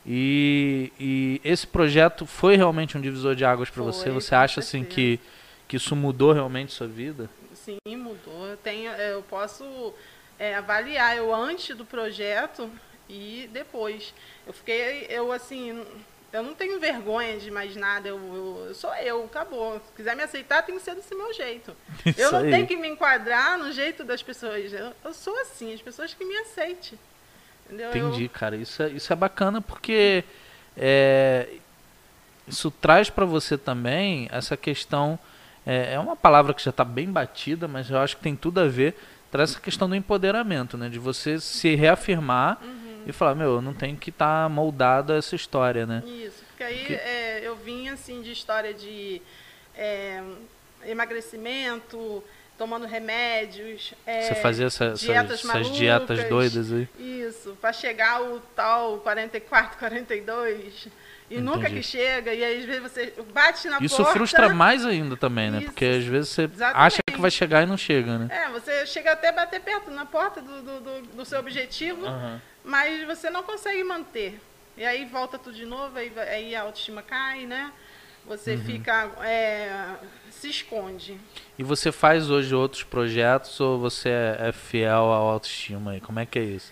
E, 0.05 0.91
e 0.99 1.41
esse 1.43 1.65
projeto 1.65 2.25
foi 2.25 2.55
realmente 2.57 2.97
um 2.97 3.01
divisor 3.01 3.35
de 3.35 3.45
águas 3.45 3.69
para 3.69 3.83
você? 3.83 4.09
Você 4.09 4.35
acha 4.35 4.59
assim 4.59 4.83
que, 4.83 5.19
que 5.67 5.77
isso 5.77 5.95
mudou 5.95 6.33
realmente 6.33 6.73
sua 6.73 6.87
vida? 6.87 7.29
Sim, 7.53 7.77
mudou. 7.95 8.47
Eu 8.47 8.57
tenho, 8.57 8.91
eu 8.91 9.21
posso 9.23 9.93
é, 10.37 10.55
avaliar 10.55 11.15
eu 11.15 11.33
antes 11.33 11.75
do 11.75 11.85
projeto 11.85 12.69
e 13.09 13.49
depois. 13.53 14.13
Eu 14.45 14.53
fiquei, 14.53 15.07
eu 15.09 15.31
assim, 15.31 15.81
eu 16.33 16.43
não 16.43 16.53
tenho 16.55 16.79
vergonha 16.79 17.37
de 17.37 17.49
mais 17.51 17.75
nada. 17.75 18.09
Eu, 18.09 18.17
eu, 18.17 18.65
eu 18.69 18.73
sou 18.73 18.93
eu, 18.95 19.23
acabou. 19.25 19.79
Se 19.85 19.93
quiser 19.95 20.15
me 20.15 20.23
aceitar, 20.23 20.63
tem 20.63 20.75
que 20.75 20.81
ser 20.81 20.95
desse 20.95 21.13
meu 21.15 21.31
jeito. 21.33 21.73
Isso 22.05 22.19
eu 22.19 22.31
não 22.31 22.39
aí. 22.39 22.49
tenho 22.51 22.67
que 22.67 22.75
me 22.75 22.87
enquadrar 22.89 23.57
no 23.57 23.71
jeito 23.71 24.03
das 24.03 24.21
pessoas. 24.23 24.73
Eu, 24.73 24.91
eu 25.05 25.13
sou 25.13 25.39
assim, 25.41 25.73
as 25.73 25.81
pessoas 25.81 26.13
que 26.13 26.25
me 26.25 26.35
aceitem. 26.39 26.97
Entendeu? 27.67 27.91
Eu- 27.91 28.07
Entendi, 28.09 28.27
cara. 28.27 28.55
Isso 28.55 28.81
é, 28.83 28.89
isso 28.89 29.13
é 29.13 29.15
bacana 29.15 29.61
porque 29.61 30.23
é, 30.75 31.47
isso 32.47 32.69
traz 32.71 33.09
para 33.09 33.25
você 33.25 33.57
também 33.57 34.27
essa 34.31 34.57
questão. 34.57 35.17
É, 35.65 35.93
é 35.93 35.99
uma 35.99 36.15
palavra 36.15 36.53
que 36.53 36.61
já 36.63 36.71
está 36.71 36.83
bem 36.83 37.09
batida, 37.09 37.67
mas 37.67 37.89
eu 37.89 37.97
acho 37.99 38.17
que 38.17 38.23
tem 38.23 38.35
tudo 38.35 38.59
a 38.59 38.67
ver. 38.67 38.95
Traz 39.31 39.51
essa 39.51 39.59
questão 39.61 39.87
do 39.89 39.95
empoderamento, 39.95 40.77
né? 40.77 40.89
De 40.89 40.99
você 40.99 41.39
se 41.39 41.73
reafirmar 41.75 42.59
Uhum. 42.61 42.82
E 43.05 43.11
falar, 43.11 43.35
meu, 43.35 43.55
eu 43.55 43.61
não 43.61 43.73
tenho 43.73 43.95
que 43.97 44.09
estar 44.09 44.49
moldado 44.49 45.13
a 45.13 45.17
essa 45.17 45.35
história, 45.35 45.85
né? 45.85 46.03
Isso, 46.05 46.43
porque 46.47 46.63
aí 46.63 46.79
Porque- 46.79 46.93
é, 46.95 47.41
eu 47.43 47.55
vim 47.55 47.89
assim 47.89 48.21
de 48.21 48.31
história 48.31 48.73
de 48.73 49.21
é, 49.75 50.21
emagrecimento, 50.85 52.23
tomando 52.57 52.85
remédios. 52.85 53.93
é, 54.05 54.21
você 54.21 54.35
fazia 54.35 54.67
essa, 54.67 54.85
essas, 54.85 54.99
dietas 55.01 55.43
essas 55.45 55.71
dietas 55.71 56.19
malucas. 56.19 56.29
doidas 56.29 56.71
aí. 56.71 56.87
Isso, 56.99 57.57
para 57.59 57.73
chegar 57.73 58.21
o 58.21 58.39
tal 58.55 58.99
44, 58.99 59.77
42. 59.77 60.87
E 61.35 61.41
nunca 61.41 61.61
Entendi. 61.61 61.75
que 61.77 61.83
chega, 61.83 62.31
e 62.31 62.43
aí 62.43 62.59
às 62.59 62.65
vezes 62.65 62.81
você 62.83 63.13
bate 63.33 63.67
na 63.67 63.79
Isso 63.79 63.97
porta. 63.97 64.11
frustra 64.13 64.49
mais 64.53 64.85
ainda 64.85 65.17
também, 65.17 65.49
né? 65.49 65.57
Isso, 65.59 65.65
Porque 65.67 65.85
às 65.85 66.03
vezes 66.03 66.29
você 66.29 66.43
exatamente. 66.43 66.77
acha 66.85 67.01
que 67.11 67.19
vai 67.19 67.31
chegar 67.31 67.63
e 67.63 67.65
não 67.65 67.75
chega, 67.75 68.19
né? 68.19 68.27
É, 68.29 68.49
você 68.49 68.85
chega 68.85 69.13
até 69.13 69.29
a 69.29 69.31
bater 69.31 69.59
perto 69.59 69.89
na 69.89 70.05
porta 70.05 70.41
do, 70.41 70.61
do, 70.61 70.79
do, 70.79 71.01
do 71.07 71.25
seu 71.25 71.39
objetivo, 71.39 72.05
Aham. 72.05 72.39
mas 72.63 73.03
você 73.07 73.31
não 73.31 73.41
consegue 73.41 73.83
manter. 73.83 74.39
E 74.77 74.85
aí 74.85 75.05
volta 75.05 75.39
tudo 75.39 75.55
de 75.55 75.65
novo, 75.65 75.97
aí, 75.97 76.11
aí 76.19 76.55
a 76.55 76.61
autoestima 76.61 77.01
cai, 77.01 77.47
né? 77.47 77.71
Você 78.27 78.53
Uhum. 78.53 78.63
fica. 78.63 79.11
é, 79.23 79.95
se 80.29 80.49
esconde. 80.49 81.19
E 81.57 81.63
você 81.63 81.91
faz 81.91 82.29
hoje 82.29 82.53
outros 82.53 82.83
projetos 82.83 83.59
ou 83.59 83.79
você 83.79 84.09
é, 84.09 84.37
é 84.49 84.51
fiel 84.51 85.11
à 85.11 85.15
autoestima 85.15 85.91
aí? 85.93 85.99
Como 86.01 86.19
é 86.19 86.25
que 86.27 86.37
é 86.37 86.43
isso? 86.43 86.71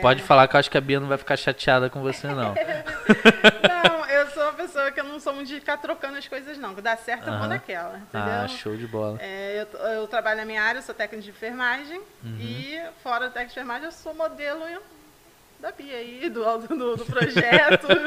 Pode 0.00 0.22
falar 0.22 0.46
que 0.48 0.56
eu 0.56 0.60
acho 0.60 0.70
que 0.70 0.76
a 0.78 0.80
Bia 0.80 1.00
não 1.00 1.08
vai 1.08 1.18
ficar 1.18 1.36
chateada 1.36 1.88
com 1.88 2.00
você, 2.02 2.26
não. 2.28 2.54
Não, 3.84 4.06
eu 4.06 4.26
sou 4.30 4.42
uma 4.44 4.52
pessoa 4.52 4.90
que 4.90 5.00
eu 5.00 5.04
não 5.04 5.18
sou 5.20 5.32
muito 5.34 5.48
de 5.48 5.58
ficar 5.60 5.76
trocando 5.78 6.16
as 6.18 6.26
coisas, 6.28 6.56
não. 6.58 6.70
Quando 6.70 6.82
dá 6.82 6.96
certo, 6.96 7.26
eu 7.26 7.30
Aham. 7.32 7.38
vou 7.40 7.48
naquela, 7.48 7.96
entendeu? 7.98 8.32
ah, 8.44 8.48
show 8.48 8.76
de 8.76 8.86
bola. 8.86 9.18
É, 9.20 9.66
eu, 9.72 9.78
eu 9.88 10.06
trabalho 10.08 10.38
na 10.38 10.44
minha 10.44 10.62
área, 10.62 10.78
eu 10.78 10.82
sou 10.82 10.94
técnica 10.94 11.22
de 11.24 11.30
enfermagem 11.30 12.00
Uhum. 12.22 12.36
e 12.38 12.80
fora 13.02 13.26
da 13.26 13.30
técnica 13.32 13.46
de 13.46 13.52
enfermagem 13.60 13.84
eu 13.86 13.92
sou 13.92 14.14
modelo 14.14 14.64
da 15.58 15.70
Bia 15.72 15.96
aí, 15.96 16.28
do, 16.28 16.44
do, 16.58 16.96
do 16.96 17.04
projeto. 17.06 17.86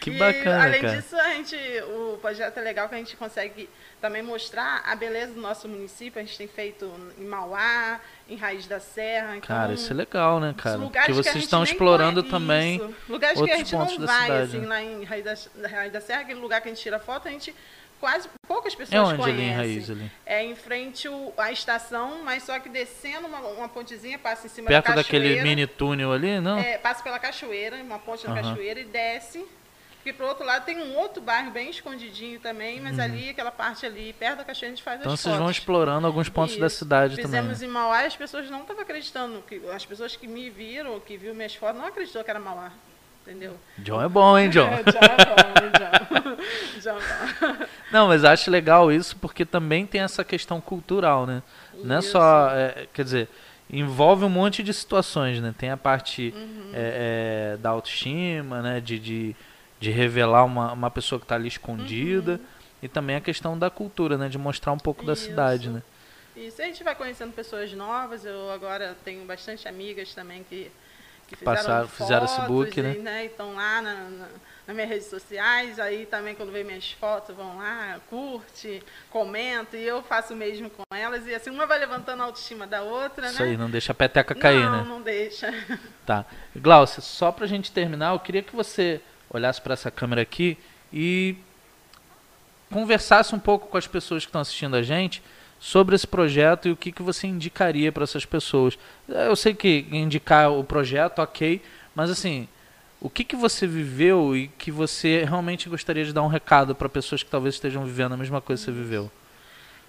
Que 0.00 0.10
E, 0.10 0.18
bacana, 0.18 0.64
além 0.64 0.80
cara. 0.80 0.96
disso, 0.96 1.14
a 1.14 1.28
gente, 1.34 1.54
o 1.88 2.18
projeto 2.22 2.56
é 2.56 2.60
legal 2.62 2.88
que 2.88 2.94
a 2.94 2.98
gente 2.98 3.14
consegue 3.16 3.68
também 4.00 4.22
mostrar 4.22 4.82
a 4.86 4.96
beleza 4.96 5.34
do 5.34 5.40
nosso 5.42 5.68
município. 5.68 6.18
A 6.18 6.24
gente 6.24 6.38
tem 6.38 6.48
feito 6.48 6.90
em 7.18 7.24
Mauá, 7.26 8.00
em 8.30 8.36
Raiz 8.36 8.66
da 8.66 8.78
Serra. 8.80 9.36
Então, 9.36 9.48
Cara, 9.56 9.72
isso 9.74 9.92
é 9.92 9.96
legal, 9.96 10.38
né, 10.40 10.54
cara? 10.56 10.76
lugares 10.78 11.06
que 11.06 11.12
a 11.12 11.14
vocês 11.14 11.34
gente 11.34 11.44
estão 11.44 11.62
explorando 11.64 12.22
conhece. 12.22 12.30
também 12.30 12.76
Isso. 12.76 12.94
lugares 13.08 13.34
que 13.34 13.38
a 13.40 13.42
outros 13.42 13.58
gente 13.58 13.70
pontos 13.76 13.98
não 13.98 14.06
da 14.06 14.12
vai, 14.12 14.22
cidade, 14.22 14.42
assim, 14.44 14.58
né? 14.60 14.66
lá 14.68 14.82
em 14.82 15.04
Raiz 15.04 15.24
da, 15.24 15.68
Raiz 15.68 15.92
da 15.92 16.00
Serra, 16.00 16.20
aquele 16.20 16.40
lugar 16.40 16.60
que 16.60 16.68
a 16.68 16.72
gente 16.72 16.80
tira 16.82 16.98
foto, 17.00 17.26
a 17.28 17.30
gente 17.30 17.54
quase 17.98 18.28
poucas 18.48 18.74
pessoas 18.74 18.94
É 18.94 19.00
onde 19.02 19.16
conhecem. 19.22 19.34
ali 19.44 19.50
em 19.50 19.54
Raiz 19.54 19.90
ali? 19.90 20.10
É 20.24 20.42
em 20.44 20.54
frente 20.54 21.06
o- 21.08 21.34
à 21.36 21.52
estação, 21.52 22.22
mas 22.24 22.42
só 22.44 22.58
que 22.58 22.68
descendo 22.68 23.26
uma, 23.26 23.38
uma 23.40 23.68
pontezinha, 23.68 24.18
passa 24.18 24.46
em 24.46 24.50
cima 24.50 24.68
Perto 24.68 24.86
da 24.86 24.94
cachoeira. 25.02 25.28
daquele 25.28 25.42
mini 25.42 25.66
túnel 25.66 26.12
ali, 26.12 26.40
não? 26.40 26.58
É, 26.58 26.78
passa 26.78 27.02
pela 27.02 27.18
cachoeira, 27.18 27.76
uma 27.76 27.98
ponte 27.98 28.26
na 28.26 28.32
Aham. 28.32 28.42
cachoeira 28.50 28.80
e 28.80 28.84
desce. 28.84 29.44
Porque 30.02 30.14
pro 30.14 30.26
outro 30.26 30.46
lado 30.46 30.64
tem 30.64 30.78
um 30.78 30.96
outro 30.96 31.20
bairro 31.20 31.50
bem 31.50 31.68
escondidinho 31.68 32.40
também, 32.40 32.80
mas 32.80 32.98
ali, 32.98 33.28
aquela 33.28 33.50
parte 33.50 33.84
ali, 33.84 34.14
perto 34.18 34.38
da 34.38 34.44
cachoeira, 34.44 34.72
a 34.72 34.76
gente 34.76 34.82
faz 34.82 34.96
Uhum. 34.96 35.02
Então 35.02 35.12
as 35.12 35.20
vocês 35.20 35.34
vão 35.36 35.44
fotos. 35.44 35.58
explorando 35.58 36.06
alguns 36.06 36.28
pontos 36.30 36.56
da 36.56 36.68
Isso. 36.68 36.76
cidade 36.78 37.16
também. 37.16 37.26
Fizemos 37.26 37.60
né? 37.60 37.66
em 37.66 37.70
Mauá 37.70 38.02
e 38.02 38.06
as 38.06 38.16
pessoas 38.16 38.48
não 38.48 38.62
estavam 38.62 38.82
acreditando. 38.82 39.42
Que, 39.46 39.60
as 39.74 39.84
pessoas 39.84 40.16
que 40.16 40.26
me 40.26 40.48
viram, 40.48 40.98
que 41.00 41.18
viu 41.18 41.34
minhas 41.34 41.54
fotos, 41.54 41.78
não 41.78 41.86
acreditou 41.86 42.24
que 42.24 42.30
era 42.30 42.40
Mauá. 42.40 42.70
Entendeu? 43.26 43.58
John 43.76 44.02
é 44.02 44.08
bom, 44.08 44.38
hein, 44.38 44.48
John? 44.48 44.66
É, 44.68 44.82
John 44.90 44.98
é 45.02 45.24
bom, 45.26 45.70
John. 45.78 46.36
John 46.80 46.98
é 46.98 47.56
bom. 47.58 47.66
Não, 47.92 48.08
mas 48.08 48.24
acho 48.24 48.50
legal 48.50 48.90
isso 48.90 49.14
porque 49.16 49.44
também 49.44 49.84
tem 49.86 50.00
essa 50.00 50.24
questão 50.24 50.60
cultural, 50.62 51.26
né? 51.26 51.42
Não 51.74 51.96
é 51.96 51.98
Isso. 51.98 52.12
só. 52.12 52.50
é, 52.52 52.86
quer 52.92 53.04
dizer, 53.04 53.28
envolve 53.70 54.24
um 54.24 54.28
monte 54.30 54.62
de 54.62 54.72
situações, 54.72 55.40
né? 55.40 55.54
Tem 55.56 55.70
a 55.70 55.76
parte 55.76 56.32
Uhum. 56.34 56.70
é, 56.72 57.52
é, 57.52 57.56
da 57.58 57.68
autoestima, 57.70 58.62
né? 58.62 58.80
De, 58.80 58.98
de, 58.98 59.36
de 59.80 59.90
revelar 59.90 60.44
uma, 60.44 60.72
uma 60.72 60.90
pessoa 60.90 61.18
que 61.18 61.24
está 61.24 61.34
ali 61.34 61.48
escondida. 61.48 62.38
E 62.82 62.88
também 62.88 63.16
a 63.16 63.20
questão 63.20 63.58
da 63.58 63.68
cultura, 63.68 64.16
né? 64.16 64.28
De 64.28 64.38
mostrar 64.38 64.72
um 64.72 64.78
pouco 64.78 65.02
da 65.02 65.08
Uhum. 65.08 65.12
Isso. 65.14 65.24
cidade, 65.24 65.68
né? 65.68 65.82
Isso, 66.36 66.62
a 66.62 66.64
gente 66.64 66.82
vai 66.84 66.94
conhecendo 66.94 67.32
pessoas 67.32 67.72
novas. 67.72 68.24
Eu 68.24 68.50
agora 68.50 68.96
tenho 69.04 69.24
bastante 69.26 69.68
amigas 69.68 70.14
também 70.14 70.42
que, 70.48 70.70
que 71.28 71.36
fizeram, 71.36 71.56
Passaram- 71.56 71.88
fizeram 71.88 72.24
esse 72.24 72.40
book, 72.42 72.78
e, 72.78 72.82
né? 72.82 73.24
E 73.24 73.26
estão 73.26 73.54
lá 73.54 73.82
na, 73.82 73.94
na, 73.94 74.28
nas 74.66 74.74
minhas 74.76 74.88
redes 74.88 75.06
sociais. 75.08 75.78
Aí 75.78 76.06
também, 76.06 76.34
quando 76.34 76.50
vê 76.52 76.64
minhas 76.64 76.90
fotos, 76.92 77.36
vão 77.36 77.58
lá, 77.58 78.00
curte, 78.08 78.82
comenta. 79.10 79.76
E 79.76 79.82
eu 79.86 80.02
faço 80.02 80.32
o 80.32 80.36
mesmo 80.36 80.70
com 80.70 80.82
elas. 80.94 81.26
E 81.26 81.34
assim, 81.34 81.50
uma 81.50 81.66
vai 81.66 81.78
levantando 81.78 82.22
a 82.22 82.24
autoestima 82.26 82.66
da 82.66 82.80
outra, 82.80 83.26
Isso 83.28 83.42
né? 83.42 83.50
aí, 83.50 83.56
não 83.58 83.68
deixa 83.68 83.92
a 83.92 83.94
peteca 83.94 84.34
cair, 84.34 84.64
não, 84.64 84.70
né? 84.78 84.84
não 84.88 85.02
deixa. 85.02 85.52
Tá. 86.06 86.24
Glaucia, 86.56 87.02
só 87.02 87.30
pra 87.30 87.46
gente 87.46 87.70
terminar, 87.70 88.14
eu 88.14 88.18
queria 88.20 88.42
que 88.42 88.56
você 88.56 89.02
olhasse 89.30 89.60
para 89.60 89.74
essa 89.74 89.90
câmera 89.90 90.22
aqui 90.22 90.58
e 90.92 91.36
conversasse 92.70 93.34
um 93.34 93.38
pouco 93.38 93.68
com 93.68 93.76
as 93.76 93.86
pessoas 93.86 94.24
que 94.24 94.28
estão 94.28 94.40
assistindo 94.40 94.76
a 94.76 94.82
gente 94.82 95.22
sobre 95.58 95.94
esse 95.94 96.06
projeto 96.06 96.68
e 96.68 96.72
o 96.72 96.76
que, 96.76 96.90
que 96.90 97.02
você 97.02 97.26
indicaria 97.26 97.92
para 97.92 98.04
essas 98.04 98.24
pessoas. 98.24 98.78
Eu 99.08 99.36
sei 99.36 99.54
que 99.54 99.86
indicar 99.90 100.50
o 100.50 100.64
projeto, 100.64 101.20
ok, 101.20 101.62
mas 101.94 102.10
assim, 102.10 102.48
o 103.00 103.10
que, 103.10 103.24
que 103.24 103.36
você 103.36 103.66
viveu 103.66 104.36
e 104.36 104.48
que 104.48 104.70
você 104.70 105.24
realmente 105.24 105.68
gostaria 105.68 106.04
de 106.04 106.12
dar 106.12 106.22
um 106.22 106.28
recado 106.28 106.74
para 106.74 106.88
pessoas 106.88 107.22
que 107.22 107.30
talvez 107.30 107.54
estejam 107.54 107.84
vivendo 107.84 108.12
a 108.12 108.16
mesma 108.16 108.40
coisa 108.40 108.60
que 108.60 108.66
você 108.66 108.72
viveu? 108.72 109.10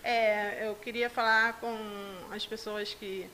É, 0.04 0.68
eu 0.68 0.76
queria 0.76 1.10
falar 1.10 1.54
com 1.54 1.78
as 2.32 2.46
pessoas 2.46 2.94
que 2.94 3.28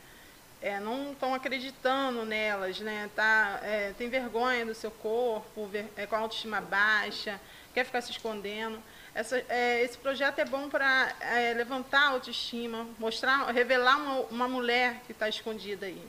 é, 0.62 0.80
não 0.80 1.12
estão 1.12 1.34
acreditando 1.34 2.26
nelas, 2.26 2.80
né? 2.80 3.10
Tá, 3.16 3.60
é, 3.64 3.93
tem 3.97 4.10
vergonha 4.10 4.66
do 4.66 4.74
seu 4.74 4.91
corpo, 4.91 5.68
ver, 5.68 5.91
é, 5.95 6.05
com 6.05 6.16
a 6.16 6.20
autoestima 6.20 6.60
baixa, 6.60 7.39
quer 7.74 7.86
ficar 7.86 8.01
se 8.01 8.12
escondendo. 8.12 8.82
Essa, 9.14 9.43
é, 9.49 9.84
esse 9.84 9.97
projeto 9.97 10.39
é 10.39 10.45
bom 10.45 10.70
para 10.70 11.14
é, 11.20 11.53
levantar 11.53 12.01
a 12.01 12.10
autoestima, 12.10 12.88
mostrar, 12.99 13.51
revelar 13.51 13.97
uma, 13.97 14.20
uma 14.30 14.47
mulher 14.47 15.01
que 15.05 15.12
está 15.12 15.28
escondida 15.30 15.86
aí. 15.86 16.01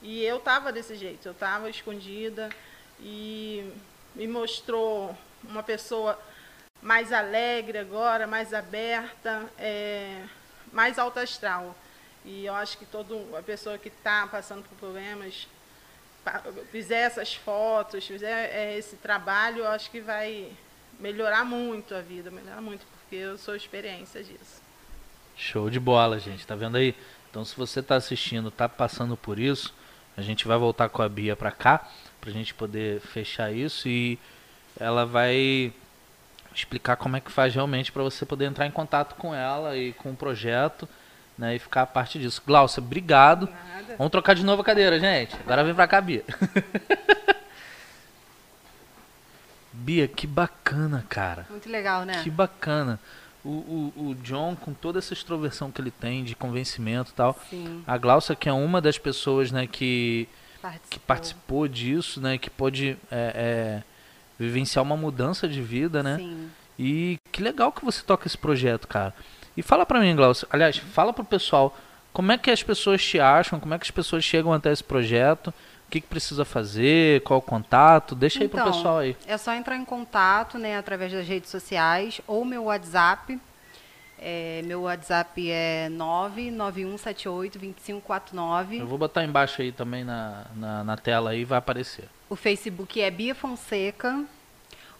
E 0.00 0.24
eu 0.24 0.38
estava 0.38 0.72
desse 0.72 0.96
jeito, 0.96 1.26
eu 1.26 1.32
estava 1.32 1.70
escondida 1.70 2.50
e 3.00 3.72
me 4.14 4.26
mostrou 4.26 5.16
uma 5.44 5.62
pessoa 5.62 6.18
mais 6.80 7.12
alegre 7.12 7.78
agora, 7.78 8.26
mais 8.26 8.52
aberta, 8.52 9.48
é, 9.58 10.24
mais 10.72 10.98
alta 10.98 11.20
astral. 11.20 11.76
E 12.24 12.46
eu 12.46 12.54
acho 12.54 12.78
que 12.78 12.86
toda 12.86 13.14
a 13.38 13.42
pessoa 13.42 13.78
que 13.78 13.88
está 13.88 14.26
passando 14.26 14.62
por 14.62 14.76
problemas 14.78 15.48
fizer 16.70 17.00
essas 17.00 17.34
fotos, 17.34 18.06
fizer 18.06 18.50
é, 18.54 18.78
esse 18.78 18.96
trabalho, 18.96 19.58
eu 19.58 19.68
acho 19.68 19.90
que 19.90 20.00
vai 20.00 20.52
melhorar 21.00 21.44
muito 21.44 21.94
a 21.94 22.00
vida, 22.00 22.30
melhorar 22.30 22.60
muito, 22.60 22.86
porque 22.92 23.16
eu 23.16 23.36
sou 23.36 23.56
experiência 23.56 24.22
disso. 24.22 24.62
Show 25.36 25.68
de 25.68 25.80
bola, 25.80 26.20
gente. 26.20 26.46
Tá 26.46 26.54
vendo 26.54 26.76
aí? 26.76 26.94
Então, 27.30 27.44
se 27.44 27.56
você 27.56 27.80
está 27.80 27.96
assistindo, 27.96 28.48
está 28.48 28.68
passando 28.68 29.16
por 29.16 29.38
isso, 29.38 29.74
a 30.16 30.22
gente 30.22 30.46
vai 30.46 30.58
voltar 30.58 30.88
com 30.88 31.02
a 31.02 31.08
Bia 31.08 31.34
para 31.34 31.50
cá, 31.50 31.88
para 32.20 32.30
a 32.30 32.32
gente 32.32 32.54
poder 32.54 33.00
fechar 33.00 33.52
isso 33.52 33.88
e 33.88 34.18
ela 34.78 35.04
vai 35.04 35.72
explicar 36.54 36.96
como 36.96 37.16
é 37.16 37.20
que 37.20 37.32
faz 37.32 37.54
realmente 37.54 37.90
para 37.90 38.02
você 38.02 38.26
poder 38.26 38.44
entrar 38.44 38.66
em 38.66 38.70
contato 38.70 39.14
com 39.16 39.34
ela 39.34 39.76
e 39.76 39.92
com 39.94 40.10
o 40.12 40.16
projeto, 40.16 40.88
né, 41.36 41.56
e 41.56 41.58
ficar 41.58 41.82
a 41.82 41.86
parte 41.86 42.18
disso. 42.18 42.42
Glaucia, 42.46 42.82
obrigado. 42.82 43.48
Nada. 43.48 43.96
Vamos 43.98 44.10
trocar 44.10 44.34
de 44.34 44.44
novo 44.44 44.62
a 44.62 44.64
cadeira, 44.64 44.98
gente. 44.98 45.34
Agora 45.36 45.64
vem 45.64 45.74
para 45.74 45.88
cá, 45.88 46.00
Bia. 46.00 46.24
Bia, 49.72 50.06
que 50.06 50.26
bacana, 50.26 51.04
cara. 51.08 51.46
Muito 51.50 51.68
legal, 51.68 52.04
né? 52.04 52.22
Que 52.22 52.30
bacana. 52.30 53.00
O, 53.44 53.48
o, 53.48 53.92
o, 54.10 54.14
John, 54.16 54.54
com 54.54 54.72
toda 54.72 55.00
essa 55.00 55.12
extroversão 55.12 55.72
que 55.72 55.80
ele 55.80 55.90
tem 55.90 56.22
de 56.22 56.36
convencimento 56.36 57.10
e 57.10 57.14
tal. 57.14 57.36
Sim. 57.50 57.82
A 57.86 57.98
Glaucia, 57.98 58.36
que 58.36 58.48
é 58.48 58.52
uma 58.52 58.80
das 58.80 58.98
pessoas 58.98 59.50
né, 59.50 59.66
que, 59.66 60.28
participou. 60.60 60.90
que 60.90 60.98
participou 61.00 61.68
disso, 61.68 62.20
né? 62.20 62.38
Que 62.38 62.48
pôde 62.48 62.96
é, 63.10 63.32
é, 63.34 63.82
vivenciar 64.38 64.84
uma 64.84 64.96
mudança 64.96 65.48
de 65.48 65.60
vida, 65.60 66.02
né? 66.02 66.18
Sim. 66.18 66.50
E 66.78 67.18
que 67.32 67.42
legal 67.42 67.72
que 67.72 67.84
você 67.84 68.02
toca 68.02 68.28
esse 68.28 68.38
projeto, 68.38 68.86
cara. 68.86 69.12
E 69.56 69.62
fala 69.62 69.84
pra 69.84 70.00
mim, 70.00 70.14
Glaucia. 70.16 70.48
Aliás, 70.50 70.76
fala 70.76 71.12
pro 71.12 71.24
pessoal 71.24 71.76
como 72.12 72.32
é 72.32 72.38
que 72.38 72.50
as 72.50 72.62
pessoas 72.62 73.02
te 73.02 73.18
acham, 73.18 73.58
como 73.58 73.74
é 73.74 73.78
que 73.78 73.84
as 73.84 73.90
pessoas 73.90 74.22
chegam 74.22 74.52
até 74.52 74.70
esse 74.70 74.84
projeto 74.84 75.52
que, 75.92 76.00
que 76.00 76.06
precisa 76.06 76.44
fazer, 76.44 77.22
qual 77.22 77.38
o 77.38 77.42
contato? 77.42 78.14
Deixa 78.14 78.38
aí 78.40 78.46
então, 78.46 78.60
para 78.60 78.70
o 78.70 78.72
pessoal 78.72 78.98
aí. 78.98 79.16
É 79.26 79.36
só 79.36 79.52
entrar 79.52 79.76
em 79.76 79.84
contato 79.84 80.56
né, 80.58 80.78
através 80.78 81.12
das 81.12 81.28
redes 81.28 81.50
sociais 81.50 82.22
ou 82.26 82.46
meu 82.46 82.64
WhatsApp. 82.64 83.38
É, 84.18 84.62
meu 84.64 84.80
WhatsApp 84.82 85.50
é 85.50 85.88
991782549. 85.90 88.80
Eu 88.80 88.86
vou 88.86 88.96
botar 88.96 89.22
embaixo 89.24 89.60
aí 89.60 89.70
também 89.70 90.02
na, 90.02 90.46
na, 90.56 90.82
na 90.84 90.96
tela 90.96 91.28
aí, 91.30 91.44
vai 91.44 91.58
aparecer. 91.58 92.08
O 92.30 92.36
Facebook 92.36 92.98
é 93.00 93.10
Bia 93.10 93.34
Fonseca. 93.34 94.24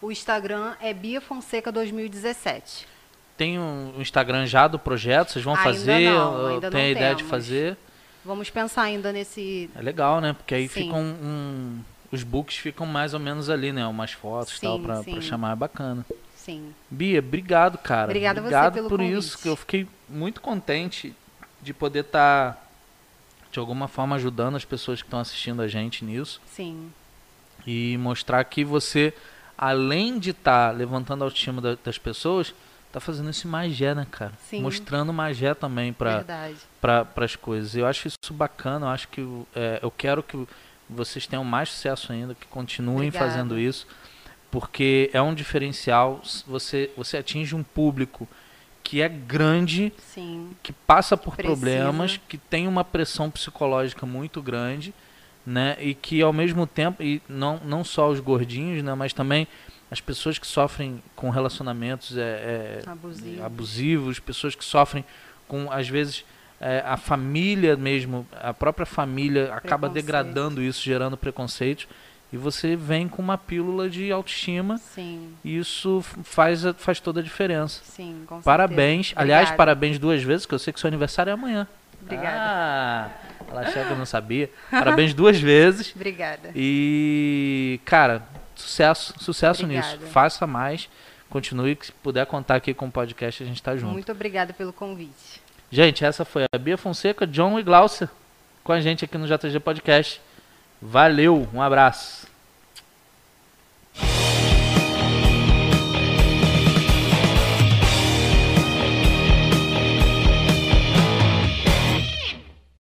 O 0.00 0.11
Instagram 0.12 0.74
é 0.80 0.92
Bia 0.92 1.22
Fonseca 1.22 1.72
2017. 1.72 2.91
Tem 3.37 3.59
um 3.59 3.95
Instagram 3.99 4.47
já 4.47 4.68
do 4.68 4.78
projeto? 4.78 5.33
Vocês 5.33 5.45
vão 5.45 5.55
ainda 5.55 5.64
fazer? 5.64 6.11
Não, 6.11 6.47
ainda 6.47 6.70
tem 6.70 6.80
não 6.80 6.87
a 6.87 6.91
ideia 6.91 7.07
temos. 7.09 7.22
de 7.22 7.28
fazer? 7.28 7.76
Vamos 8.24 8.51
pensar 8.51 8.83
ainda 8.83 9.12
nesse. 9.12 9.68
É 9.74 9.83
legal, 9.83 10.20
né? 10.20 10.33
Porque 10.33 10.55
aí 10.55 10.68
ficam 10.68 11.01
um, 11.01 11.80
os 12.11 12.22
books 12.22 12.57
ficam 12.57 12.87
mais 12.87 13.14
ou 13.14 13.20
menos 13.20 13.51
ali, 13.51 13.72
né? 13.72 13.87
Umas 13.87 14.12
fotos 14.12 14.57
e 14.57 14.61
tal 14.61 14.78
para 14.78 15.03
chamar 15.20 15.53
é 15.53 15.57
bacana. 15.57 16.07
Sim. 16.37 16.74
Bia, 16.91 17.20
obrigado, 17.20 17.78
cara. 17.78 18.07
Obrigada 18.07 18.41
obrigado 18.41 18.74
você 18.74 18.78
pelo 18.78 18.89
por 18.89 18.99
convite. 18.99 19.18
isso, 19.18 19.39
que 19.39 19.49
eu 19.49 19.57
fiquei 19.57 19.89
muito 20.09 20.41
contente 20.41 21.14
de 21.62 21.72
poder 21.72 22.01
estar 22.01 22.55
tá, 22.55 22.62
de 23.51 23.59
alguma 23.59 23.87
forma 23.87 24.16
ajudando 24.16 24.57
as 24.57 24.64
pessoas 24.64 25.01
que 25.01 25.07
estão 25.07 25.20
assistindo 25.20 25.62
a 25.62 25.68
gente 25.68 26.05
nisso. 26.05 26.41
Sim. 26.47 26.93
E 27.66 27.97
mostrar 27.99 28.43
que 28.45 28.64
você, 28.64 29.14
além 29.57 30.18
de 30.18 30.30
estar 30.30 30.70
tá 30.70 30.76
levantando 30.76 31.22
a 31.22 31.26
autoestima 31.26 31.61
das 31.61 31.97
pessoas, 31.97 32.53
tá 32.93 33.01
fazendo 33.01 33.30
esse 33.30 33.47
magé, 33.47 33.95
né, 33.95 34.07
cara? 34.11 34.32
Sim. 34.49 34.61
Mostrando 34.61 35.12
magé 35.12 35.55
também 35.55 35.93
para 35.93 36.24
para 36.80 37.24
as 37.24 37.34
coisas. 37.34 37.74
Eu 37.74 37.86
acho 37.86 38.09
isso 38.09 38.32
bacana, 38.32 38.86
eu 38.86 38.90
acho 38.90 39.09
que 39.09 39.20
é, 39.55 39.78
eu 39.82 39.90
quero 39.90 40.22
que 40.22 40.47
vocês 40.88 41.26
tenham 41.26 41.45
mais 41.45 41.70
sucesso 41.70 42.12
ainda, 42.12 42.34
que 42.34 42.47
continuem 42.47 43.09
Obrigada. 43.09 43.30
fazendo 43.30 43.59
isso, 43.59 43.86
porque 44.51 45.11
é 45.12 45.22
um 45.22 45.34
diferencial, 45.34 46.20
você 46.47 46.90
você 46.97 47.16
atinge 47.16 47.55
um 47.55 47.62
público 47.62 48.28
que 48.82 49.01
é 49.01 49.09
grande, 49.09 49.93
Sim. 49.97 50.51
que 50.62 50.72
passa 50.72 51.16
por 51.16 51.36
problemas, 51.36 52.20
que 52.28 52.36
tem 52.36 52.66
uma 52.68 52.84
pressão 52.84 53.30
psicológica 53.30 54.05
muito 54.05 54.43
grande, 54.43 54.93
né? 55.45 55.76
E 55.80 55.95
que 55.95 56.22
ao 56.22 56.32
mesmo 56.32 56.66
tempo, 56.66 57.03
e 57.03 57.20
não, 57.28 57.61
não 57.64 57.84
só 57.84 58.09
os 58.09 58.20
gordinhos, 58.20 58.82
né, 58.82 58.95
mas 58.95 59.12
também 59.12 59.47
as 59.90 60.01
pessoas 60.01 60.38
que 60.38 60.47
sofrem 60.47 61.03
com 61.14 61.28
relacionamentos 61.28 62.16
é, 62.16 62.20
é, 62.20 62.82
abusivos. 62.86 63.45
abusivos, 63.45 64.18
pessoas 64.18 64.55
que 64.55 64.64
sofrem 64.64 65.05
com, 65.47 65.70
às 65.70 65.86
vezes, 65.86 66.24
é, 66.59 66.82
a 66.86 66.97
família 66.97 67.76
mesmo, 67.76 68.26
a 68.40 68.55
própria 68.55 68.86
família 68.86 69.53
acaba 69.53 69.88
degradando 69.88 70.62
isso, 70.62 70.82
gerando 70.82 71.16
preconceitos. 71.16 71.86
E 72.32 72.36
você 72.38 72.74
vem 72.74 73.07
com 73.07 73.20
uma 73.20 73.36
pílula 73.36 73.90
de 73.90 74.11
autoestima. 74.11 74.78
Sim. 74.78 75.34
E 75.45 75.59
isso 75.59 76.03
faz, 76.22 76.62
faz 76.78 76.99
toda 76.99 77.20
a 77.20 77.22
diferença. 77.22 77.82
Sim, 77.84 78.22
com 78.26 78.40
Parabéns. 78.40 79.12
Aliás, 79.14 79.51
parabéns 79.51 79.99
duas 79.99 80.22
vezes, 80.22 80.47
que 80.47 80.55
eu 80.55 80.59
sei 80.59 80.72
que 80.72 80.80
seu 80.80 80.88
aniversário 80.88 81.28
é 81.28 81.34
amanhã. 81.34 81.68
Obrigada. 82.03 82.36
Ah, 82.38 83.11
ela 83.48 83.66
chega, 83.66 83.90
eu 83.90 83.96
não 83.96 84.07
sabia. 84.07 84.50
Parabéns 84.70 85.14
duas 85.14 85.38
vezes. 85.40 85.92
Obrigada. 85.94 86.50
E, 86.55 87.80
cara, 87.84 88.22
Sucesso, 88.55 89.14
sucesso 89.18 89.64
Obrigada. 89.64 89.96
nisso. 89.96 90.07
Faça 90.12 90.46
mais. 90.46 90.88
Continue. 91.28 91.76
Se 91.80 91.92
puder 91.92 92.26
contar 92.26 92.57
aqui 92.57 92.72
com 92.74 92.86
o 92.86 92.90
podcast, 92.90 93.42
a 93.42 93.46
gente 93.46 93.57
está 93.57 93.76
junto. 93.76 93.92
Muito 93.92 94.12
obrigada 94.12 94.53
pelo 94.53 94.72
convite. 94.72 95.42
Gente, 95.70 96.05
essa 96.05 96.24
foi 96.24 96.44
a 96.55 96.59
Bia 96.59 96.76
Fonseca, 96.76 97.26
John 97.26 97.59
e 97.59 97.62
Glaucia 97.62 98.09
com 98.62 98.72
a 98.72 98.80
gente 98.80 99.05
aqui 99.05 99.16
no 99.18 99.26
JG 99.26 99.59
Podcast. 99.61 100.20
Valeu, 100.80 101.48
um 101.53 101.62
abraço. 101.62 102.32